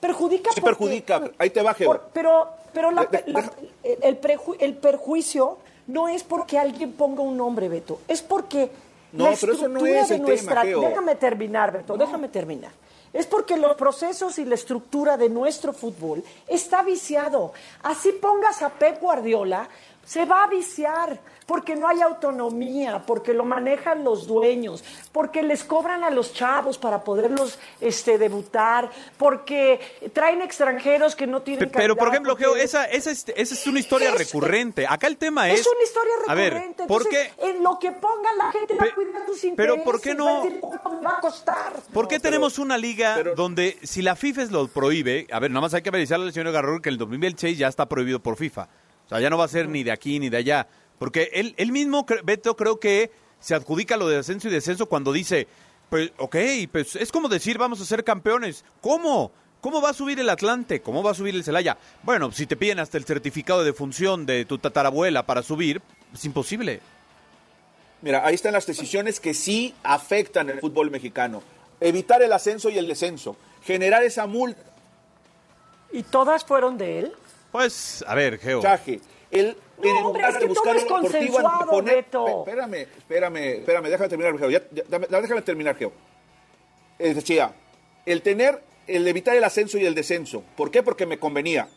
Perjudica 0.00 0.50
Sí 0.52 0.60
porque- 0.60 0.76
perjudica. 0.76 1.22
Ahí 1.38 1.50
te 1.50 1.62
va, 1.62 1.74
Geo. 1.74 1.88
por- 1.90 2.10
pero 2.12 2.48
pero 2.72 2.90
la- 2.90 3.04
De- 3.06 3.22
de- 3.22 3.32
la- 3.32 3.52
el, 3.82 4.20
preju- 4.20 4.56
el 4.58 4.74
perjuicio 4.76 5.58
no 5.88 6.08
es 6.08 6.22
porque 6.24 6.58
alguien 6.58 6.92
ponga 6.92 7.22
un 7.22 7.36
nombre, 7.36 7.68
Beto, 7.68 8.00
es 8.08 8.22
porque 8.22 8.70
No, 9.12 9.30
la 9.30 9.36
pero 9.40 9.52
eso 9.54 9.68
no 9.68 9.78
estructura 9.78 10.00
es 10.00 10.08
de 10.08 10.14
tema, 10.16 10.28
nuestra, 10.28 10.64
déjame 10.64 11.14
terminar, 11.16 11.72
Beto, 11.72 11.96
déjame 11.96 12.28
terminar. 12.28 12.70
Es 13.10 13.24
porque 13.26 13.56
los 13.56 13.74
procesos 13.76 14.38
y 14.38 14.44
la 14.44 14.54
estructura 14.54 15.16
de 15.16 15.30
nuestro 15.30 15.72
fútbol 15.72 16.22
está 16.46 16.82
viciado. 16.82 17.54
Así 17.82 18.12
pongas 18.12 18.60
a 18.60 18.68
Pep 18.68 19.00
Guardiola, 19.00 19.66
se 20.08 20.24
va 20.24 20.44
a 20.44 20.46
viciar 20.46 21.20
porque 21.44 21.76
no 21.76 21.86
hay 21.88 22.00
autonomía, 22.02 23.02
porque 23.06 23.32
lo 23.34 23.44
manejan 23.44 24.04
los 24.04 24.26
dueños, 24.26 24.82
porque 25.12 25.42
les 25.42 25.64
cobran 25.64 26.02
a 26.04 26.10
los 26.10 26.32
chavos 26.34 26.76
para 26.78 27.02
poderlos 27.04 27.58
este, 27.80 28.18
debutar, 28.18 28.90
porque 29.16 29.80
traen 30.12 30.40
extranjeros 30.42 31.14
que 31.16 31.26
no 31.26 31.40
tienen 31.42 31.68
Pe- 31.70 31.78
Pero, 31.78 31.96
por 31.96 32.08
ejemplo, 32.08 32.32
porque- 32.32 32.44
Geo, 32.44 32.56
esa, 32.56 32.84
esa, 32.86 33.10
es, 33.10 33.26
esa 33.34 33.54
es 33.54 33.66
una 33.66 33.80
historia 33.80 34.10
Es- 34.10 34.18
recurrente. 34.18 34.86
Acá 34.86 35.06
el 35.06 35.16
tema 35.16 35.50
es... 35.50 35.60
es 35.60 35.66
una 35.66 35.82
historia 35.84 36.12
A 36.26 36.34
ver, 36.34 36.52
recurrente. 36.54 36.86
¿por 36.86 37.02
Entonces, 37.02 37.32
qué, 37.38 37.50
En 37.50 37.62
lo 37.62 37.78
que 37.78 37.92
ponga 37.92 38.32
la 38.36 38.52
gente 38.52 38.74
va 38.74 38.84
a 38.86 38.94
cuidar 38.94 39.26
tus 39.26 39.44
intereses. 39.44 39.54
pero 39.56 39.84
¿por 39.84 40.00
qué 40.00 40.14
no- 40.14 40.24
va 40.26 40.40
a 40.40 40.44
decir, 40.44 40.60
"¿Cuánto 40.60 40.90
me 40.90 41.00
va 41.02 41.10
a 41.16 41.20
costar? 41.20 41.72
¿por 41.92 42.08
qué 42.08 42.18
tenemos 42.20 42.58
una 42.58 42.76
liga 42.78 43.22
donde 43.36 43.78
si 43.82 44.02
la 44.02 44.16
FIFA 44.16 44.44
lo 44.50 44.68
prohíbe... 44.68 45.26
A 45.32 45.38
ver, 45.38 45.50
nada 45.50 45.62
más 45.62 45.74
hay 45.74 45.82
que 45.82 45.88
avisarle 45.90 46.26
al 46.26 46.32
señor 46.32 46.52
Garrón 46.52 46.80
que 46.82 46.88
el 46.88 46.98
2026 46.98 47.56
ya 47.58 47.68
está 47.68 47.86
prohibido 47.88 48.20
por 48.20 48.36
FIFA. 48.36 48.68
O 49.08 49.10
sea, 49.10 49.20
ya 49.20 49.30
no 49.30 49.38
va 49.38 49.46
a 49.46 49.48
ser 49.48 49.70
ni 49.70 49.82
de 49.82 49.90
aquí 49.90 50.18
ni 50.18 50.28
de 50.28 50.36
allá. 50.36 50.68
Porque 50.98 51.30
él, 51.32 51.54
él 51.56 51.72
mismo, 51.72 52.04
Beto, 52.24 52.56
creo 52.56 52.78
que 52.78 53.10
se 53.40 53.54
adjudica 53.54 53.96
lo 53.96 54.06
de 54.06 54.18
ascenso 54.18 54.48
y 54.48 54.50
descenso 54.50 54.86
cuando 54.86 55.12
dice, 55.12 55.48
pues, 55.88 56.12
ok, 56.18 56.36
pues 56.70 56.94
es 56.94 57.10
como 57.10 57.28
decir, 57.28 57.56
vamos 57.56 57.80
a 57.80 57.86
ser 57.86 58.04
campeones. 58.04 58.66
¿Cómo? 58.82 59.32
¿Cómo 59.62 59.80
va 59.80 59.90
a 59.90 59.94
subir 59.94 60.20
el 60.20 60.28
Atlante? 60.28 60.82
¿Cómo 60.82 61.02
va 61.02 61.12
a 61.12 61.14
subir 61.14 61.34
el 61.34 61.42
Celaya? 61.42 61.78
Bueno, 62.02 62.30
si 62.32 62.46
te 62.46 62.56
piden 62.56 62.80
hasta 62.80 62.98
el 62.98 63.04
certificado 63.04 63.64
de 63.64 63.72
función 63.72 64.26
de 64.26 64.44
tu 64.44 64.58
tatarabuela 64.58 65.24
para 65.24 65.42
subir, 65.42 65.80
es 66.12 66.24
imposible. 66.26 66.80
Mira, 68.02 68.24
ahí 68.26 68.34
están 68.34 68.52
las 68.52 68.66
decisiones 68.66 69.18
que 69.18 69.32
sí 69.32 69.74
afectan 69.82 70.50
el 70.50 70.60
fútbol 70.60 70.90
mexicano. 70.90 71.42
Evitar 71.80 72.22
el 72.22 72.32
ascenso 72.32 72.68
y 72.68 72.78
el 72.78 72.86
descenso. 72.86 73.36
Generar 73.64 74.04
esa 74.04 74.26
multa. 74.26 74.62
¿Y 75.90 76.02
todas 76.02 76.44
fueron 76.44 76.76
de 76.76 76.98
él? 76.98 77.12
Pues, 77.52 78.04
a 78.06 78.14
ver, 78.14 78.38
Geo. 78.38 78.60
Chaje. 78.62 79.00
El, 79.30 79.56
No, 79.78 79.84
en 79.90 79.96
hombre, 80.04 80.22
es 80.28 80.36
que 80.38 80.46
buscar 80.46 80.74
todo 80.76 80.84
es 80.84 80.84
consensuado, 81.12 81.48
anteponer- 81.48 81.94
Beto. 81.96 82.24
Pe- 82.44 82.50
Espérame, 82.50 82.74
espérame, 82.98 83.36
espérame, 83.58 83.84
déjame 83.88 84.08
terminar, 84.08 84.38
Geo. 84.38 84.50
Ya- 84.50 84.62
ya- 84.72 85.20
déjame 85.20 85.42
terminar, 85.42 85.76
Geo. 85.76 85.92
Eh, 86.98 87.14
decía, 87.14 87.52
el 88.06 88.22
tener, 88.22 88.60
el 88.86 89.06
evitar 89.06 89.36
el 89.36 89.44
ascenso 89.44 89.78
y 89.78 89.84
el 89.86 89.94
descenso. 89.94 90.42
¿Por 90.56 90.70
qué? 90.70 90.82
Porque 90.82 91.06
me 91.06 91.18
convenía. 91.18 91.68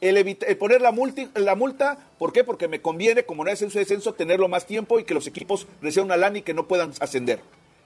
El, 0.00 0.16
evita- 0.16 0.46
el 0.46 0.56
poner 0.56 0.80
la, 0.80 0.92
multi- 0.92 1.28
la 1.34 1.56
multa, 1.56 1.98
¿por 2.18 2.32
qué? 2.32 2.44
Porque 2.44 2.68
me 2.68 2.80
conviene, 2.80 3.24
como 3.24 3.42
no 3.42 3.48
hay 3.48 3.54
ascenso 3.54 3.78
y 3.78 3.82
descenso, 3.82 4.14
tenerlo 4.14 4.46
más 4.48 4.64
tiempo 4.66 5.00
y 5.00 5.04
que 5.04 5.14
los 5.14 5.26
equipos 5.26 5.66
reciban 5.82 6.06
una 6.06 6.16
lana 6.16 6.38
y 6.38 6.42
que 6.42 6.54
no 6.54 6.68
puedan 6.68 6.92
ascender. 7.00 7.40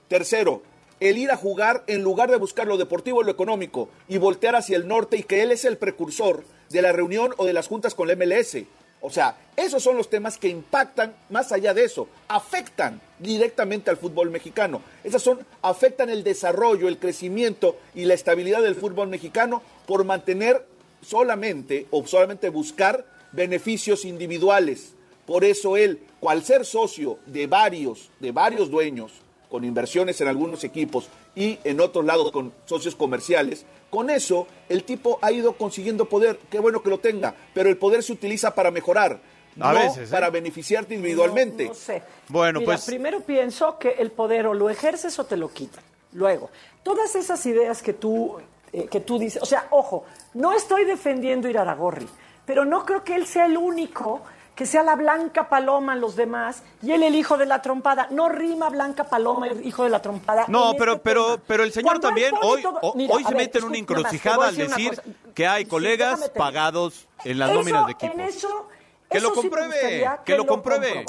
Tercero, 0.07 0.61
el 0.99 1.17
ir 1.17 1.31
a 1.31 1.37
jugar 1.37 1.83
en 1.87 2.03
lugar 2.03 2.29
de 2.29 2.37
buscar 2.37 2.67
lo 2.67 2.77
deportivo 2.77 3.21
y 3.21 3.25
lo 3.25 3.31
económico 3.31 3.89
y 4.07 4.19
voltear 4.19 4.55
hacia 4.55 4.77
el 4.77 4.87
norte 4.87 5.17
y 5.17 5.23
que 5.23 5.41
él 5.41 5.51
es 5.51 5.65
el 5.65 5.77
precursor 5.77 6.43
de 6.73 6.81
la 6.81 6.91
reunión 6.91 7.33
o 7.37 7.45
de 7.45 7.53
las 7.53 7.69
juntas 7.69 7.95
con 7.95 8.09
la 8.09 8.15
MLS. 8.15 8.57
O 8.99 9.09
sea, 9.09 9.35
esos 9.55 9.83
son 9.83 9.97
los 9.97 10.09
temas 10.09 10.37
que 10.37 10.47
impactan 10.47 11.13
más 11.29 11.51
allá 11.51 11.73
de 11.73 11.83
eso, 11.83 12.07
afectan 12.27 13.01
directamente 13.19 13.89
al 13.89 13.97
fútbol 13.97 14.29
mexicano. 14.29 14.81
Esas 15.03 15.21
son 15.21 15.39
afectan 15.61 16.09
el 16.09 16.23
desarrollo, 16.23 16.87
el 16.87 16.97
crecimiento 16.97 17.77
y 17.93 18.05
la 18.05 18.13
estabilidad 18.13 18.61
del 18.61 18.75
fútbol 18.75 19.09
mexicano 19.09 19.61
por 19.85 20.03
mantener 20.05 20.65
solamente 21.01 21.87
o 21.91 22.05
solamente 22.07 22.49
buscar 22.49 23.05
beneficios 23.33 24.05
individuales. 24.05 24.93
Por 25.25 25.43
eso 25.43 25.77
él, 25.77 25.99
cual 26.19 26.43
ser 26.43 26.65
socio 26.65 27.19
de 27.25 27.47
varios, 27.47 28.09
de 28.19 28.31
varios 28.31 28.69
dueños, 28.69 29.11
con 29.49 29.63
inversiones 29.65 30.19
en 30.21 30.29
algunos 30.29 30.63
equipos 30.63 31.09
y 31.35 31.59
en 31.63 31.79
otros 31.81 32.05
lados 32.05 32.31
con 32.31 32.53
socios 32.65 32.95
comerciales, 32.95 33.65
con 33.89 34.09
eso 34.09 34.47
el 34.69 34.83
tipo 34.83 35.19
ha 35.21 35.31
ido 35.31 35.53
consiguiendo 35.53 36.05
poder. 36.05 36.39
Qué 36.49 36.59
bueno 36.59 36.81
que 36.83 36.89
lo 36.89 36.99
tenga, 36.99 37.33
pero 37.53 37.69
el 37.69 37.77
poder 37.77 38.03
se 38.03 38.13
utiliza 38.13 38.53
para 38.55 38.71
mejorar, 38.71 39.19
A 39.59 39.73
no 39.73 39.79
veces, 39.79 40.09
¿eh? 40.09 40.11
para 40.11 40.29
beneficiarte 40.29 40.95
individualmente. 40.95 41.63
No, 41.65 41.69
no 41.69 41.75
sé. 41.75 42.01
Bueno, 42.29 42.59
Mira, 42.59 42.71
pues- 42.73 42.85
primero 42.85 43.21
pienso 43.21 43.77
que 43.77 43.89
el 43.91 44.11
poder 44.11 44.47
o 44.47 44.53
lo 44.53 44.69
ejerces 44.69 45.17
o 45.19 45.25
te 45.25 45.37
lo 45.37 45.49
quitan. 45.49 45.83
Luego, 46.13 46.49
todas 46.83 47.15
esas 47.15 47.43
ideas 47.45 47.81
que 47.81 47.93
tú, 47.93 48.37
eh, 48.71 48.87
que 48.87 48.99
tú 48.99 49.17
dices, 49.19 49.41
o 49.41 49.45
sea, 49.45 49.67
ojo, 49.71 50.05
no 50.35 50.53
estoy 50.53 50.85
defendiendo 50.85 51.47
ir 51.49 51.57
a 51.57 51.61
Aragorri, 51.61 52.07
pero 52.45 52.65
no 52.65 52.85
creo 52.85 53.03
que 53.03 53.15
él 53.15 53.25
sea 53.25 53.45
el 53.45 53.57
único 53.57 54.21
que 54.55 54.65
sea 54.67 54.83
la 54.83 54.95
blanca 54.95 55.49
paloma 55.49 55.93
en 55.93 56.01
los 56.01 56.15
demás 56.15 56.61
y 56.81 56.91
él 56.91 57.01
el 57.03 57.15
hijo 57.15 57.37
de 57.37 57.45
la 57.47 57.61
trompada. 57.61 58.07
No 58.11 58.29
rima 58.29 58.69
blanca 58.69 59.03
paloma 59.05 59.47
y 59.47 59.67
hijo 59.67 59.83
de 59.83 59.89
la 59.89 60.01
trompada. 60.01 60.45
No, 60.47 60.73
pero, 60.77 60.93
este 60.93 61.03
pero, 61.03 61.25
tema. 61.31 61.43
pero 61.47 61.63
el 61.63 61.71
señor 61.73 61.85
Cuando 61.93 62.07
también 62.09 62.35
hoy, 62.41 62.61
todo- 62.61 62.79
o- 62.81 62.93
Mira, 62.95 63.15
hoy 63.15 63.23
se 63.23 63.29
ver, 63.29 63.37
mete 63.37 63.57
en 63.59 63.63
una 63.65 63.77
encrucijada 63.77 64.47
al 64.49 64.55
decir 64.55 65.01
que 65.33 65.47
hay 65.47 65.65
colegas 65.65 66.29
pagados 66.35 67.07
en 67.25 67.39
las 67.39 67.49
Eso- 67.49 67.59
nóminas 67.59 67.87
de. 67.87 67.95
En 68.05 68.19
eso, 68.21 68.69
Que 69.09 69.19
lo 69.19 69.29
sí 69.29 69.35
compruebe, 69.35 70.09
que 70.25 70.37
lo 70.37 70.45
compruebe. 70.45 71.05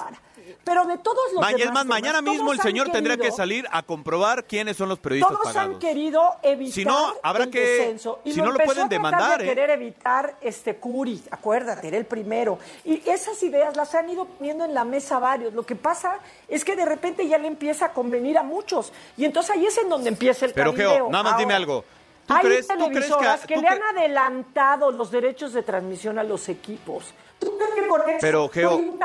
Pero 0.62 0.84
de 0.84 0.98
todos 0.98 1.32
los 1.32 1.40
Ma- 1.40 1.50
es 1.50 1.56
demás 1.56 1.74
más, 1.74 1.86
mañana 1.86 2.22
mismo 2.22 2.38
todos 2.46 2.52
el 2.54 2.60
han 2.60 2.66
señor 2.66 2.88
tendría 2.90 3.16
que 3.16 3.22
querido- 3.22 3.36
salir 3.36 3.66
a 3.70 3.82
comprobar 3.82 4.44
quiénes 4.44 4.76
son 4.76 4.88
los 4.88 4.98
periodistas 4.98 5.32
Todos 5.36 5.46
han 5.48 5.54
pagados. 5.54 5.80
querido 5.80 6.22
evitar 6.42 6.72
Si 6.74 6.84
no, 6.84 7.12
habrá 7.22 7.44
el 7.44 7.50
que- 7.50 7.60
descenso. 7.60 8.20
Y 8.24 8.32
si 8.32 8.38
lo 8.38 8.46
no 8.46 8.52
lo 8.52 8.58
pueden 8.64 8.84
a 8.84 8.88
demandar, 8.88 9.38
de 9.38 9.44
¿eh? 9.44 9.48
querer 9.48 9.70
evitar 9.70 10.36
este 10.40 10.76
Curi, 10.76 11.22
acuérdate, 11.30 11.88
era 11.88 11.96
el 11.96 12.06
primero. 12.06 12.58
Y 12.84 13.02
esas 13.08 13.42
ideas 13.42 13.76
las 13.76 13.94
han 13.94 14.08
ido 14.10 14.24
poniendo 14.26 14.64
en 14.64 14.74
la 14.74 14.84
mesa 14.84 15.18
varios. 15.18 15.52
Lo 15.54 15.64
que 15.64 15.76
pasa 15.76 16.18
es 16.48 16.64
que 16.64 16.76
de 16.76 16.84
repente 16.84 17.26
ya 17.26 17.38
le 17.38 17.48
empieza 17.48 17.86
a 17.86 17.92
convenir 17.92 18.38
a 18.38 18.42
muchos. 18.42 18.92
Y 19.16 19.24
entonces 19.24 19.56
ahí 19.56 19.66
es 19.66 19.76
en 19.78 19.88
donde 19.88 20.08
empieza 20.08 20.46
el 20.46 20.52
Pero 20.52 20.72
Geo, 20.74 21.08
nada 21.10 21.24
más 21.24 21.38
dime 21.38 21.54
Ahora, 21.54 21.56
algo. 21.56 21.84
¿Tú 22.26 22.32
hay 22.34 22.40
crees, 22.40 22.66
tú 22.66 22.74
crees 22.74 22.88
televisoras 22.90 23.40
que, 23.42 23.54
que, 23.54 23.60
le 23.60 23.68
han 23.68 23.82
adelantado 23.82 24.90
los 24.90 25.10
derechos 25.10 25.52
de 25.52 25.62
transmisión 25.62 26.18
a 26.18 26.22
los 26.22 26.48
equipos. 26.48 27.12
¿Tú 27.38 27.56
crees 27.56 27.74
que 27.74 27.86
con 27.88 28.00
eso 28.08 28.18
Pero, 28.20 28.48
Geo- 28.48 28.76
un 28.76 28.98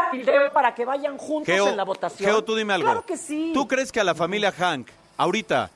para 0.54 0.74
que 0.76 0.86
vayan 0.86 1.18
juntos 1.18 1.54
Geo, 1.54 1.68
en 1.70 1.78
la 1.78 1.84
votación? 1.84 2.30
Geo, 2.30 2.44
tú 2.44 2.56
dime 2.56 2.74
algo. 2.74 2.86
Claro 2.86 3.06
que 3.06 3.18
sí. 3.18 3.52
¿Tú 3.54 3.68
crees 3.68 3.92
que 3.92 4.00
a 4.00 4.04
la 4.04 4.16
familia 4.16 4.52
Hank, 4.52 4.88
ahorita, 5.18 5.70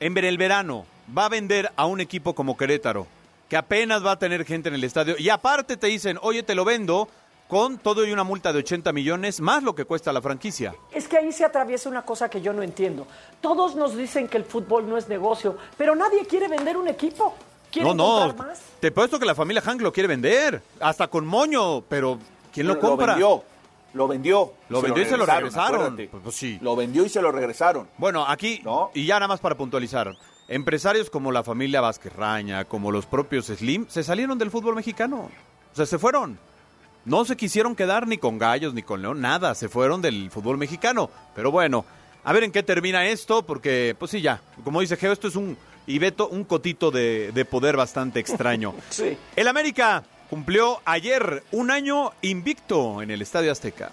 en 0.00 0.16
el 0.16 0.38
verano, 0.38 0.86
va 1.16 1.26
a 1.26 1.28
vender 1.28 1.70
a 1.76 1.86
un 1.86 2.00
equipo 2.00 2.34
como 2.34 2.56
Querétaro, 2.56 3.06
que 3.48 3.56
apenas 3.56 4.04
va 4.04 4.12
a 4.12 4.18
tener 4.18 4.44
gente 4.44 4.68
en 4.68 4.74
el 4.74 4.84
estadio, 4.84 5.16
y 5.18 5.28
aparte 5.30 5.76
te 5.76 5.86
dicen, 5.86 6.18
oye, 6.22 6.42
te 6.42 6.54
lo 6.54 6.64
vendo 6.64 7.08
con 7.48 7.78
todo 7.78 8.04
y 8.06 8.12
una 8.12 8.24
multa 8.24 8.52
de 8.52 8.58
80 8.58 8.92
millones, 8.92 9.40
más 9.40 9.62
lo 9.62 9.74
que 9.74 9.86
cuesta 9.86 10.12
la 10.12 10.20
franquicia? 10.20 10.74
Es 10.92 11.08
que 11.08 11.16
ahí 11.16 11.32
se 11.32 11.46
atraviesa 11.46 11.88
una 11.88 12.02
cosa 12.02 12.28
que 12.28 12.42
yo 12.42 12.52
no 12.52 12.62
entiendo. 12.62 13.06
Todos 13.40 13.74
nos 13.74 13.96
dicen 13.96 14.28
que 14.28 14.36
el 14.36 14.44
fútbol 14.44 14.86
no 14.86 14.98
es 14.98 15.08
negocio, 15.08 15.56
pero 15.78 15.94
nadie 15.94 16.26
quiere 16.26 16.46
vender 16.48 16.76
un 16.76 16.88
equipo. 16.88 17.34
No, 17.68 17.72
¿Quieren 17.72 17.96
no, 17.96 18.34
más? 18.34 18.62
te 18.80 18.90
puesto 18.90 19.18
que 19.18 19.26
la 19.26 19.34
familia 19.34 19.60
Hank 19.60 19.82
lo 19.82 19.92
quiere 19.92 20.06
vender, 20.06 20.62
hasta 20.80 21.08
con 21.08 21.26
moño, 21.26 21.82
pero 21.82 22.18
¿quién 22.52 22.66
lo 22.66 22.78
compra? 22.78 23.12
vendió, 23.12 23.44
lo 23.94 24.08
vendió. 24.08 24.52
Lo 24.68 24.80
vendió 24.80 25.02
y 25.02 25.06
se 25.06 25.16
lo 25.16 25.26
regresaron. 25.26 25.96
Pues, 25.96 26.08
pues 26.22 26.34
sí. 26.34 26.58
Lo 26.62 26.76
vendió 26.76 27.04
y 27.04 27.08
se 27.08 27.20
lo 27.20 27.30
regresaron. 27.30 27.88
Bueno, 27.98 28.24
aquí, 28.26 28.62
y 28.94 29.06
ya 29.06 29.16
nada 29.16 29.28
más 29.28 29.40
para 29.40 29.56
puntualizar, 29.56 30.14
empresarios 30.48 31.10
como 31.10 31.30
la 31.30 31.44
familia 31.44 31.80
Vázquez 31.80 32.12
Raña, 32.14 32.64
como 32.64 32.90
los 32.90 33.06
propios 33.06 33.46
Slim, 33.46 33.86
se 33.88 34.02
salieron 34.02 34.38
del 34.38 34.50
fútbol 34.50 34.74
mexicano. 34.74 35.28
O 35.72 35.76
sea, 35.76 35.86
se 35.86 35.98
fueron. 35.98 36.38
No 37.04 37.24
se 37.24 37.36
quisieron 37.36 37.74
quedar 37.74 38.06
ni 38.06 38.18
con 38.18 38.38
Gallos 38.38 38.74
ni 38.74 38.82
con 38.82 39.00
León, 39.02 39.20
nada, 39.20 39.54
se 39.54 39.68
fueron 39.68 40.02
del 40.02 40.30
fútbol 40.30 40.58
mexicano. 40.58 41.10
Pero 41.34 41.50
bueno, 41.50 41.84
a 42.24 42.32
ver 42.32 42.44
en 42.44 42.52
qué 42.52 42.62
termina 42.62 43.06
esto, 43.06 43.44
porque, 43.46 43.96
pues 43.98 44.10
sí, 44.10 44.20
ya, 44.20 44.42
como 44.64 44.80
dice 44.80 44.96
Geo, 44.96 45.12
esto 45.12 45.28
es 45.28 45.36
un 45.36 45.56
y 45.88 45.98
Beto 45.98 46.28
un 46.28 46.44
cotito 46.44 46.92
de, 46.92 47.32
de 47.32 47.44
poder 47.44 47.76
bastante 47.76 48.20
extraño. 48.20 48.74
Sí. 48.90 49.16
El 49.36 49.48
América 49.48 50.04
cumplió 50.28 50.80
ayer 50.84 51.42
un 51.52 51.70
año 51.70 52.12
invicto 52.22 53.00
en 53.02 53.10
el 53.10 53.22
Estadio 53.22 53.50
Azteca. 53.52 53.92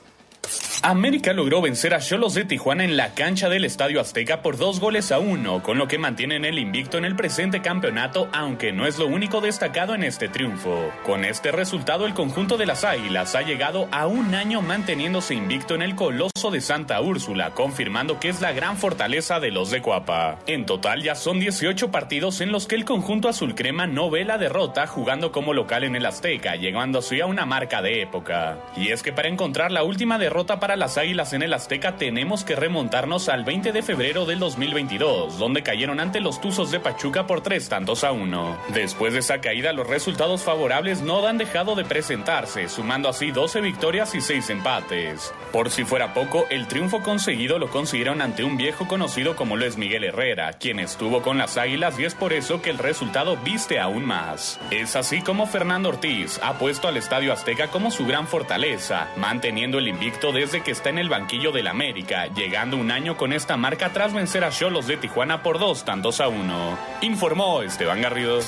América 0.87 1.33
logró 1.33 1.63
vencer 1.63 1.95
a 1.95 1.99
Cholos 1.99 2.35
de 2.35 2.45
Tijuana 2.45 2.83
en 2.83 2.95
la 2.95 3.15
cancha 3.15 3.49
del 3.49 3.65
Estadio 3.65 3.99
Azteca 3.99 4.43
por 4.43 4.55
dos 4.55 4.79
goles 4.79 5.11
a 5.11 5.17
uno, 5.17 5.63
con 5.63 5.79
lo 5.79 5.87
que 5.87 5.97
mantienen 5.97 6.45
el 6.45 6.59
invicto 6.59 6.99
en 6.99 7.05
el 7.05 7.15
presente 7.15 7.63
campeonato, 7.63 8.29
aunque 8.33 8.71
no 8.71 8.85
es 8.85 8.99
lo 8.99 9.07
único 9.07 9.41
destacado 9.41 9.95
en 9.95 10.03
este 10.03 10.27
triunfo. 10.29 10.91
Con 11.03 11.25
este 11.25 11.51
resultado, 11.51 12.05
el 12.05 12.13
conjunto 12.13 12.55
de 12.57 12.67
las 12.67 12.83
Águilas 12.83 13.33
ha 13.33 13.41
llegado 13.41 13.87
a 13.91 14.05
un 14.05 14.35
año 14.35 14.61
manteniéndose 14.61 15.33
invicto 15.33 15.73
en 15.73 15.81
el 15.81 15.95
Coloso 15.95 16.51
de 16.51 16.61
Santa 16.61 17.01
Úrsula, 17.01 17.49
confirmando 17.55 18.19
que 18.19 18.29
es 18.29 18.39
la 18.39 18.53
gran 18.53 18.77
fortaleza 18.77 19.39
de 19.39 19.49
los 19.49 19.71
de 19.71 19.81
Cuapa. 19.81 20.37
En 20.45 20.67
total 20.67 21.01
ya 21.01 21.15
son 21.15 21.39
18 21.39 21.89
partidos 21.89 22.41
en 22.41 22.51
los 22.51 22.67
que 22.67 22.75
el 22.75 22.85
conjunto 22.85 23.27
azul 23.27 23.55
crema 23.55 23.87
no 23.87 24.11
ve 24.11 24.23
la 24.23 24.37
derrota 24.37 24.85
jugando 24.85 25.31
como 25.31 25.51
local 25.51 25.83
en 25.83 25.95
el 25.95 26.05
Azteca, 26.05 26.57
llegando 26.57 26.99
así 26.99 27.21
a 27.21 27.25
una 27.25 27.47
marca 27.47 27.81
de 27.81 28.03
época. 28.03 28.59
Y 28.77 28.89
es 28.89 29.01
que 29.01 29.13
para 29.13 29.29
encontrar 29.29 29.71
la 29.71 29.81
última 29.81 30.19
derrota 30.19 30.59
para 30.59 30.74
las 30.77 30.97
Águilas 30.97 31.33
en 31.33 31.41
el 31.41 31.53
Azteca 31.53 31.97
tenemos 31.97 32.43
que 32.43 32.55
remontarnos 32.55 33.29
al 33.29 33.43
20 33.43 33.71
de 33.71 33.81
febrero 33.81 34.25
del 34.25 34.39
2022, 34.39 35.37
donde 35.37 35.63
cayeron 35.63 35.99
ante 35.99 36.19
los 36.19 36.41
Tuzos 36.41 36.71
de 36.71 36.79
Pachuca 36.79 37.27
por 37.27 37.41
tres 37.41 37.69
tantos 37.69 38.03
a 38.03 38.11
uno. 38.11 38.57
Después 38.73 39.13
de 39.13 39.19
esa 39.19 39.41
caída, 39.41 39.73
los 39.73 39.87
resultados 39.87 40.43
favorables 40.43 41.01
no 41.01 41.25
han 41.25 41.37
dejado 41.37 41.75
de 41.75 41.85
presentarse, 41.85 42.69
sumando 42.69 43.09
así 43.09 43.31
12 43.31 43.61
victorias 43.61 44.15
y 44.15 44.21
6 44.21 44.49
empates. 44.49 45.33
Por 45.51 45.69
si 45.69 45.83
fuera 45.83 46.13
poco, 46.13 46.45
el 46.49 46.67
triunfo 46.67 47.01
conseguido 47.01 47.59
lo 47.59 47.69
consiguieron 47.69 48.21
ante 48.21 48.43
un 48.43 48.57
viejo 48.57 48.87
conocido 48.87 49.35
como 49.35 49.55
lo 49.55 49.65
es 49.65 49.77
Miguel 49.77 50.03
Herrera, 50.03 50.53
quien 50.53 50.79
estuvo 50.79 51.21
con 51.21 51.37
las 51.37 51.57
Águilas 51.57 51.99
y 51.99 52.05
es 52.05 52.15
por 52.15 52.33
eso 52.33 52.61
que 52.61 52.69
el 52.69 52.77
resultado 52.77 53.37
viste 53.37 53.79
aún 53.79 54.05
más. 54.05 54.59
Es 54.71 54.95
así 54.95 55.21
como 55.21 55.47
Fernando 55.47 55.89
Ortiz 55.89 56.39
ha 56.43 56.57
puesto 56.57 56.87
al 56.87 56.97
Estadio 56.97 57.31
Azteca 57.33 57.67
como 57.67 57.91
su 57.91 58.05
gran 58.05 58.27
fortaleza, 58.27 59.07
manteniendo 59.17 59.77
el 59.77 59.87
invicto 59.87 60.31
desde 60.31 60.61
que 60.65 60.71
está 60.71 60.89
en 60.89 60.97
el 60.97 61.09
banquillo 61.09 61.51
del 61.51 61.67
América, 61.67 62.25
llegando 62.33 62.75
un 62.75 62.89
año 62.89 63.15
con 63.15 63.31
esta 63.31 63.55
marca 63.55 63.93
tras 63.93 64.13
vencer 64.13 64.43
a 64.43 64.49
Cholos 64.49 64.87
de 64.87 64.97
Tijuana 64.97 65.43
por 65.43 65.59
dos 65.59 65.85
tantos 65.85 66.19
a 66.19 66.27
uno. 66.27 66.75
Informó 67.01 67.61
Esteban 67.61 68.01
Garrido. 68.01 68.39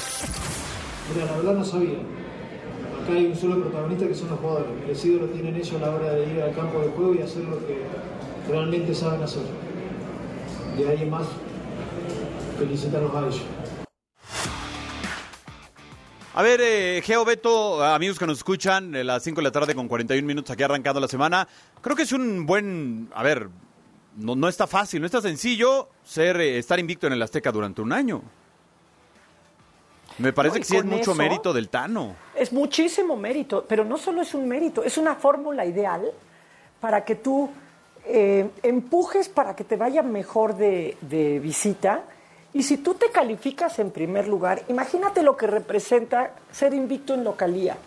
Mira, 1.13 1.27
la 1.27 1.37
verdad 1.37 1.53
no 1.53 1.63
sabía. 1.63 1.99
Acá 3.03 3.13
hay 3.13 3.27
un 3.27 3.35
solo 3.35 3.61
protagonista 3.61 4.07
que 4.07 4.15
son 4.15 4.29
los 4.29 4.39
jugadores. 4.39 4.67
Merecido 4.81 5.19
lo 5.19 5.27
tienen 5.27 5.55
ellos 5.55 5.73
a 5.75 5.85
la 5.85 5.91
hora 5.91 6.11
de 6.11 6.25
ir 6.25 6.41
al 6.41 6.55
campo 6.55 6.79
de 6.79 6.87
juego 6.87 7.13
y 7.13 7.21
hacer 7.21 7.43
lo 7.43 7.59
que 7.59 7.83
realmente 8.49 8.95
saben 8.95 9.21
hacer. 9.21 9.43
De 10.75 10.89
ahí 10.89 11.03
en 11.03 11.11
más, 11.11 11.27
felicitarlos 12.57 13.15
a 13.15 13.19
ellos. 13.19 13.41
A 16.37 16.43
ver, 16.43 16.61
eh, 16.61 17.01
Geo 17.03 17.25
Beto, 17.25 17.83
amigos 17.83 18.19
que 18.19 18.27
nos 18.27 18.37
escuchan, 18.37 18.95
a 18.95 19.03
las 19.03 19.23
5 19.23 19.37
de 19.37 19.43
la 19.43 19.51
tarde 19.51 19.73
con 19.73 19.87
41 19.87 20.23
minutos 20.27 20.51
aquí 20.51 20.61
arrancando 20.61 20.99
la 20.99 21.07
semana. 21.07 21.47
Creo 21.81 21.95
que 21.95 22.03
es 22.03 22.11
un 22.11 22.45
buen, 22.45 23.09
a 23.15 23.23
ver, 23.23 23.49
no, 24.17 24.35
no 24.35 24.47
está 24.47 24.67
fácil, 24.67 24.99
no 25.01 25.07
está 25.07 25.19
sencillo 25.19 25.89
ser 26.03 26.39
eh, 26.39 26.59
estar 26.59 26.77
invicto 26.79 27.07
en 27.07 27.13
el 27.13 27.23
Azteca 27.23 27.51
durante 27.51 27.81
un 27.81 27.91
año. 27.91 28.21
Me 30.19 30.31
parece 30.31 30.57
No, 30.57 30.59
que 30.59 30.65
sí 30.65 30.75
es 30.77 30.85
mucho 30.85 31.01
eso- 31.13 31.15
mérito 31.15 31.53
del 31.53 31.69
Tano. 31.69 32.15
Es 32.35 32.53
muchísimo 32.53 33.15
mérito, 33.17 33.65
pero 33.67 33.83
no 33.83 33.97
solo 33.97 34.21
es 34.21 34.35
un 34.35 34.47
mérito, 34.47 34.83
es 34.83 34.99
una 34.99 35.15
fórmula 35.15 35.65
ideal 35.65 36.03
para 36.79 37.03
que 37.03 37.15
tú 37.15 37.49
eh, 38.05 38.47
empujes 38.61 39.27
para 39.27 39.55
que 39.55 39.63
te 39.63 39.75
vaya 39.75 40.03
mejor 40.03 40.55
de, 40.55 40.97
de 41.01 41.39
visita. 41.39 42.03
Y 42.53 42.63
si 42.63 42.77
tú 42.77 42.93
te 42.95 43.09
calificas 43.11 43.77
en 43.79 43.91
primer 43.91 44.27
lugar, 44.27 44.63
imagínate 44.67 45.21
lo 45.21 45.37
que 45.37 45.47
representa 45.47 46.31
ser 46.51 46.73
invicto 46.73 47.13
en 47.13 47.23
localía. 47.23 47.77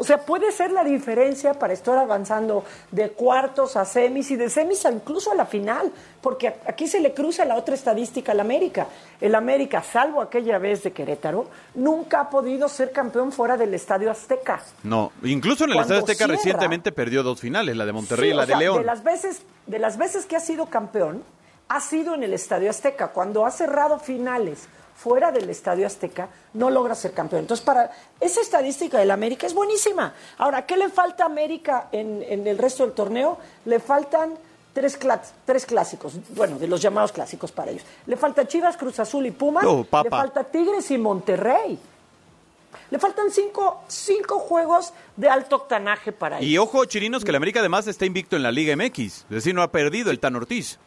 O 0.00 0.04
sea, 0.04 0.18
puede 0.18 0.52
ser 0.52 0.70
la 0.70 0.84
diferencia 0.84 1.54
para 1.54 1.72
estar 1.72 1.98
avanzando 1.98 2.64
de 2.92 3.10
cuartos 3.10 3.76
a 3.76 3.84
semis 3.84 4.30
y 4.30 4.36
de 4.36 4.48
semis 4.48 4.86
a 4.86 4.92
incluso 4.92 5.32
a 5.32 5.34
la 5.34 5.44
final, 5.44 5.90
porque 6.22 6.54
aquí 6.66 6.86
se 6.86 7.00
le 7.00 7.12
cruza 7.12 7.44
la 7.44 7.56
otra 7.56 7.74
estadística 7.74 8.30
al 8.30 8.38
América. 8.38 8.86
El 9.20 9.34
América, 9.34 9.82
salvo 9.82 10.22
aquella 10.22 10.58
vez 10.58 10.84
de 10.84 10.92
Querétaro, 10.92 11.46
nunca 11.74 12.20
ha 12.20 12.30
podido 12.30 12.68
ser 12.68 12.92
campeón 12.92 13.32
fuera 13.32 13.56
del 13.56 13.74
Estadio 13.74 14.08
Azteca. 14.08 14.62
No, 14.84 15.10
incluso 15.24 15.64
en 15.64 15.70
el 15.70 15.76
Cuando 15.78 15.94
Estadio 15.94 16.04
Azteca 16.12 16.18
cierra- 16.26 16.34
recientemente 16.36 16.92
perdió 16.92 17.24
dos 17.24 17.40
finales, 17.40 17.76
la 17.76 17.84
de 17.84 17.92
Monterrey 17.92 18.28
Sí, 18.30 18.34
y 18.34 18.36
la 18.36 18.44
o 18.44 18.46
sea, 18.46 18.56
de 18.56 18.62
León. 18.64 18.78
De 18.78 18.84
las, 18.84 19.02
veces, 19.02 19.42
de 19.66 19.78
las 19.80 19.98
veces 19.98 20.26
que 20.26 20.36
ha 20.36 20.40
sido 20.40 20.66
campeón, 20.66 21.24
ha 21.68 21.80
sido 21.80 22.14
en 22.14 22.22
el 22.22 22.34
Estadio 22.34 22.70
Azteca. 22.70 23.08
Cuando 23.08 23.44
ha 23.44 23.50
cerrado 23.50 23.98
finales 23.98 24.68
fuera 24.96 25.30
del 25.30 25.48
Estadio 25.50 25.86
Azteca, 25.86 26.28
no 26.54 26.70
logra 26.70 26.94
ser 26.94 27.12
campeón. 27.12 27.42
Entonces, 27.42 27.64
para 27.64 27.90
esa 28.20 28.40
estadística 28.40 28.98
del 28.98 29.10
América 29.10 29.46
es 29.46 29.54
buenísima. 29.54 30.14
Ahora, 30.38 30.66
¿qué 30.66 30.76
le 30.76 30.88
falta 30.88 31.24
a 31.24 31.26
América 31.26 31.88
en, 31.92 32.22
en 32.22 32.46
el 32.46 32.58
resto 32.58 32.84
del 32.84 32.94
torneo? 32.94 33.38
Le 33.64 33.78
faltan 33.78 34.34
tres, 35.44 35.66
clásicos, 35.66 36.14
bueno, 36.30 36.58
de 36.58 36.66
los 36.66 36.80
llamados 36.80 37.12
clásicos 37.12 37.52
para 37.52 37.70
ellos. 37.70 37.84
Le 38.06 38.16
falta 38.16 38.46
Chivas, 38.46 38.76
Cruz 38.76 38.98
Azul 39.00 39.26
y 39.26 39.30
Pumas. 39.30 39.64
No. 39.64 39.86
Le 40.02 40.10
falta 40.10 40.44
Tigres 40.44 40.90
y 40.90 40.98
Monterrey. 40.98 41.78
Le 42.90 42.98
faltan 42.98 43.30
cinco, 43.30 43.82
cinco 43.88 44.38
juegos 44.38 44.92
de 45.16 45.28
alto 45.28 45.56
octanaje 45.56 46.12
para 46.12 46.38
ellos. 46.38 46.50
Y 46.50 46.58
ojo, 46.58 46.84
Chirinos, 46.84 47.24
que 47.24 47.30
el 47.30 47.36
América 47.36 47.60
además 47.60 47.86
está 47.86 48.06
invicto 48.06 48.36
en 48.36 48.42
la 48.42 48.52
Liga 48.52 48.74
MX. 48.76 48.98
Es 48.98 49.28
decir, 49.28 49.54
no 49.54 49.62
ha 49.62 49.70
perdido 49.70 50.10
el 50.10 50.20
Tan 50.20 50.36
Ortiz. 50.36 50.78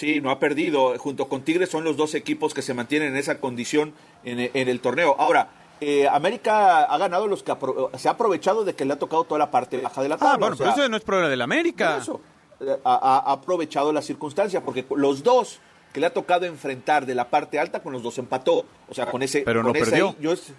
Sí, 0.00 0.20
no 0.22 0.30
ha 0.30 0.38
perdido. 0.38 0.98
Junto 0.98 1.28
con 1.28 1.42
Tigres 1.42 1.68
son 1.68 1.84
los 1.84 1.94
dos 1.98 2.14
equipos 2.14 2.54
que 2.54 2.62
se 2.62 2.72
mantienen 2.72 3.08
en 3.10 3.16
esa 3.18 3.38
condición 3.38 3.92
en, 4.24 4.38
en 4.54 4.68
el 4.68 4.80
torneo. 4.80 5.14
Ahora, 5.18 5.48
eh, 5.82 6.08
América 6.08 6.84
ha 6.84 6.96
ganado 6.96 7.26
los 7.26 7.42
que 7.42 7.52
apro- 7.52 7.94
se 7.98 8.08
ha 8.08 8.12
aprovechado 8.12 8.64
de 8.64 8.74
que 8.74 8.86
le 8.86 8.94
ha 8.94 8.98
tocado 8.98 9.24
toda 9.24 9.38
la 9.38 9.50
parte 9.50 9.76
baja 9.78 10.02
de 10.02 10.08
la 10.08 10.16
tabla. 10.16 10.34
Ah, 10.34 10.38
bueno, 10.38 10.54
o 10.54 10.58
pero 10.58 10.70
eso 10.70 10.88
no 10.88 10.96
es 10.96 11.02
problema 11.04 11.28
del 11.28 11.42
América. 11.42 11.98
Eso, 11.98 12.18
eh, 12.60 12.78
ha, 12.82 12.94
ha- 12.94 13.18
ha 13.30 13.32
aprovechado 13.32 13.92
la 13.92 14.00
circunstancia, 14.00 14.62
porque 14.62 14.86
los 14.96 15.22
dos 15.22 15.60
que 15.92 16.00
le 16.00 16.06
ha 16.06 16.14
tocado 16.14 16.46
enfrentar 16.46 17.04
de 17.04 17.14
la 17.14 17.28
parte 17.28 17.58
alta, 17.58 17.82
con 17.82 17.92
los 17.92 18.02
dos 18.02 18.16
empató. 18.16 18.64
O 18.88 18.94
sea, 18.94 19.06
con 19.10 19.22
ese. 19.22 19.42
Pero 19.42 19.62
no 19.62 19.68
con 19.68 19.76
ese 19.76 19.90
perdió. 19.90 20.08
ahí, 20.08 20.16
yo 20.20 20.32
es- 20.32 20.52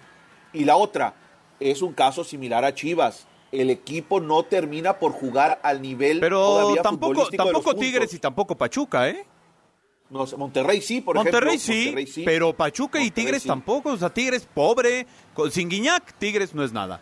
y 0.52 0.64
la 0.64 0.76
otra, 0.76 1.14
es 1.58 1.82
un 1.82 1.94
caso 1.94 2.22
similar 2.22 2.64
a 2.64 2.72
Chivas. 2.74 3.26
El 3.52 3.70
equipo 3.70 4.18
no 4.18 4.42
termina 4.44 4.98
por 4.98 5.12
jugar 5.12 5.60
al 5.62 5.82
nivel 5.82 6.20
Pero 6.20 6.40
todavía 6.40 6.82
tampoco, 6.82 7.12
futbolístico 7.12 7.44
de 7.44 7.52
los 7.52 7.52
tampoco 7.52 7.70
puntos. 7.70 7.80
Tigres 7.86 8.14
y 8.14 8.18
tampoco 8.18 8.56
Pachuca, 8.56 9.08
¿eh? 9.08 9.26
No, 10.08 10.26
Monterrey 10.36 10.82
sí, 10.82 11.00
por 11.00 11.16
Monterrey, 11.16 11.56
ejemplo. 11.56 11.74
sí, 11.74 11.84
Monterrey 11.84 12.06
sí. 12.06 12.22
pero 12.24 12.52
Pachuca 12.52 13.00
y 13.02 13.10
Tigres 13.10 13.42
sí. 13.42 13.48
tampoco. 13.48 13.92
O 13.92 13.96
sea, 13.96 14.10
Tigres 14.10 14.46
pobre, 14.52 15.06
sin 15.50 15.68
Guiñac, 15.68 16.14
Tigres 16.18 16.54
no 16.54 16.64
es 16.64 16.72
nada. 16.72 17.00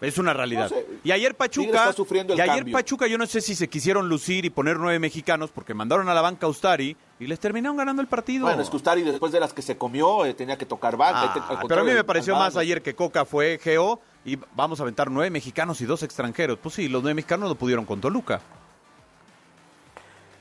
Es 0.00 0.16
una 0.16 0.32
realidad. 0.32 0.70
No 0.70 0.76
sé. 0.76 0.86
y 1.04 1.10
ayer 1.10 1.34
Pachuca, 1.34 1.68
está 1.68 1.92
sufriendo 1.92 2.32
el 2.32 2.38
y 2.38 2.42
ayer 2.42 2.56
cambio. 2.56 2.72
Pachuca, 2.72 3.06
yo 3.06 3.18
no 3.18 3.26
sé 3.26 3.42
si 3.42 3.54
se 3.54 3.68
quisieron 3.68 4.08
lucir 4.08 4.46
y 4.46 4.50
poner 4.50 4.78
nueve 4.78 4.98
mexicanos 4.98 5.50
porque 5.50 5.74
mandaron 5.74 6.08
a 6.08 6.14
la 6.14 6.22
banca 6.22 6.46
a 6.46 6.48
Ustari 6.48 6.96
y 7.18 7.26
les 7.26 7.38
terminaron 7.38 7.76
ganando 7.76 8.00
el 8.00 8.08
partido. 8.08 8.46
Bueno, 8.46 8.62
Escustari 8.62 9.02
después 9.02 9.30
de 9.32 9.40
las 9.40 9.52
que 9.52 9.60
se 9.60 9.76
comió 9.76 10.24
eh, 10.24 10.32
tenía 10.32 10.56
que 10.56 10.64
tocar 10.64 10.96
banca. 10.96 11.34
Ah, 11.36 11.62
pero 11.68 11.82
a 11.82 11.84
mí 11.84 11.92
me 11.92 12.04
pareció 12.04 12.34
más 12.34 12.56
ayer 12.56 12.80
que 12.80 12.94
Coca 12.94 13.26
fue 13.26 13.58
Geo 13.62 14.00
y 14.24 14.38
vamos 14.54 14.80
a 14.80 14.82
aventar 14.82 15.10
nueve 15.10 15.30
mexicanos 15.30 15.80
y 15.80 15.86
dos 15.86 16.02
extranjeros. 16.02 16.58
Pues 16.62 16.74
sí, 16.74 16.88
los 16.88 17.02
nueve 17.02 17.14
mexicanos 17.14 17.48
no 17.48 17.54
pudieron 17.54 17.84
con 17.84 18.00
Toluca. 18.00 18.40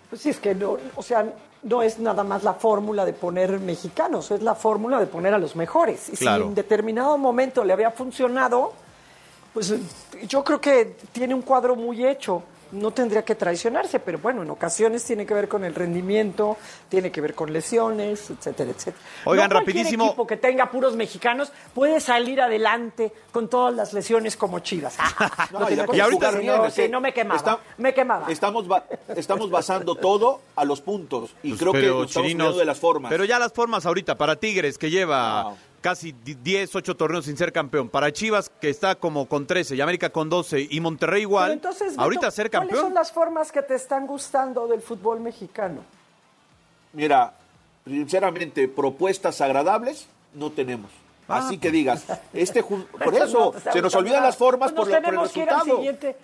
Pues 0.10 0.22
sí, 0.22 0.30
es 0.30 0.40
que 0.40 0.56
no, 0.56 0.78
o 0.96 1.04
sea, 1.04 1.26
no 1.64 1.82
es 1.82 2.00
nada 2.00 2.24
más 2.24 2.44
la 2.44 2.54
fórmula 2.54 3.06
de 3.06 3.14
poner 3.14 3.60
mexicanos, 3.60 4.32
es 4.32 4.42
la 4.42 4.56
fórmula 4.56 5.00
de 5.00 5.06
poner 5.06 5.34
a 5.34 5.38
los 5.38 5.56
mejores. 5.56 6.10
Y 6.10 6.18
Claro. 6.18 6.44
si 6.44 6.50
en 6.50 6.56
determinado 6.56 7.18
momento 7.18 7.64
le 7.64 7.74
había 7.74 7.92
funcionado, 7.92 8.74
pues 9.54 9.74
yo 10.28 10.44
creo 10.44 10.60
que 10.60 10.96
tiene 11.12 11.34
un 11.36 11.42
cuadro 11.44 11.76
muy 11.76 12.06
hecho. 12.06 12.44
No 12.72 12.92
tendría 12.92 13.24
que 13.24 13.36
traicionarse, 13.36 14.00
pero 14.00 14.20
bueno, 14.20 14.44
en 14.44 14.50
ocasiones 14.52 15.04
tiene 15.04 15.26
que 15.26 15.34
ver 15.34 15.48
con 15.48 15.64
el 15.64 15.74
rendimiento, 15.74 16.58
tiene 16.88 17.12
que 17.12 17.20
ver 17.22 17.34
con 17.34 17.52
lesiones, 17.52 18.30
etcétera, 18.30 18.72
etcétera. 18.72 18.98
Oigan, 19.26 19.50
No 19.50 19.56
cualquier 19.56 19.76
rapidísimo. 19.78 20.06
equipo 20.08 20.28
que 20.28 20.38
tenga 20.38 20.70
puros 20.70 20.96
mexicanos 20.96 21.52
puede 21.74 22.00
salir 22.00 22.40
adelante 22.42 23.12
con 23.32 23.48
todas 23.50 23.74
las 23.74 23.94
lesiones 23.94 24.38
como 24.38 24.60
Chivas. 24.60 24.98
No, 25.52 25.62
Lo 25.62 25.72
y 25.72 25.76
que 25.76 26.02
ahorita 26.02 26.32
no, 26.32 26.70
sí, 26.70 26.88
no 26.90 27.02
me 27.02 27.12
quemaba, 27.14 27.38
está- 27.38 27.60
me 27.78 27.94
quemaba. 27.94 28.32
Estamos, 28.32 28.68
ba- 28.68 28.86
estamos 29.16 29.50
basando 29.50 29.96
todo 29.96 30.42
a 30.56 30.64
los 30.66 30.82
puntos. 30.82 31.32
Y 31.42 31.50
Pues, 31.50 31.60
creo 31.60 31.74
que 31.74 31.80
estamos 31.86 32.12
Chirinos, 32.12 32.58
de 32.58 32.66
las 32.66 32.78
formas. 32.80 33.10
Pero 33.10 33.26
ya 33.26 33.40
las 33.40 33.52
formas 33.52 33.86
ahorita, 33.86 34.16
para 34.18 34.36
Tigres, 34.36 34.78
que 34.78 34.90
lleva 34.92 35.56
casi 35.82 36.12
di- 36.12 36.36
10, 36.36 36.76
8 36.76 36.96
torneos 36.96 37.26
sin 37.26 37.38
ser 37.38 37.52
campeón, 37.52 37.90
para 37.90 38.12
Chivas, 38.14 38.50
que 38.62 38.70
está 38.70 38.96
como 38.96 39.28
con 39.28 39.48
13, 39.48 39.76
y 39.76 39.82
América 39.82 40.10
con 40.10 40.30
12, 40.30 40.68
y 40.70 40.80
Monterrey 40.80 41.22
igual, 41.22 41.46
Pero 41.46 41.54
entonces, 41.54 41.90
Beto, 41.92 42.02
ahorita 42.02 42.32
ser 42.32 42.50
¿Cuáles 42.50 42.68
campeón. 42.70 42.86
son 42.88 42.94
las 42.94 43.12
formas 43.12 43.52
que 43.52 43.62
te 43.62 43.76
están 43.76 44.06
gustando 44.08 44.68
del 44.68 44.82
fútbol 44.82 45.20
mexicano? 45.20 45.82
Mira, 46.94 47.34
sinceramente, 47.86 48.68
propuestas 48.68 49.42
agradables 49.42 50.08
no 50.34 50.52
tenemos. 50.52 50.92
Ah. 51.28 51.38
Así 51.46 51.58
que 51.58 51.70
digas, 51.72 52.06
este 52.34 52.64
por 52.64 52.80
Eso 53.14 53.24
eso 53.24 53.40
no 53.40 53.52
te 53.52 53.58
está 53.60 53.72
se 53.74 53.82
nos 53.82 53.94
olvidan 53.96 54.24
las 54.24 54.36
formas 54.38 54.72
Pues 54.72 54.86
por, 54.88 54.92
la- 54.92 54.98
por 54.98 55.06
el 55.06 55.06
tenemos 55.12 55.32
que 55.32 55.40
ir 55.42 55.50
al 55.50 55.56
resultado. 55.56 55.78
siguiente. 55.78 56.16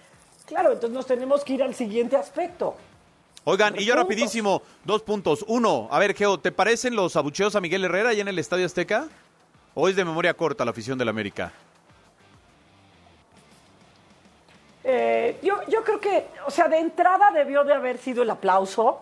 Claro, 0.45 0.72
entonces 0.74 0.95
nos 0.95 1.06
tenemos 1.08 1.43
que 1.43 1.53
ir 1.53 1.64
al 1.64 1.74
siguiente 1.76 2.16
aspecto. 2.16 2.76
Oigan, 3.47 3.80
y 3.80 3.86
yo 3.86 3.95
rapidísimo, 3.95 4.64
dos 4.84 5.03
puntos. 5.03 5.45
Uno, 5.47 5.88
a 5.91 5.99
ver, 5.99 6.16
Geo, 6.16 6.39
¿te 6.39 6.51
parecen 6.51 6.95
los 6.95 7.16
abucheos 7.16 7.56
a 7.56 7.62
Miguel 7.62 7.84
Herrera 7.86 8.10
allá 8.10 8.22
en 8.22 8.28
el 8.28 8.39
Estadio 8.39 8.66
Azteca? 8.66 9.08
¿O 9.76 9.90
es 9.90 9.96
de 9.96 10.06
memoria 10.06 10.34
corta 10.34 10.64
la 10.64 10.72
afición 10.72 10.98
del 10.98 11.10
América? 11.10 11.52
Eh, 14.86 15.38
yo, 15.44 15.60
yo 15.68 15.84
creo 15.84 16.00
que, 16.00 16.28
o 16.48 16.52
sea, 16.52 16.70
de 16.70 16.80
entrada 16.80 17.32
debió 17.32 17.66
de 17.66 17.74
haber 17.74 17.98
sido 17.98 18.24
el 18.24 18.30
aplauso 18.30 19.02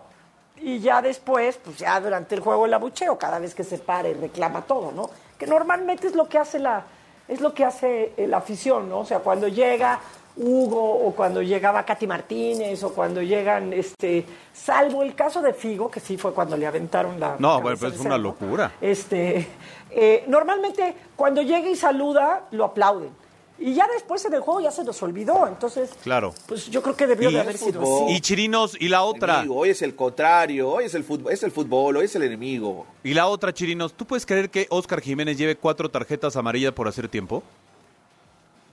y 0.56 0.80
ya 0.80 1.00
después, 1.00 1.58
pues 1.62 1.78
ya 1.78 2.00
durante 2.00 2.34
el 2.34 2.40
juego 2.40 2.66
el 2.66 2.74
abucheo, 2.74 3.16
cada 3.16 3.38
vez 3.38 3.54
que 3.54 3.62
se 3.62 3.78
para 3.78 4.08
y 4.08 4.14
reclama 4.14 4.62
todo, 4.62 4.90
¿no? 4.90 5.08
Que 5.38 5.46
normalmente 5.46 6.08
es 6.08 6.16
lo 6.16 6.28
que 6.28 6.38
hace 6.38 6.58
la, 6.58 6.84
es 7.28 7.40
lo 7.40 7.54
que 7.54 7.64
hace 7.64 8.12
la 8.16 8.38
afición, 8.38 8.88
¿no? 8.88 9.00
O 9.00 9.04
sea, 9.04 9.20
cuando 9.20 9.46
llega 9.46 10.00
Hugo 10.36 11.06
o 11.06 11.14
cuando 11.14 11.42
llegaba 11.42 11.84
Katy 11.84 12.06
Martínez 12.06 12.82
o 12.82 12.92
cuando 12.92 13.22
llegan, 13.22 13.72
este, 13.72 14.24
salvo 14.52 15.02
el 15.02 15.14
caso 15.14 15.40
de 15.40 15.54
Figo, 15.54 15.90
que 15.90 16.00
sí 16.00 16.16
fue 16.16 16.32
cuando 16.34 16.56
le 16.56 16.66
aventaron 16.66 17.20
la... 17.20 17.36
No, 17.38 17.60
bueno, 17.60 17.78
pues 17.78 17.92
de 17.92 17.98
es 17.98 18.04
una 18.04 18.18
locura. 18.18 18.72
Este, 18.80 19.46
eh, 19.90 20.24
normalmente 20.26 20.94
cuando 21.14 21.40
llega 21.42 21.68
y 21.68 21.76
saluda, 21.76 22.48
lo 22.50 22.64
aplauden. 22.64 23.10
Y 23.56 23.72
ya 23.74 23.86
después 23.94 24.24
en 24.24 24.34
el 24.34 24.40
juego 24.40 24.60
ya 24.60 24.72
se 24.72 24.82
nos 24.82 25.00
olvidó. 25.04 25.46
Entonces, 25.46 25.90
Claro. 26.02 26.34
pues 26.48 26.68
yo 26.68 26.82
creo 26.82 26.96
que 26.96 27.06
debió 27.06 27.30
de 27.30 27.38
haber 27.38 27.56
sido 27.56 27.80
así. 27.82 28.14
Y 28.14 28.20
Chirinos, 28.20 28.76
y 28.80 28.88
la 28.88 29.04
otra. 29.04 29.34
Enemigo, 29.34 29.56
Hoy 29.60 29.70
es 29.70 29.80
el 29.82 29.94
contrario, 29.94 30.68
hoy 30.68 30.86
es 30.86 30.94
el 30.94 31.04
fútbol, 31.04 31.32
es 31.32 31.44
el 31.44 31.52
fútbol, 31.52 31.96
hoy 31.96 32.06
es 32.06 32.16
el 32.16 32.24
enemigo. 32.24 32.84
Y 33.04 33.14
la 33.14 33.28
otra, 33.28 33.54
Chirinos, 33.54 33.94
¿tú 33.94 34.04
puedes 34.04 34.26
creer 34.26 34.50
que 34.50 34.66
Oscar 34.70 35.00
Jiménez 35.00 35.38
lleve 35.38 35.54
cuatro 35.56 35.88
tarjetas 35.88 36.34
amarillas 36.34 36.72
por 36.72 36.88
hacer 36.88 37.08
tiempo? 37.08 37.44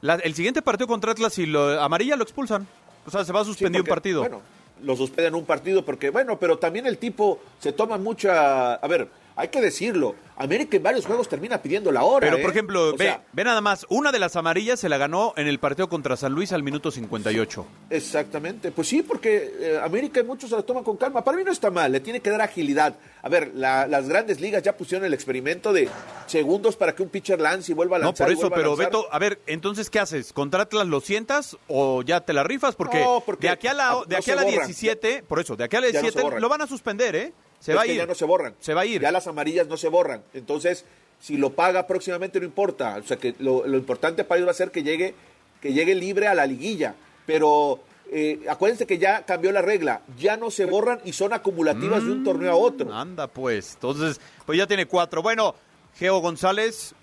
La- 0.02 0.16
el 0.16 0.34
siguiente 0.34 0.62
partido 0.62 0.88
contra 0.88 1.12
Atlas, 1.12 1.34
si 1.34 1.46
lo 1.46 1.80
amarilla 1.82 2.16
lo 2.16 2.24
expulsan. 2.24 2.68
O 3.06 3.12
sea, 3.12 3.24
se 3.26 3.32
va 3.34 3.42
a 3.42 3.46
suspender 3.46 3.82
un 3.82 3.86
porque, 3.86 3.90
partido. 3.96 4.20
Bueno, 4.22 4.42
lo 4.84 4.96
suspenden 4.96 5.36
un 5.36 5.46
partido 5.46 5.84
porque, 5.86 6.10
bueno, 6.10 6.38
pero 6.40 6.58
también 6.58 6.86
el 6.88 6.98
tipo 6.98 7.40
se 7.60 7.72
toma 7.72 7.98
mucha. 7.98 8.76
A 8.76 8.88
ver, 8.88 9.08
hay 9.42 9.48
que 9.50 9.60
decirlo. 9.62 10.16
América 10.38 10.76
en 10.78 10.82
varios 10.84 11.06
juegos 11.06 11.28
termina 11.30 11.62
pidiendo 11.62 11.92
la 11.92 12.04
hora. 12.04 12.26
Pero, 12.26 12.38
¿eh? 12.38 12.42
por 12.42 12.50
ejemplo, 12.50 12.90
O 12.90 12.92
ve, 12.98 13.06
sea, 13.06 13.24
ve 13.32 13.44
nada 13.44 13.62
más, 13.62 13.86
una 13.90 14.12
de 14.12 14.18
las 14.18 14.36
amarillas 14.36 14.80
se 14.80 14.90
la 14.90 14.98
ganó 14.98 15.34
en 15.38 15.46
el 15.48 15.60
partido 15.60 15.88
contra 15.90 16.16
San 16.18 16.34
Luis 16.34 16.52
al 16.52 16.64
minuto 16.64 16.90
58. 16.90 17.66
Exactamente, 17.90 18.72
pues 18.72 18.88
sí, 18.88 19.04
porque 19.04 19.54
eh, 19.60 19.80
América 19.84 20.24
muchos 20.24 20.50
se 20.50 20.56
la 20.56 20.64
toman 20.64 20.84
con 20.84 20.98
calma. 20.98 21.24
Para 21.24 21.38
mí 21.38 21.44
no 21.44 21.52
está 21.52 21.70
mal, 21.70 21.92
le 21.92 22.00
tiene 22.00 22.20
que 22.22 22.30
dar 22.32 22.42
agilidad. 22.42 22.96
A 23.22 23.30
ver, 23.30 23.52
la- 23.54 23.86
las 23.86 24.10
grandes 24.10 24.42
ligas 24.42 24.64
ya 24.64 24.76
pusieron 24.76 25.06
el 25.06 25.14
experimento 25.14 25.72
de 25.74 25.88
segundos 26.26 26.76
para 26.76 26.96
que 26.96 27.04
un 27.04 27.10
pitcher 27.10 27.40
lance 27.40 27.72
y 27.72 27.76
vuelva 27.76 27.98
a 27.98 28.00
No, 28.00 28.06
lanzar. 28.08 28.26
por 28.28 28.36
y 28.36 28.38
eso, 28.38 28.48
a 28.48 28.50
pero 28.50 28.70
lanzar. 28.70 28.86
Beto, 28.88 29.08
a 29.12 29.20
ver, 29.20 29.40
entonces, 29.46 29.90
¿qué 29.90 30.00
haces? 30.00 30.34
¿Contra 30.34 30.64
Atlas 30.64 30.88
lo 30.88 31.02
sientas 31.02 31.58
o 31.68 32.02
ya 32.02 32.22
te 32.22 32.34
la 32.34 32.44
rifas? 32.44 32.76
Porque, 32.76 33.00
No, 33.04 33.22
porque 33.26 33.48
de 33.48 33.54
aquí 33.54 33.68
a 33.68 33.74
la, 33.74 33.92
no 33.92 34.06
de 34.06 34.18
aquí 34.18 34.32
a 34.32 34.36
la 34.36 34.44
borran. 34.44 34.58
17, 34.68 35.24
por 35.28 35.40
eso, 35.40 35.56
de 35.56 35.64
aquí 35.66 35.76
a 35.76 35.82
la 35.82 35.88
Ya 35.88 35.94
no 35.94 36.00
se 36.00 36.02
17 36.04 36.24
borran. 36.24 36.42
lo 36.42 36.50
van 36.50 36.62
a 36.62 36.68
suspender, 36.68 37.16
¿eh? 37.16 37.34
Se 37.62 37.72
Es 37.72 37.78
va 37.78 37.84
a 37.84 37.88
ir. 37.88 37.96
ya 37.96 38.06
no 38.06 38.16
se 38.16 38.26
borran. 38.26 38.54
Se 38.60 38.74
va 38.74 38.82
a 38.82 38.86
ir. 38.86 39.02
Ya 39.02 39.12
las 39.12 39.28
amarillas 39.28 39.68
no 39.68 39.78
se 39.78 39.88
borran. 39.88 40.22
Entonces, 40.34 40.84
si 41.22 41.38
lo 41.38 41.52
paga 41.54 41.88
próximamente 41.88 42.40
no 42.40 42.46
importa. 42.46 42.98
O 42.98 43.04
sea 43.08 43.16
que 43.18 43.36
lo, 43.40 43.66
lo 43.66 43.78
importante 43.78 44.24
para 44.26 44.40
ellos 44.40 44.48
va 44.48 44.52
a 44.52 44.56
ser 44.56 44.72
que 44.72 44.84
llegue, 44.84 45.14
que 45.62 45.72
llegue 45.72 45.96
libre 45.96 46.28
a 46.28 46.34
la 46.34 46.46
liguilla. 46.46 46.96
Pero 47.26 47.80
eh, 48.12 48.42
acuérdense 48.50 48.86
que 48.88 48.98
ya 48.98 49.24
cambió 49.26 49.52
la 49.52 49.62
regla. 49.62 50.02
Ya 50.18 50.36
no 50.36 50.50
se 50.52 50.66
borran 50.66 51.00
y 51.06 51.14
son 51.14 51.32
acumulativas 51.34 52.04
de 52.04 52.12
un 52.12 52.24
torneo 52.24 52.52
a 52.52 52.56
otro. 52.56 52.94
Anda, 52.94 53.28
pues. 53.28 53.76
Entonces, 53.76 54.20
pues 54.46 54.58
ya 54.58 54.66
tiene 54.68 54.86
cuatro. 54.88 55.22
Bueno, 55.22 55.56
Geo 55.98 56.18
González, 56.20 56.94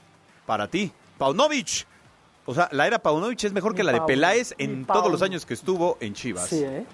para 0.45 0.69
ti. 0.69 0.93
Paunovic. 1.19 1.87
O 2.47 2.55
sea, 2.55 2.69
la 2.73 2.87
era 2.87 2.99
Paunovic 2.99 3.45
es 3.45 3.53
mejor 3.53 3.75
que 3.75 3.85
la 3.85 3.93
de. 3.93 4.01
Peláez 4.01 4.55
en 4.59 4.85
Pau. 4.87 4.97
todos 4.99 5.13
los 5.13 5.23
años 5.23 5.47
que 5.47 5.55
estuvo 5.55 5.99
en 6.01 6.15
Chivas. 6.15 6.49
Sí, 6.49 6.65
¿eh? 6.65 6.85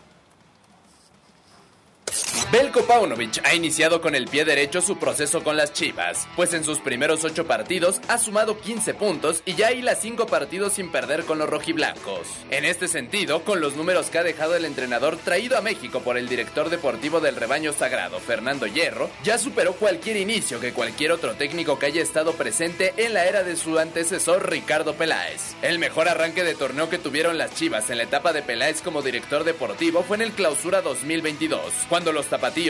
Belko 2.54 2.84
Paunovic 2.84 3.44
ha 3.44 3.52
iniciado 3.56 4.00
con 4.00 4.14
el 4.14 4.26
pie 4.28 4.44
derecho 4.44 4.80
su 4.80 4.96
proceso 4.96 5.42
con 5.42 5.56
las 5.56 5.72
Chivas, 5.72 6.28
pues 6.36 6.54
en 6.54 6.62
sus 6.62 6.78
primeros 6.78 7.24
ocho 7.24 7.48
partidos 7.48 8.00
ha 8.06 8.16
sumado 8.16 8.60
15 8.60 8.94
puntos 8.94 9.42
y 9.44 9.56
ya 9.56 9.72
hila 9.72 9.96
cinco 9.96 10.26
partidos 10.26 10.74
sin 10.74 10.92
perder 10.92 11.24
con 11.24 11.40
los 11.40 11.50
rojiblancos. 11.50 12.28
En 12.50 12.64
este 12.64 12.86
sentido, 12.86 13.42
con 13.42 13.60
los 13.60 13.74
números 13.74 14.06
que 14.06 14.18
ha 14.18 14.22
dejado 14.22 14.54
el 14.54 14.66
entrenador 14.66 15.16
traído 15.16 15.58
a 15.58 15.62
México 15.62 15.98
por 15.98 16.16
el 16.16 16.28
director 16.28 16.70
deportivo 16.70 17.18
del 17.18 17.34
rebaño 17.34 17.72
sagrado, 17.72 18.20
Fernando 18.20 18.68
Hierro, 18.68 19.10
ya 19.24 19.36
superó 19.36 19.72
cualquier 19.72 20.18
inicio 20.18 20.60
que 20.60 20.72
cualquier 20.72 21.10
otro 21.10 21.34
técnico 21.34 21.80
que 21.80 21.86
haya 21.86 22.02
estado 22.02 22.34
presente 22.34 22.94
en 22.98 23.14
la 23.14 23.24
era 23.24 23.42
de 23.42 23.56
su 23.56 23.80
antecesor 23.80 24.48
Ricardo 24.48 24.94
Peláez. 24.94 25.56
El 25.62 25.80
mejor 25.80 26.08
arranque 26.08 26.44
de 26.44 26.54
torneo 26.54 26.88
que 26.88 26.98
tuvieron 26.98 27.36
las 27.36 27.52
Chivas 27.56 27.90
en 27.90 27.96
la 27.96 28.04
etapa 28.04 28.32
de 28.32 28.42
Peláez 28.42 28.80
como 28.80 29.02
director 29.02 29.42
deportivo 29.42 30.04
fue 30.04 30.18
en 30.18 30.22
el 30.22 30.30
Clausura 30.30 30.82
2022, 30.82 31.60
cuando 31.88 32.12
los 32.12 32.26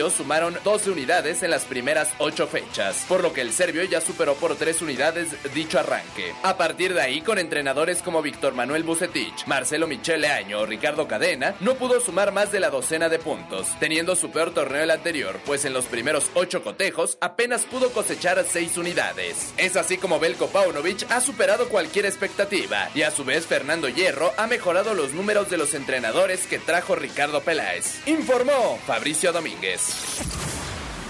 sumaron 0.09 0.57
12 0.63 0.91
unidades 0.91 1.43
en 1.43 1.51
las 1.51 1.65
primeras 1.65 2.09
8 2.19 2.47
fechas, 2.47 3.05
por 3.07 3.21
lo 3.21 3.33
que 3.33 3.41
el 3.41 3.51
serbio 3.51 3.83
ya 3.83 3.99
superó 3.99 4.35
por 4.35 4.55
3 4.55 4.81
unidades 4.81 5.29
dicho 5.53 5.79
arranque. 5.79 6.33
A 6.43 6.57
partir 6.57 6.93
de 6.93 7.01
ahí, 7.01 7.21
con 7.21 7.39
entrenadores 7.39 8.01
como 8.01 8.21
Víctor 8.21 8.53
Manuel 8.53 8.83
Bucetich, 8.83 9.45
Marcelo 9.47 9.87
Michele 9.87 10.27
Año 10.27 10.59
o 10.59 10.65
Ricardo 10.65 11.07
Cadena, 11.07 11.55
no 11.59 11.75
pudo 11.75 11.99
sumar 11.99 12.31
más 12.31 12.51
de 12.51 12.59
la 12.59 12.69
docena 12.69 13.09
de 13.09 13.19
puntos, 13.19 13.67
teniendo 13.79 14.15
su 14.15 14.31
peor 14.31 14.53
torneo 14.53 14.83
el 14.83 14.91
anterior, 14.91 15.39
pues 15.45 15.65
en 15.65 15.73
los 15.73 15.85
primeros 15.85 16.31
8 16.35 16.63
cotejos 16.63 17.17
apenas 17.19 17.65
pudo 17.65 17.91
cosechar 17.91 18.43
6 18.47 18.77
unidades. 18.77 19.53
Es 19.57 19.75
así 19.75 19.97
como 19.97 20.19
Belko 20.19 20.47
Paunovic 20.47 21.11
ha 21.11 21.19
superado 21.19 21.67
cualquier 21.67 22.05
expectativa, 22.05 22.89
y 22.95 23.01
a 23.01 23.11
su 23.11 23.25
vez 23.25 23.45
Fernando 23.45 23.89
Hierro 23.89 24.33
ha 24.37 24.47
mejorado 24.47 24.93
los 24.93 25.11
números 25.13 25.49
de 25.49 25.57
los 25.57 25.73
entrenadores 25.73 26.47
que 26.47 26.59
trajo 26.59 26.95
Ricardo 26.95 27.41
Peláez. 27.41 28.07
Informó 28.07 28.79
Fabricio 28.87 29.33
Domínguez. 29.33 29.64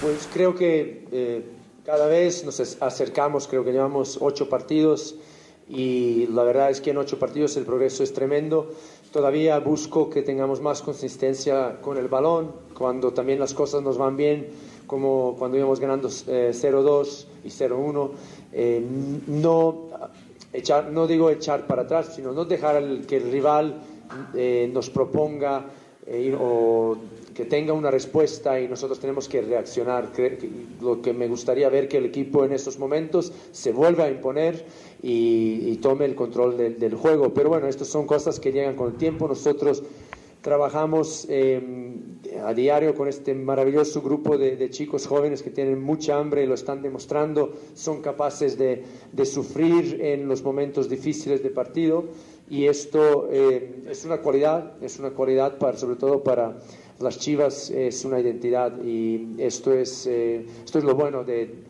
Pues 0.01 0.27
creo 0.33 0.55
que 0.55 1.05
eh, 1.11 1.43
cada 1.85 2.07
vez 2.07 2.43
nos 2.45 2.59
acercamos, 2.81 3.47
creo 3.47 3.63
que 3.63 3.71
llevamos 3.71 4.17
ocho 4.21 4.49
partidos 4.49 5.15
y 5.67 6.27
la 6.27 6.43
verdad 6.43 6.69
es 6.69 6.79
que 6.81 6.91
en 6.91 6.97
ocho 6.97 7.17
partidos 7.19 7.57
el 7.57 7.65
progreso 7.65 8.03
es 8.03 8.13
tremendo. 8.13 8.69
Todavía 9.11 9.57
busco 9.59 10.09
que 10.09 10.21
tengamos 10.21 10.61
más 10.61 10.81
consistencia 10.81 11.77
con 11.81 11.97
el 11.97 12.07
balón, 12.07 12.51
cuando 12.77 13.13
también 13.13 13.39
las 13.39 13.53
cosas 13.53 13.81
nos 13.81 13.97
van 13.97 14.17
bien, 14.17 14.47
como 14.87 15.35
cuando 15.39 15.57
íbamos 15.57 15.79
ganando 15.79 16.09
eh, 16.27 16.51
0-2 16.53 17.25
y 17.45 17.49
0-1. 17.49 18.11
eh, 18.53 18.83
no, 19.27 19.87
echar, 20.53 20.91
no 20.91 21.07
digo 21.07 21.29
echar 21.29 21.65
para 21.65 21.83
atrás, 21.83 22.13
sino 22.15 22.31
no 22.33 22.45
dejar 22.45 22.75
el- 22.75 23.05
que 23.07 23.17
el 23.17 23.31
rival 23.31 23.81
eh, 24.35 24.69
nos 24.71 24.89
proponga 24.89 25.65
eh, 26.07 26.37
o 26.39 26.95
que 27.35 27.45
tenga 27.45 27.73
una 27.73 27.91
respuesta 27.91 28.59
y 28.59 28.67
nosotros 28.67 28.97
tenemos 28.99 29.27
que 29.27 29.41
reaccionar. 29.41 30.11
Lo 30.81 31.01
que 31.01 31.13
me 31.13 31.27
gustaría 31.27 31.67
ver 31.69 31.89
que 31.89 31.97
el 31.97 32.05
equipo 32.05 32.45
en 32.45 32.53
estos 32.53 32.79
momentos 32.79 33.33
se 33.51 33.73
vuelva 33.73 34.05
a 34.05 34.09
imponer 34.09 34.65
y, 35.03 35.75
tome 35.77 36.05
el 36.05 36.15
control 36.15 36.57
del, 36.57 36.95
juego. 36.95 37.33
Pero 37.33 37.49
bueno, 37.49 37.67
estas 37.67 37.89
son 37.89 38.07
cosas 38.07 38.39
que 38.39 38.53
llegan 38.53 38.75
con 38.75 38.93
el 38.93 38.97
tiempo. 38.97 39.27
Nosotros 39.27 39.83
trabajamos 40.41 41.25
eh, 41.27 41.61
a 42.43 42.53
diario 42.53 42.95
con 42.95 43.09
este 43.09 43.33
maravilloso 43.33 44.01
grupo 44.01 44.37
de, 44.37 44.69
chicos 44.69 45.05
jóvenes 45.05 45.43
que 45.43 45.49
tienen 45.49 45.81
mucha 45.81 46.17
hambre 46.17 46.43
y 46.43 46.47
lo 46.47 46.53
están 46.53 46.81
demostrando, 46.81 47.51
son 47.73 48.01
capaces 48.01 48.57
de, 48.57 48.83
de 49.11 49.25
sufrir 49.25 49.99
en 50.01 50.27
los 50.27 50.43
momentos 50.43 50.87
difíciles 50.87 51.41
de 51.41 51.49
partido 51.49 52.05
y 52.49 52.67
esto 52.67 53.27
eh, 53.31 53.83
es 53.89 54.05
una 54.05 54.17
cualidad, 54.17 54.73
es 54.83 54.99
una 54.99 55.11
cualidad 55.11 55.57
para, 55.57 55.77
sobre 55.77 55.95
todo 55.95 56.23
para 56.23 56.59
las 56.99 57.19
Chivas, 57.19 57.69
es 57.71 58.05
una 58.05 58.19
identidad 58.19 58.81
y 58.83 59.35
esto 59.37 59.73
es, 59.73 60.07
eh, 60.07 60.45
esto 60.63 60.79
es 60.79 60.83
lo 60.85 60.95
bueno 60.95 61.23
de, 61.23 61.63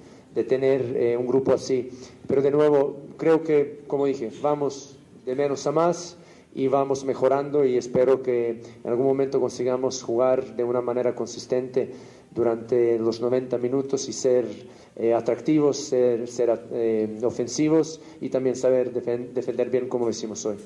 tener 0.47 0.82
eh, 0.97 1.15
un 1.17 1.26
grupo 1.28 1.53
así. 1.53 1.89
Pero 2.28 2.41
de 2.41 2.51
nuevo, 2.51 2.97
creo 3.17 3.41
que, 3.43 3.82
como 3.88 4.05
dije, 4.05 4.30
vamos 4.41 4.97
de 5.26 5.36
menos 5.36 5.65
a 5.65 5.71
más 5.71 6.17
y 6.53 6.67
vamos 6.67 7.05
mejorando 7.05 7.65
y 7.65 7.78
espero 7.78 8.21
que 8.21 8.61
en 8.84 8.89
algún 8.89 9.05
momento 9.05 9.39
consigamos 9.39 10.03
jugar 10.03 10.55
de 10.55 10.63
una 10.63 10.82
manera 10.82 11.15
consistente 11.15 11.91
durante 12.34 12.99
los 12.99 13.21
90 13.21 13.57
minutos 13.57 14.07
y 14.09 14.13
ser 14.13 14.45
eh, 14.97 15.13
atractivos, 15.13 15.78
ser, 15.78 16.28
ser 16.28 16.49
ofensivos 17.23 18.01
y 18.21 18.30
también 18.30 18.55
saber 18.55 18.93
defen- 18.93 19.32
defender 19.34 19.69
bien 19.69 19.88
como 19.88 20.05
lo 20.05 20.11
hicimos 20.11 20.45
hoy. 20.45 20.57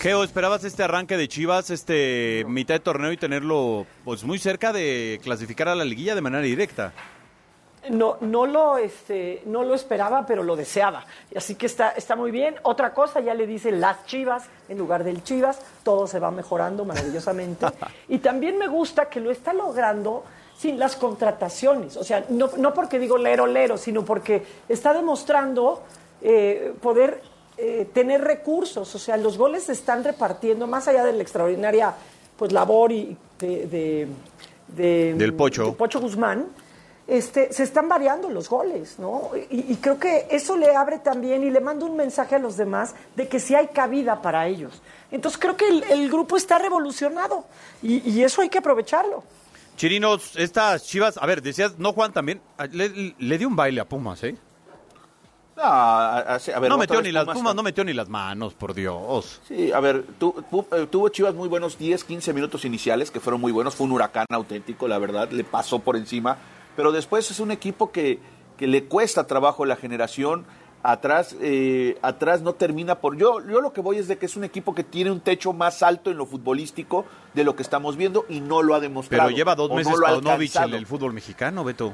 Geo, 0.00 0.24
¿esperabas 0.24 0.64
este 0.64 0.82
arranque 0.82 1.18
de 1.18 1.28
Chivas, 1.28 1.68
este 1.68 2.46
mitad 2.48 2.72
de 2.72 2.80
torneo 2.80 3.12
y 3.12 3.18
tenerlo 3.18 3.84
pues 4.02 4.24
muy 4.24 4.38
cerca 4.38 4.72
de 4.72 5.20
clasificar 5.22 5.68
a 5.68 5.74
la 5.74 5.84
liguilla 5.84 6.14
de 6.14 6.22
manera 6.22 6.42
directa? 6.42 6.94
No, 7.90 8.16
no, 8.22 8.46
lo, 8.46 8.78
este, 8.78 9.42
no 9.44 9.62
lo 9.62 9.74
esperaba, 9.74 10.24
pero 10.24 10.42
lo 10.42 10.56
deseaba. 10.56 11.04
Así 11.36 11.54
que 11.54 11.66
está, 11.66 11.90
está 11.90 12.16
muy 12.16 12.30
bien. 12.30 12.54
Otra 12.62 12.94
cosa, 12.94 13.20
ya 13.20 13.34
le 13.34 13.46
dicen 13.46 13.78
las 13.78 14.06
chivas 14.06 14.44
en 14.70 14.78
lugar 14.78 15.04
del 15.04 15.22
chivas. 15.22 15.60
Todo 15.82 16.06
se 16.06 16.18
va 16.18 16.30
mejorando 16.30 16.86
maravillosamente. 16.86 17.66
y 18.08 18.20
también 18.20 18.56
me 18.56 18.68
gusta 18.68 19.10
que 19.10 19.20
lo 19.20 19.30
está 19.30 19.52
logrando 19.52 20.24
sin 20.56 20.78
las 20.78 20.96
contrataciones. 20.96 21.98
O 21.98 22.04
sea, 22.04 22.24
no, 22.30 22.48
no 22.56 22.72
porque 22.72 22.98
digo 22.98 23.18
lero, 23.18 23.46
lero, 23.46 23.76
sino 23.76 24.02
porque 24.02 24.46
está 24.66 24.94
demostrando 24.94 25.82
eh, 26.22 26.72
poder 26.80 27.22
eh, 27.60 27.88
tener 27.92 28.22
recursos. 28.22 28.94
O 28.94 28.98
sea, 28.98 29.16
los 29.16 29.36
goles 29.38 29.64
se 29.64 29.72
están 29.72 30.02
repartiendo 30.04 30.66
más 30.66 30.88
allá 30.88 31.04
de 31.04 31.12
la 31.12 31.22
extraordinaria 31.22 31.94
pues, 32.36 32.52
labor 32.52 32.92
y 32.92 33.16
de- 33.38 33.66
de 33.66 34.08
de, 34.68 35.14
Del 35.14 35.34
Pocho. 35.34 35.64
de 35.64 35.72
Pocho 35.72 36.00
Guzmán, 36.00 36.46
este, 37.08 37.52
se 37.52 37.64
están 37.64 37.88
variando 37.88 38.30
los 38.30 38.48
goles, 38.48 39.00
¿no? 39.00 39.30
Y, 39.50 39.72
y 39.72 39.76
creo 39.80 39.98
que 39.98 40.28
eso 40.30 40.56
le 40.56 40.76
abre 40.76 41.00
también 41.00 41.42
y 41.42 41.50
le 41.50 41.58
manda 41.58 41.84
un 41.86 41.96
mensaje 41.96 42.36
a 42.36 42.38
los 42.38 42.56
demás 42.56 42.94
de 43.16 43.26
que 43.26 43.40
sí 43.40 43.56
hay 43.56 43.66
cabida 43.68 44.22
para 44.22 44.46
ellos. 44.46 44.80
Entonces 45.10 45.40
creo 45.40 45.56
que 45.56 45.66
el, 45.66 45.82
el 45.90 46.08
grupo 46.08 46.36
está 46.36 46.58
revolucionado 46.60 47.44
y, 47.82 48.08
y 48.08 48.22
eso 48.22 48.42
hay 48.42 48.48
que 48.48 48.58
aprovecharlo. 48.58 49.24
Chirinos, 49.76 50.36
estas 50.36 50.84
chivas, 50.84 51.18
a 51.18 51.26
ver, 51.26 51.42
decías, 51.42 51.78
no 51.78 51.92
Juan 51.92 52.12
también, 52.12 52.40
le, 52.70 53.14
le 53.18 53.38
dio 53.38 53.48
un 53.48 53.56
baile 53.56 53.80
a 53.80 53.86
Pumas, 53.88 54.22
¿eh? 54.22 54.36
A- 55.62 56.18
a- 56.18 56.34
a 56.56 56.58
ver, 56.60 56.70
no 56.70 56.78
metió 56.78 57.00
ni 57.02 57.12
las 57.12 57.24
Pumas- 57.26 57.54
no 57.54 57.62
metió 57.62 57.84
ni 57.84 57.92
las 57.92 58.08
manos, 58.08 58.54
por 58.54 58.74
Dios. 58.74 59.40
Sí, 59.46 59.72
a 59.72 59.80
ver, 59.80 60.04
tu- 60.18 60.32
pu- 60.50 60.66
eh, 60.76 60.86
tuvo 60.90 61.08
Chivas 61.08 61.34
muy 61.34 61.48
buenos 61.48 61.78
10, 61.78 62.04
15 62.04 62.32
minutos 62.32 62.64
iniciales, 62.64 63.10
que 63.10 63.20
fueron 63.20 63.40
muy 63.40 63.52
buenos. 63.52 63.74
Fue 63.74 63.86
un 63.86 63.92
huracán 63.92 64.26
auténtico, 64.30 64.88
la 64.88 64.98
verdad, 64.98 65.30
le 65.30 65.44
pasó 65.44 65.78
por 65.80 65.96
encima. 65.96 66.36
Pero 66.76 66.92
después 66.92 67.30
es 67.30 67.40
un 67.40 67.50
equipo 67.50 67.90
que, 67.92 68.18
que 68.56 68.66
le 68.66 68.84
cuesta 68.84 69.26
trabajo 69.26 69.64
la 69.64 69.76
generación. 69.76 70.44
Atrás, 70.82 71.36
eh, 71.42 71.98
atrás 72.00 72.40
no 72.40 72.54
termina 72.54 73.00
por. 73.00 73.14
Yo, 73.18 73.46
yo 73.46 73.60
lo 73.60 73.70
que 73.74 73.82
voy 73.82 73.98
es 73.98 74.08
de 74.08 74.16
que 74.16 74.24
es 74.24 74.34
un 74.36 74.44
equipo 74.44 74.74
que 74.74 74.82
tiene 74.82 75.10
un 75.10 75.20
techo 75.20 75.52
más 75.52 75.82
alto 75.82 76.10
en 76.10 76.16
lo 76.16 76.24
futbolístico 76.24 77.04
de 77.34 77.44
lo 77.44 77.54
que 77.54 77.62
estamos 77.62 77.96
viendo 77.98 78.24
y 78.30 78.40
no 78.40 78.62
lo 78.62 78.74
ha 78.74 78.80
demostrado. 78.80 79.24
Pero 79.26 79.36
lleva 79.36 79.54
dos 79.54 79.68
no 79.68 79.74
meses 79.76 79.92
ha 79.94 80.00
Paunovic 80.06 80.56
en 80.56 80.72
el 80.72 80.86
fútbol 80.86 81.12
mexicano, 81.12 81.64
Beto. 81.64 81.92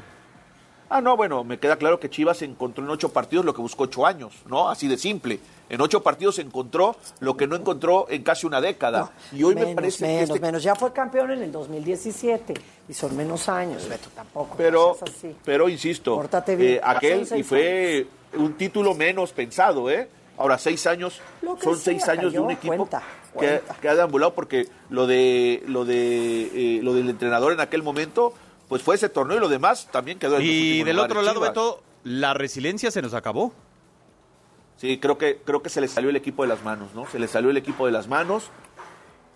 Ah, 0.89 1.01
no, 1.01 1.17
bueno, 1.17 1.43
me 1.43 1.59
queda 1.59 1.77
claro 1.77 1.99
que 1.99 2.09
Chivas 2.09 2.43
encontró 2.43 2.85
en 2.85 2.91
ocho 2.91 3.09
partidos 3.09 3.45
lo 3.45 3.53
que 3.55 3.61
buscó 3.61 3.85
ocho 3.85 4.07
años, 4.07 4.35
¿no? 4.47 4.69
Así 4.69 4.87
de 4.87 4.97
simple. 4.97 5.41
En 5.69 5.81
ocho 5.81 6.03
partidos 6.03 6.39
encontró 6.39 6.95
lo 7.19 7.37
que 7.37 7.49
no 7.49 7.57
encontró 7.57 8.07
en 8.09 8.23
casi 8.23 8.47
una 8.47 8.61
década. 8.61 9.11
y 9.33 9.43
hoy 9.43 9.57
menos, 9.57 9.71
me 9.71 9.75
parece 9.75 10.07
menos, 10.07 10.19
que 10.19 10.35
este 10.35 10.41
menos. 10.41 10.63
Ya 10.63 10.77
fue 10.77 10.93
campeón 10.93 11.33
en 11.33 11.43
el 11.43 11.51
2017 11.51 12.55
y 12.89 12.95
son 12.95 13.17
menos 13.17 13.49
años, 13.49 13.89
Beto, 13.89 14.11
tampoco. 14.15 14.55
Pero, 14.57 14.97
no 15.01 15.07
seas 15.07 15.17
así. 15.19 15.37
pero 15.45 15.69
insisto, 15.69 16.23
eh, 16.47 16.81
aquel 16.83 17.27
y 17.37 17.43
fue 17.43 18.07
un 18.35 18.55
título 18.55 18.95
menos 18.95 19.33
pensado, 19.33 19.91
¿eh? 19.91 20.09
Ahora, 20.39 20.59
seis 20.59 20.87
años, 20.87 21.21
son 21.43 21.59
sea, 21.59 21.75
seis 21.77 22.09
años 22.09 22.33
de 22.33 22.39
un 22.39 22.51
equipo 22.51 22.77
cuenta, 22.77 23.03
que, 23.33 23.39
cuenta. 23.39 23.75
que 23.81 23.89
ha 23.89 23.95
deambulado 23.95 24.35
porque 24.35 24.69
lo 24.91 25.07
de 25.07 25.63
lo 25.67 25.85
de 25.85 26.77
eh, 26.77 26.81
lo 26.83 26.93
del 26.93 27.09
entrenador 27.09 27.55
en 27.55 27.61
aquel 27.61 27.83
momento, 27.83 28.35
pues 28.69 28.83
fue 28.83 28.97
ese 28.97 29.09
torneo 29.09 29.37
y 29.37 29.41
lo 29.41 29.49
demás 29.49 29.89
también 29.91 30.19
quedó 30.19 30.37
en 30.37 30.43
Y 30.43 30.83
del 30.83 30.99
otro 30.99 31.23
lado, 31.23 31.37
Chivas. 31.37 31.51
Beto, 31.51 31.83
la 32.05 32.35
resiliencia 32.35 32.91
se 32.91 33.03
nos 33.03 33.15
acabó. 33.15 33.53
Sí, 34.77 34.99
creo 34.99 35.17
que, 35.17 35.41
creo 35.45 35.63
que 35.63 35.71
se 35.71 35.81
le 35.81 35.89
salió 35.89 36.11
el 36.11 36.17
equipo 36.17 36.43
de 36.43 36.49
las 36.49 36.63
manos, 36.63 36.95
¿no? 36.95 37.07
Se 37.07 37.19
le 37.19 37.29
salió 37.29 37.51
el 37.51 37.57
equipo 37.57 37.87
de 37.87 37.93
las 37.93 38.09
manos. 38.09 38.51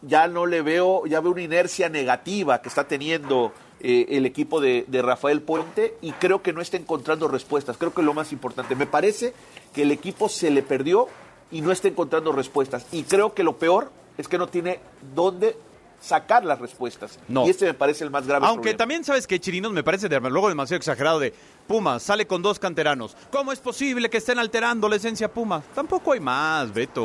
Ya 0.02 0.28
no 0.28 0.46
le 0.46 0.62
veo, 0.62 1.06
ya 1.06 1.20
veo 1.20 1.32
una 1.32 1.42
inercia 1.42 1.88
negativa 1.88 2.60
que 2.60 2.68
está 2.68 2.88
teniendo 2.88 3.52
eh, 3.80 4.06
el 4.10 4.26
equipo 4.26 4.60
de, 4.60 4.84
de 4.88 5.02
Rafael 5.02 5.42
Puente 5.42 5.96
y 6.02 6.12
creo 6.12 6.42
que 6.42 6.52
no 6.52 6.60
está 6.60 6.76
encontrando 6.76 7.28
respuestas. 7.28 7.76
Creo 7.76 7.94
que 7.94 8.00
es 8.00 8.06
lo 8.06 8.14
más 8.14 8.32
importante. 8.32 8.74
Me 8.74 8.86
parece 8.86 9.34
que 9.74 9.82
el 9.82 9.92
equipo 9.92 10.28
se 10.28 10.50
le 10.50 10.62
perdió 10.62 11.08
y 11.50 11.60
no 11.60 11.72
está 11.72 11.88
encontrando 11.88 12.32
respuestas. 12.32 12.86
Y 12.92 13.04
creo 13.04 13.34
que 13.34 13.42
lo 13.42 13.56
peor 13.56 13.90
es 14.18 14.28
que 14.28 14.38
no 14.38 14.48
tiene 14.48 14.80
dónde 15.14 15.56
sacar 16.00 16.44
las 16.44 16.58
respuestas. 16.58 17.18
No. 17.28 17.46
Y 17.46 17.50
este 17.50 17.66
me 17.66 17.74
parece 17.74 18.04
el 18.04 18.10
más 18.10 18.26
grave 18.26 18.46
Aunque 18.46 18.62
problema. 18.62 18.78
también 18.78 19.04
sabes 19.04 19.26
que 19.26 19.38
Chirinos 19.38 19.72
me 19.72 19.82
parece 19.84 20.08
de, 20.08 20.18
luego 20.20 20.48
demasiado 20.48 20.78
exagerado 20.78 21.18
de 21.20 21.32
Pumas, 21.66 22.02
sale 22.02 22.26
con 22.26 22.42
dos 22.42 22.58
canteranos. 22.58 23.16
¿Cómo 23.30 23.52
es 23.52 23.60
posible 23.60 24.08
que 24.10 24.16
estén 24.18 24.38
alterando 24.38 24.88
la 24.88 24.96
esencia 24.96 25.32
Pumas? 25.32 25.62
Tampoco 25.74 26.12
hay 26.12 26.20
más, 26.20 26.72
Beto. 26.72 27.04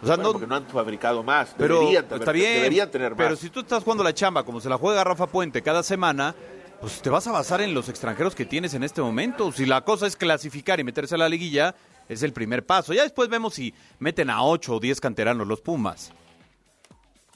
O 0.00 0.06
sea, 0.06 0.14
Bueno, 0.16 0.22
no, 0.24 0.32
porque 0.32 0.46
no 0.46 0.54
han 0.56 0.66
fabricado 0.66 1.22
más. 1.22 1.54
pero 1.56 1.80
deberían, 1.80 2.06
está 2.10 2.32
bien. 2.32 2.54
deberían 2.54 2.90
tener 2.90 3.10
más. 3.12 3.18
Pero 3.18 3.36
si 3.36 3.50
tú 3.50 3.60
estás 3.60 3.82
jugando 3.82 4.04
la 4.04 4.12
chamba 4.14 4.44
como 4.44 4.60
se 4.60 4.68
la 4.68 4.78
juega 4.78 5.02
Rafa 5.04 5.26
Puente 5.26 5.62
cada 5.62 5.82
semana, 5.82 6.34
pues 6.80 7.00
te 7.02 7.10
vas 7.10 7.26
a 7.26 7.32
basar 7.32 7.60
en 7.60 7.74
los 7.74 7.88
extranjeros 7.88 8.34
que 8.34 8.44
tienes 8.44 8.74
en 8.74 8.84
este 8.84 9.00
momento. 9.00 9.50
Si 9.52 9.66
la 9.66 9.80
cosa 9.82 10.06
es 10.06 10.14
clasificar 10.16 10.78
y 10.78 10.84
meterse 10.84 11.16
a 11.16 11.18
la 11.18 11.28
liguilla, 11.28 11.74
es 12.08 12.22
el 12.22 12.32
primer 12.32 12.64
paso. 12.64 12.92
Ya 12.92 13.02
después 13.02 13.28
vemos 13.28 13.54
si 13.54 13.74
meten 13.98 14.30
a 14.30 14.42
ocho 14.44 14.76
o 14.76 14.80
diez 14.80 15.00
canteranos 15.00 15.46
los 15.48 15.60
Pumas. 15.60 16.12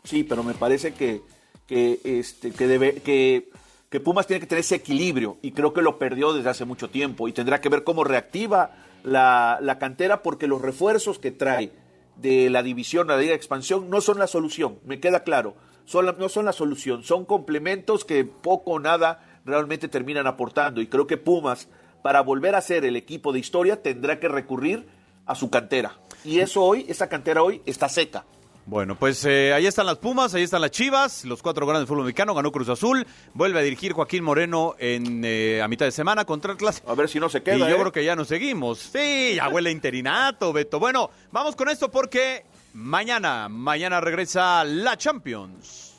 Sí, 0.04 0.24
pero 0.24 0.42
me 0.42 0.54
parece 0.54 0.94
que, 0.94 1.22
que, 1.66 2.00
este, 2.04 2.50
que, 2.50 2.66
debe, 2.66 2.94
que, 2.96 3.50
que 3.88 4.00
Pumas 4.00 4.26
tiene 4.26 4.40
que 4.40 4.46
tener 4.46 4.60
ese 4.60 4.76
equilibrio 4.76 5.38
y 5.42 5.52
creo 5.52 5.72
que 5.72 5.82
lo 5.82 5.98
perdió 5.98 6.32
desde 6.32 6.50
hace 6.50 6.64
mucho 6.64 6.90
tiempo 6.90 7.28
y 7.28 7.32
tendrá 7.32 7.60
que 7.60 7.68
ver 7.68 7.84
cómo 7.84 8.04
reactiva 8.04 8.72
la, 9.04 9.58
la 9.60 9.78
cantera 9.78 10.22
porque 10.22 10.46
los 10.46 10.60
refuerzos 10.60 11.18
que 11.18 11.30
trae 11.30 11.72
de 12.16 12.50
la 12.50 12.62
división 12.62 13.10
a 13.10 13.14
la 13.14 13.20
Liga 13.20 13.30
de 13.30 13.36
Expansión 13.36 13.88
no 13.90 14.00
son 14.00 14.18
la 14.18 14.26
solución, 14.26 14.78
me 14.84 15.00
queda 15.00 15.22
claro, 15.24 15.54
son 15.84 16.06
la- 16.06 16.12
no 16.12 16.28
son 16.28 16.44
la 16.44 16.52
solución, 16.52 17.02
son 17.04 17.24
complementos 17.24 18.04
que 18.04 18.24
poco 18.24 18.72
o 18.72 18.78
nada 18.80 19.40
realmente 19.44 19.88
terminan 19.88 20.26
aportando 20.26 20.80
y 20.80 20.86
creo 20.88 21.06
que 21.06 21.16
Pumas 21.16 21.68
para 22.02 22.20
volver 22.20 22.54
a 22.54 22.60
ser 22.60 22.84
el 22.84 22.96
equipo 22.96 23.32
de 23.32 23.38
historia 23.38 23.80
tendrá 23.82 24.18
que 24.20 24.28
recurrir 24.28 24.86
a 25.26 25.34
su 25.36 25.48
cantera. 25.50 25.96
Y 26.24 26.40
eso 26.40 26.62
hoy, 26.64 26.84
esa 26.88 27.08
cantera 27.08 27.42
hoy 27.44 27.62
está 27.66 27.88
seca. 27.88 28.24
Bueno, 28.64 28.96
pues 28.96 29.24
eh, 29.24 29.52
ahí 29.52 29.66
están 29.66 29.86
las 29.86 29.98
Pumas, 29.98 30.34
ahí 30.34 30.42
están 30.42 30.60
las 30.60 30.70
Chivas, 30.70 31.24
los 31.24 31.42
cuatro 31.42 31.66
grandes 31.66 31.80
del 31.80 31.88
fútbol 31.88 32.04
mexicano, 32.04 32.32
ganó 32.34 32.52
Cruz 32.52 32.68
Azul, 32.68 33.06
vuelve 33.34 33.58
a 33.58 33.62
dirigir 33.62 33.92
Joaquín 33.92 34.22
Moreno 34.22 34.74
en, 34.78 35.22
eh, 35.24 35.60
a 35.60 35.66
mitad 35.66 35.84
de 35.84 35.90
semana 35.90 36.24
contra 36.24 36.52
Atlas. 36.52 36.82
A 36.86 36.94
ver 36.94 37.08
si 37.08 37.18
no 37.18 37.28
se 37.28 37.42
queda. 37.42 37.56
Y 37.56 37.60
yo 37.60 37.68
¿eh? 37.68 37.76
creo 37.76 37.92
que 37.92 38.04
ya 38.04 38.14
nos 38.14 38.28
seguimos. 38.28 38.78
Sí, 38.78 39.34
ya 39.36 39.48
huele 39.48 39.70
interinato, 39.70 40.52
Beto. 40.52 40.78
Bueno, 40.78 41.10
vamos 41.32 41.56
con 41.56 41.68
esto 41.68 41.90
porque 41.90 42.44
mañana, 42.72 43.48
mañana 43.48 44.00
regresa 44.00 44.62
la 44.64 44.96
Champions. 44.96 45.91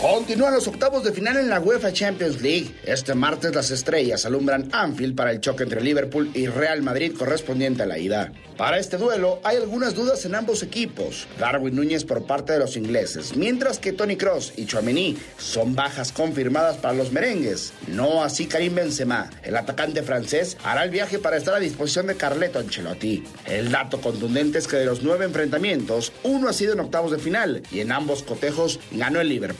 Continúan 0.00 0.54
los 0.54 0.66
octavos 0.66 1.04
de 1.04 1.12
final 1.12 1.36
en 1.36 1.48
la 1.48 1.60
UEFA 1.60 1.92
Champions 1.92 2.42
League. 2.42 2.74
Este 2.84 3.14
martes 3.14 3.54
las 3.54 3.70
estrellas 3.70 4.26
alumbran 4.26 4.68
Anfield 4.72 5.14
para 5.14 5.30
el 5.30 5.40
choque 5.40 5.62
entre 5.62 5.80
Liverpool 5.80 6.30
y 6.34 6.48
Real 6.48 6.82
Madrid 6.82 7.14
correspondiente 7.16 7.84
a 7.84 7.86
la 7.86 7.98
ida. 7.98 8.32
Para 8.56 8.78
este 8.78 8.96
duelo 8.96 9.40
hay 9.44 9.56
algunas 9.56 9.94
dudas 9.94 10.24
en 10.24 10.34
ambos 10.34 10.62
equipos. 10.62 11.26
Darwin 11.38 11.76
Núñez 11.76 12.04
por 12.04 12.26
parte 12.26 12.52
de 12.52 12.58
los 12.58 12.76
ingleses, 12.76 13.36
mientras 13.36 13.78
que 13.78 13.92
Tony 13.92 14.16
Cross 14.16 14.54
y 14.56 14.66
Chouameni 14.66 15.16
son 15.38 15.74
bajas 15.74 16.10
confirmadas 16.12 16.76
para 16.76 16.94
los 16.94 17.12
merengues. 17.12 17.72
No 17.86 18.24
así 18.24 18.46
Karim 18.46 18.74
Benzema. 18.74 19.30
El 19.42 19.56
atacante 19.56 20.02
francés 20.02 20.56
hará 20.64 20.84
el 20.84 20.90
viaje 20.90 21.18
para 21.18 21.36
estar 21.36 21.54
a 21.54 21.60
disposición 21.60 22.08
de 22.08 22.16
Carleto 22.16 22.58
Ancelotti. 22.58 23.24
El 23.46 23.70
dato 23.70 24.00
contundente 24.00 24.58
es 24.58 24.66
que 24.66 24.76
de 24.76 24.86
los 24.86 25.02
nueve 25.02 25.24
enfrentamientos, 25.24 26.12
uno 26.24 26.48
ha 26.48 26.52
sido 26.52 26.72
en 26.72 26.80
octavos 26.80 27.12
de 27.12 27.18
final 27.18 27.62
y 27.70 27.80
en 27.80 27.92
ambos 27.92 28.22
cotejos 28.22 28.80
ganó 28.90 29.20
el 29.20 29.28
Liverpool. 29.28 29.51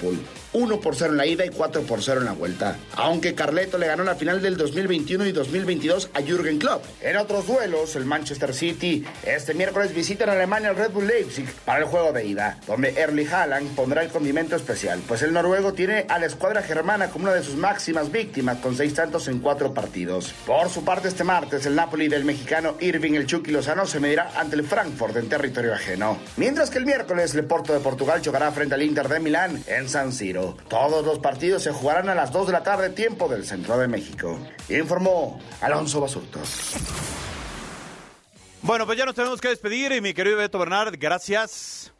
1 0.52 0.80
por 0.80 0.96
0 0.96 1.12
en 1.12 1.16
la 1.16 1.26
ida 1.26 1.46
y 1.46 1.50
4 1.50 1.82
por 1.82 2.02
0 2.02 2.20
en 2.20 2.26
la 2.26 2.32
vuelta. 2.32 2.76
Aunque 2.94 3.34
Carleto 3.34 3.78
le 3.78 3.86
ganó 3.86 4.04
la 4.04 4.14
final 4.14 4.42
del 4.42 4.56
2021 4.56 5.26
y 5.26 5.32
2022 5.32 6.10
a 6.14 6.20
Jürgen 6.20 6.58
Klopp. 6.58 6.84
En 7.00 7.16
otros 7.16 7.46
duelos, 7.46 7.96
el 7.96 8.04
Manchester 8.04 8.54
City 8.54 9.04
este 9.24 9.54
miércoles 9.54 9.94
visita 9.94 10.24
en 10.24 10.30
Alemania 10.30 10.70
al 10.70 10.76
Red 10.76 10.90
Bull 10.90 11.06
Leipzig 11.06 11.46
para 11.64 11.80
el 11.80 11.84
juego 11.86 12.12
de 12.12 12.26
ida, 12.26 12.58
donde 12.66 12.90
Erling 12.90 13.28
Haaland 13.28 13.74
pondrá 13.74 14.02
el 14.02 14.10
condimento 14.10 14.56
especial, 14.56 15.00
pues 15.06 15.22
el 15.22 15.32
noruego 15.32 15.72
tiene 15.72 16.06
a 16.08 16.18
la 16.18 16.26
escuadra 16.26 16.62
germana 16.62 17.08
como 17.08 17.24
una 17.24 17.34
de 17.34 17.42
sus 17.42 17.56
máximas 17.56 18.10
víctimas 18.10 18.58
con 18.58 18.76
seis 18.76 18.94
tantos 18.94 19.28
en 19.28 19.38
cuatro 19.38 19.72
partidos. 19.72 20.34
Por 20.46 20.68
su 20.68 20.84
parte, 20.84 21.08
este 21.08 21.24
martes, 21.24 21.66
el 21.66 21.74
Napoli 21.74 22.08
del 22.08 22.24
mexicano 22.24 22.76
Irving 22.80 23.14
El 23.14 23.26
Chucky 23.26 23.50
Lozano 23.50 23.86
se 23.86 24.00
medirá 24.00 24.32
ante 24.36 24.56
el 24.56 24.64
Frankfurt 24.64 25.16
en 25.16 25.28
territorio 25.28 25.74
ajeno. 25.74 26.18
Mientras 26.36 26.70
que 26.70 26.78
el 26.78 26.86
miércoles, 26.86 27.34
el 27.34 27.44
Porto 27.44 27.72
de 27.72 27.80
Portugal 27.80 28.20
chocará 28.20 28.50
frente 28.52 28.74
al 28.74 28.82
Inter 28.82 29.08
de 29.08 29.20
Milán 29.20 29.62
en 29.66 29.81
San 29.88 30.12
Siro. 30.12 30.56
Todos 30.68 31.04
los 31.04 31.18
partidos 31.18 31.62
se 31.62 31.72
jugarán 31.72 32.08
a 32.08 32.14
las 32.14 32.32
2 32.32 32.46
de 32.46 32.52
la 32.52 32.62
tarde, 32.62 32.90
tiempo 32.90 33.28
del 33.28 33.44
centro 33.44 33.78
de 33.78 33.88
México. 33.88 34.38
Informó 34.68 35.40
Alonso 35.60 36.00
Basurtos. 36.00 36.74
Bueno, 38.62 38.86
pues 38.86 38.96
ya 38.96 39.04
nos 39.04 39.14
tenemos 39.14 39.40
que 39.40 39.48
despedir 39.48 39.92
y 39.92 40.00
mi 40.00 40.14
querido 40.14 40.36
Beto 40.36 40.58
Bernard, 40.58 40.94
gracias. 40.98 41.92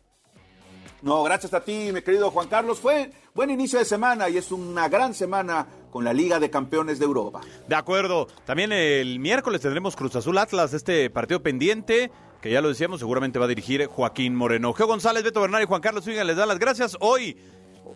No, 1.03 1.25
gracias 1.25 1.53
a 1.53 1.65
ti, 1.65 1.91
mi 1.93 2.01
querido 2.03 2.31
Juan 2.31 2.47
Carlos. 2.47 2.79
Fue 2.79 3.11
buen 3.35 3.51
inicio 3.51 3.81
de 3.81 3.85
semana 3.85 4.29
y 4.29 4.39
es 4.39 4.53
una 4.53 4.89
gran 4.89 5.15
semana 5.15 5.67
con 5.91 6.05
la 6.05 6.13
Liga 6.13 6.39
de 6.39 6.49
Campeones 6.49 7.01
de 7.01 7.05
Europa. 7.05 7.41
De 7.67 7.75
acuerdo. 7.75 8.29
También 8.47 8.71
el 8.71 9.19
miércoles 9.19 9.61
tendremos 9.61 9.97
Cruz 9.97 10.15
Azul 10.15 10.39
Atlas, 10.39 10.73
este 10.73 11.11
partido 11.11 11.43
pendiente, 11.43 12.13
que 12.41 12.53
ya 12.53 12.61
lo 12.61 12.69
decíamos, 12.69 13.01
seguramente 13.01 13.41
va 13.41 13.47
a 13.47 13.49
dirigir 13.49 13.85
Joaquín 13.87 14.37
Moreno. 14.37 14.73
Geo 14.73 14.87
González, 14.87 15.25
Beto 15.25 15.41
Bernard 15.41 15.63
y 15.63 15.67
Juan 15.67 15.81
Carlos 15.81 16.05
Zúñiga 16.05 16.23
les 16.23 16.37
da 16.37 16.47
las 16.47 16.61
gracias. 16.61 16.97
Hoy, 17.01 17.37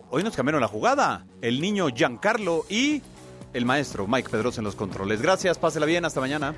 hoy 0.09 0.23
nos 0.23 0.35
cambiaron 0.35 0.61
la 0.61 0.67
jugada. 0.67 1.25
El 1.41 1.61
niño 1.61 1.87
Giancarlo 1.89 2.65
y 2.69 3.01
el 3.53 3.65
maestro 3.65 4.07
Mike 4.07 4.29
Pedrosa 4.29 4.61
en 4.61 4.65
los 4.65 4.75
controles. 4.75 5.21
Gracias, 5.21 5.57
pásela 5.57 5.85
bien, 5.85 6.05
hasta 6.05 6.19
mañana. 6.19 6.55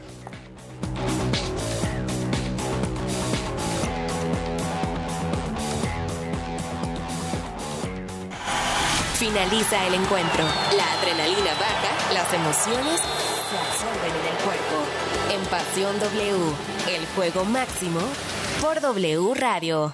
Finaliza 9.16 9.86
el 9.88 9.96
encuentro. 9.96 10.46
La 10.78 10.94
adrenalina 10.94 11.52
baja, 11.60 12.14
las 12.14 12.34
emociones 12.34 13.02
se 13.02 13.58
absorben 13.58 14.12
en 14.12 14.26
el 14.26 14.44
cuerpo. 14.44 14.86
En 15.34 15.46
Pasión 15.50 16.00
W, 16.00 16.96
el 16.96 17.06
juego 17.16 17.44
máximo 17.44 18.00
por 18.62 18.80
W 18.80 19.34
Radio. 19.36 19.94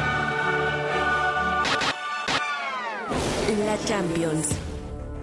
la 3.59 3.77
Champions. 3.85 4.47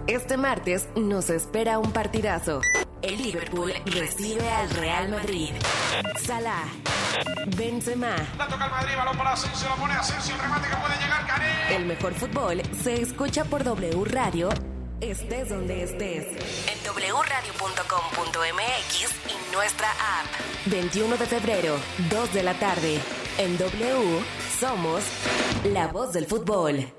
Este 0.07 0.37
martes 0.37 0.87
nos 0.95 1.29
espera 1.29 1.79
un 1.79 1.91
partidazo. 1.91 2.61
El 3.01 3.17
Liverpool 3.17 3.73
recibe 3.85 4.47
al 4.49 4.69
Real 4.71 5.09
Madrid. 5.09 5.49
Salah, 6.21 6.65
Benzema. 7.57 8.15
La 8.37 8.47
toca 8.47 8.65
el 8.65 8.71
Madrid, 8.71 8.93
balón 8.97 9.17
para 9.17 9.33
Asensio, 9.33 9.67
la 9.69 9.75
pone 9.75 9.93
Asensio, 9.93 10.35
el 10.35 10.41
remate 10.41 10.67
que 10.67 10.75
puede 10.75 10.95
llegar, 10.95 11.25
Karim. 11.25 11.47
El 11.75 11.85
mejor 11.85 12.13
fútbol 12.13 12.61
se 12.83 13.01
escucha 13.01 13.45
por 13.45 13.63
W 13.63 14.05
Radio, 14.05 14.49
estés 15.01 15.49
donde 15.49 15.83
estés. 15.83 16.25
En 16.67 16.77
wradio.com.mx 16.93 17.51
y 19.27 19.53
nuestra 19.55 19.89
app. 19.89 20.27
21 20.65 21.17
de 21.17 21.25
febrero, 21.25 21.77
2 22.09 22.33
de 22.33 22.43
la 22.43 22.53
tarde. 22.55 22.99
En 23.37 23.57
W 23.57 24.19
somos 24.59 25.03
la 25.63 25.87
voz 25.87 26.13
del 26.13 26.27
fútbol. 26.27 26.98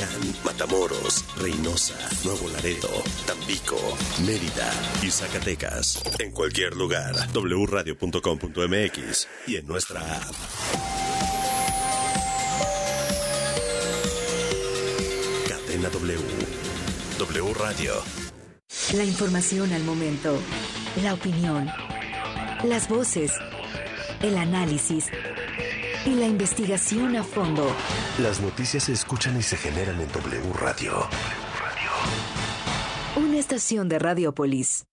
Matamoros, 0.43 1.25
Reynosa, 1.37 1.95
Nuevo 2.23 2.49
Laredo, 2.49 2.89
Tampico, 3.27 3.77
Mérida 4.25 4.71
y 5.03 5.11
Zacatecas. 5.11 6.01
En 6.19 6.31
cualquier 6.31 6.75
lugar, 6.75 7.13
wradio.com.mx 7.33 9.27
y 9.47 9.57
en 9.57 9.67
nuestra 9.67 10.01
app. 10.01 10.35
Cadena 15.47 15.89
W. 15.89 16.19
W 17.19 17.53
Radio. 17.53 17.93
La 18.95 19.03
información 19.03 19.71
al 19.73 19.83
momento, 19.83 20.39
la 21.03 21.13
opinión, 21.13 21.69
las 22.63 22.89
voces, 22.89 23.33
el 24.21 24.37
análisis 24.37 25.11
y 26.05 26.15
la 26.15 26.25
investigación 26.25 27.15
a 27.15 27.23
fondo. 27.23 27.65
Las 28.19 28.41
noticias 28.41 28.83
se 28.83 28.93
escuchan 28.93 29.37
y 29.37 29.41
se 29.41 29.57
generan 29.57 29.99
en 30.01 30.07
W 30.07 30.53
Radio. 30.53 31.07
Una 33.15 33.37
estación 33.37 33.89
de 33.89 33.99
Radiopolis. 33.99 34.85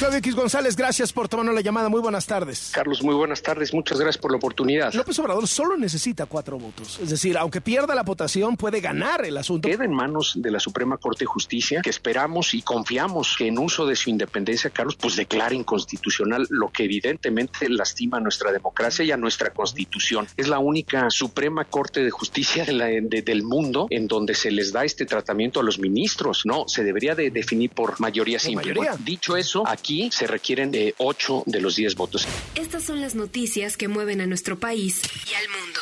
Claudio 0.00 0.18
X 0.20 0.34
González, 0.34 0.76
gracias 0.76 1.12
por 1.12 1.28
tomarnos 1.28 1.54
la 1.54 1.60
llamada. 1.60 1.90
Muy 1.90 2.00
buenas 2.00 2.24
tardes. 2.26 2.70
Carlos, 2.72 3.02
muy 3.02 3.14
buenas 3.14 3.42
tardes. 3.42 3.74
Muchas 3.74 3.98
gracias 4.00 4.16
por 4.16 4.30
la 4.30 4.38
oportunidad. 4.38 4.94
López 4.94 5.18
Obrador 5.18 5.46
solo 5.46 5.76
necesita 5.76 6.24
cuatro 6.24 6.58
votos. 6.58 6.98
Es 7.02 7.10
decir, 7.10 7.36
aunque 7.36 7.60
pierda 7.60 7.94
la 7.94 8.02
votación, 8.02 8.56
puede 8.56 8.80
ganar 8.80 9.26
el 9.26 9.36
asunto. 9.36 9.68
Queda 9.68 9.84
en 9.84 9.92
manos 9.92 10.32
de 10.36 10.50
la 10.50 10.58
Suprema 10.58 10.96
Corte 10.96 11.24
de 11.24 11.26
Justicia, 11.26 11.82
que 11.82 11.90
esperamos 11.90 12.54
y 12.54 12.62
confiamos 12.62 13.34
que 13.36 13.48
en 13.48 13.58
uso 13.58 13.84
de 13.84 13.94
su 13.94 14.08
independencia, 14.08 14.70
Carlos, 14.70 14.96
pues 14.98 15.16
declare 15.16 15.54
inconstitucional 15.54 16.46
lo 16.48 16.70
que 16.70 16.84
evidentemente 16.84 17.68
lastima 17.68 18.16
a 18.16 18.20
nuestra 18.20 18.52
democracia 18.52 19.04
y 19.04 19.12
a 19.12 19.18
nuestra 19.18 19.50
Constitución. 19.50 20.26
Es 20.34 20.48
la 20.48 20.60
única 20.60 21.10
Suprema 21.10 21.66
Corte 21.66 22.02
de 22.02 22.10
Justicia 22.10 22.64
de 22.64 22.72
la- 22.72 22.86
de- 22.86 23.20
del 23.22 23.42
mundo 23.42 23.86
en 23.90 24.08
donde 24.08 24.32
se 24.34 24.50
les 24.50 24.72
da 24.72 24.82
este 24.82 25.04
tratamiento 25.04 25.60
a 25.60 25.62
los 25.62 25.78
ministros. 25.78 26.46
No, 26.46 26.64
se 26.68 26.84
debería 26.84 27.14
de 27.14 27.30
definir 27.30 27.68
por 27.68 28.00
mayoría 28.00 28.38
simple. 28.38 28.62
mayoría. 28.70 28.92
Bueno, 28.92 29.04
dicho 29.04 29.36
eso, 29.36 29.62
aquí 29.66 29.89
se 30.10 30.26
requieren 30.26 30.70
de 30.70 30.94
ocho 30.98 31.42
de 31.46 31.60
los 31.60 31.76
diez 31.76 31.94
votos. 31.96 32.26
Estas 32.54 32.84
son 32.84 33.00
las 33.00 33.14
noticias 33.14 33.76
que 33.76 33.88
mueven 33.88 34.20
a 34.20 34.26
nuestro 34.26 34.58
país 34.58 35.02
y 35.28 35.34
al 35.34 35.48
mundo. 35.48 35.80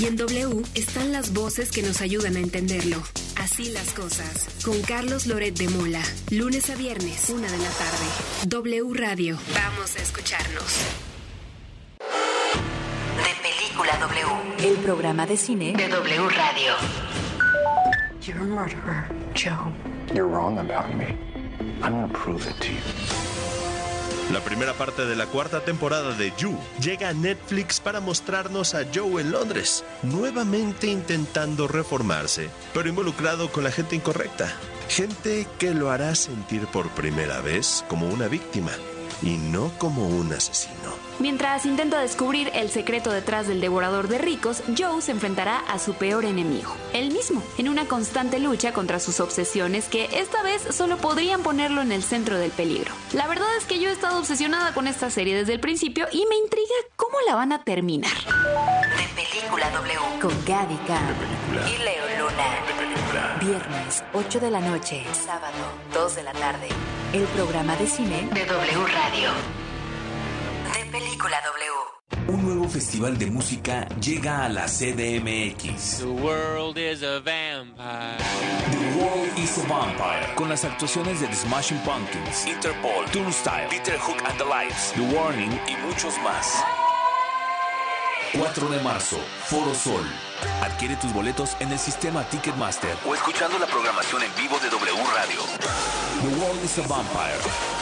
Y 0.00 0.06
en 0.06 0.16
W 0.16 0.62
están 0.74 1.12
las 1.12 1.32
voces 1.34 1.70
que 1.70 1.82
nos 1.82 2.00
ayudan 2.00 2.36
a 2.36 2.40
entenderlo. 2.40 3.02
Así 3.36 3.70
las 3.70 3.90
cosas. 3.92 4.48
Con 4.64 4.80
Carlos 4.82 5.26
Loret 5.26 5.56
de 5.58 5.68
Mola. 5.68 6.02
Lunes 6.30 6.70
a 6.70 6.76
viernes, 6.76 7.28
una 7.28 7.50
de 7.50 7.58
la 7.58 7.70
tarde. 7.70 8.06
W 8.46 8.94
Radio. 8.94 9.38
Vamos 9.54 9.96
a 9.96 10.02
escucharnos. 10.02 10.78
De 11.98 13.34
Película 13.42 13.98
W. 13.98 14.68
El 14.68 14.76
programa 14.78 15.26
de 15.26 15.36
cine 15.36 15.74
De 15.76 15.88
W 15.88 16.28
Radio. 16.30 16.74
You're 18.24 18.40
a 18.40 18.44
murderer, 18.44 19.04
Joe. 19.34 19.72
You're 20.14 20.28
wrong 20.28 20.58
about 20.58 20.94
me. 20.94 21.06
I'm 21.82 21.92
gonna 21.92 22.08
prove 22.12 22.46
it 22.48 22.56
to 22.60 22.68
you. 22.72 23.31
La 24.32 24.40
primera 24.40 24.72
parte 24.72 25.04
de 25.04 25.14
la 25.14 25.26
cuarta 25.26 25.62
temporada 25.62 26.14
de 26.14 26.32
You 26.38 26.58
llega 26.80 27.10
a 27.10 27.12
Netflix 27.12 27.80
para 27.80 28.00
mostrarnos 28.00 28.74
a 28.74 28.86
Joe 28.92 29.20
en 29.20 29.30
Londres, 29.30 29.84
nuevamente 30.02 30.86
intentando 30.86 31.68
reformarse, 31.68 32.48
pero 32.72 32.88
involucrado 32.88 33.52
con 33.52 33.62
la 33.62 33.70
gente 33.70 33.94
incorrecta. 33.94 34.50
Gente 34.88 35.46
que 35.58 35.74
lo 35.74 35.90
hará 35.90 36.14
sentir 36.14 36.66
por 36.68 36.88
primera 36.92 37.42
vez 37.42 37.84
como 37.88 38.08
una 38.08 38.26
víctima 38.26 38.70
y 39.20 39.36
no 39.36 39.70
como 39.78 40.08
un 40.08 40.32
asesino. 40.32 41.11
Mientras 41.22 41.66
intenta 41.66 42.00
descubrir 42.00 42.50
el 42.52 42.68
secreto 42.68 43.12
detrás 43.12 43.46
del 43.46 43.60
devorador 43.60 44.08
de 44.08 44.18
ricos, 44.18 44.60
Joe 44.76 45.00
se 45.00 45.12
enfrentará 45.12 45.60
a 45.68 45.78
su 45.78 45.94
peor 45.94 46.24
enemigo, 46.24 46.74
él 46.92 47.12
mismo, 47.12 47.44
en 47.58 47.68
una 47.68 47.86
constante 47.86 48.40
lucha 48.40 48.72
contra 48.72 48.98
sus 48.98 49.20
obsesiones 49.20 49.86
que 49.86 50.08
esta 50.18 50.42
vez 50.42 50.62
solo 50.74 50.96
podrían 50.96 51.44
ponerlo 51.44 51.80
en 51.80 51.92
el 51.92 52.02
centro 52.02 52.38
del 52.38 52.50
peligro. 52.50 52.92
La 53.12 53.28
verdad 53.28 53.46
es 53.56 53.66
que 53.66 53.78
yo 53.78 53.88
he 53.88 53.92
estado 53.92 54.18
obsesionada 54.18 54.74
con 54.74 54.88
esta 54.88 55.10
serie 55.10 55.36
desde 55.36 55.52
el 55.52 55.60
principio 55.60 56.08
y 56.10 56.26
me 56.26 56.34
intriga 56.38 56.74
cómo 56.96 57.16
la 57.28 57.36
van 57.36 57.52
a 57.52 57.62
terminar. 57.62 58.10
De 58.10 59.22
Película 59.22 59.70
W. 59.70 60.20
con 60.20 60.32
Gaby. 60.44 60.74
Y 60.74 61.82
Leo 61.84 62.18
Luna. 62.18 63.38
Viernes, 63.40 64.02
8 64.12 64.40
de 64.40 64.50
la 64.50 64.60
noche. 64.60 65.06
Sábado, 65.12 65.54
2 65.94 66.16
de 66.16 66.22
la 66.24 66.32
tarde. 66.32 66.66
El 67.12 67.22
programa 67.26 67.76
de 67.76 67.86
cine 67.86 68.28
De 68.32 68.44
W 68.44 68.86
Radio. 68.88 69.61
Película 70.92 71.38
W. 71.46 72.34
Un 72.34 72.44
nuevo 72.44 72.68
festival 72.68 73.16
de 73.16 73.24
música 73.24 73.88
llega 73.98 74.44
a 74.44 74.48
la 74.50 74.66
CDMX. 74.66 76.00
The 76.00 76.04
world 76.04 76.76
is 76.76 77.02
a 77.02 77.18
vampire. 77.18 78.18
The 78.70 79.00
World 79.00 79.38
is 79.38 79.56
a 79.56 79.66
Vampire. 79.66 80.34
Con 80.34 80.50
las 80.50 80.66
actuaciones 80.66 81.22
de 81.22 81.28
The 81.28 81.34
Smashing 81.34 81.78
Pumpkins, 81.78 82.46
Interpol, 82.46 83.06
Turnstile, 83.10 83.68
Peter 83.70 83.98
Hook 83.98 84.18
and 84.26 84.36
the 84.36 84.44
Lights, 84.44 84.92
The 84.92 85.00
Warning 85.16 85.58
y 85.66 85.76
muchos 85.86 86.18
más. 86.18 86.62
4 88.38 88.68
de 88.68 88.80
marzo, 88.80 89.16
Foro 89.46 89.74
Sol. 89.74 90.04
Adquiere 90.60 90.96
tus 90.96 91.14
boletos 91.14 91.56
en 91.60 91.72
el 91.72 91.78
sistema 91.78 92.22
Ticketmaster 92.28 92.94
o 93.06 93.14
escuchando 93.14 93.58
la 93.58 93.66
programación 93.66 94.22
en 94.24 94.34
vivo 94.36 94.58
de 94.58 94.68
W 94.68 95.04
Radio. 95.14 95.40
The 96.20 96.36
World 96.38 96.62
is 96.62 96.78
a 96.78 96.86
Vampire. 96.86 97.81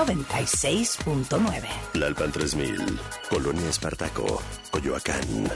96.9. 0.00 1.68
Lalpan 1.94 2.32
3000, 2.32 2.98
Colonia 3.28 3.68
Espartaco, 3.68 4.40
Coyoacán. 4.70 5.50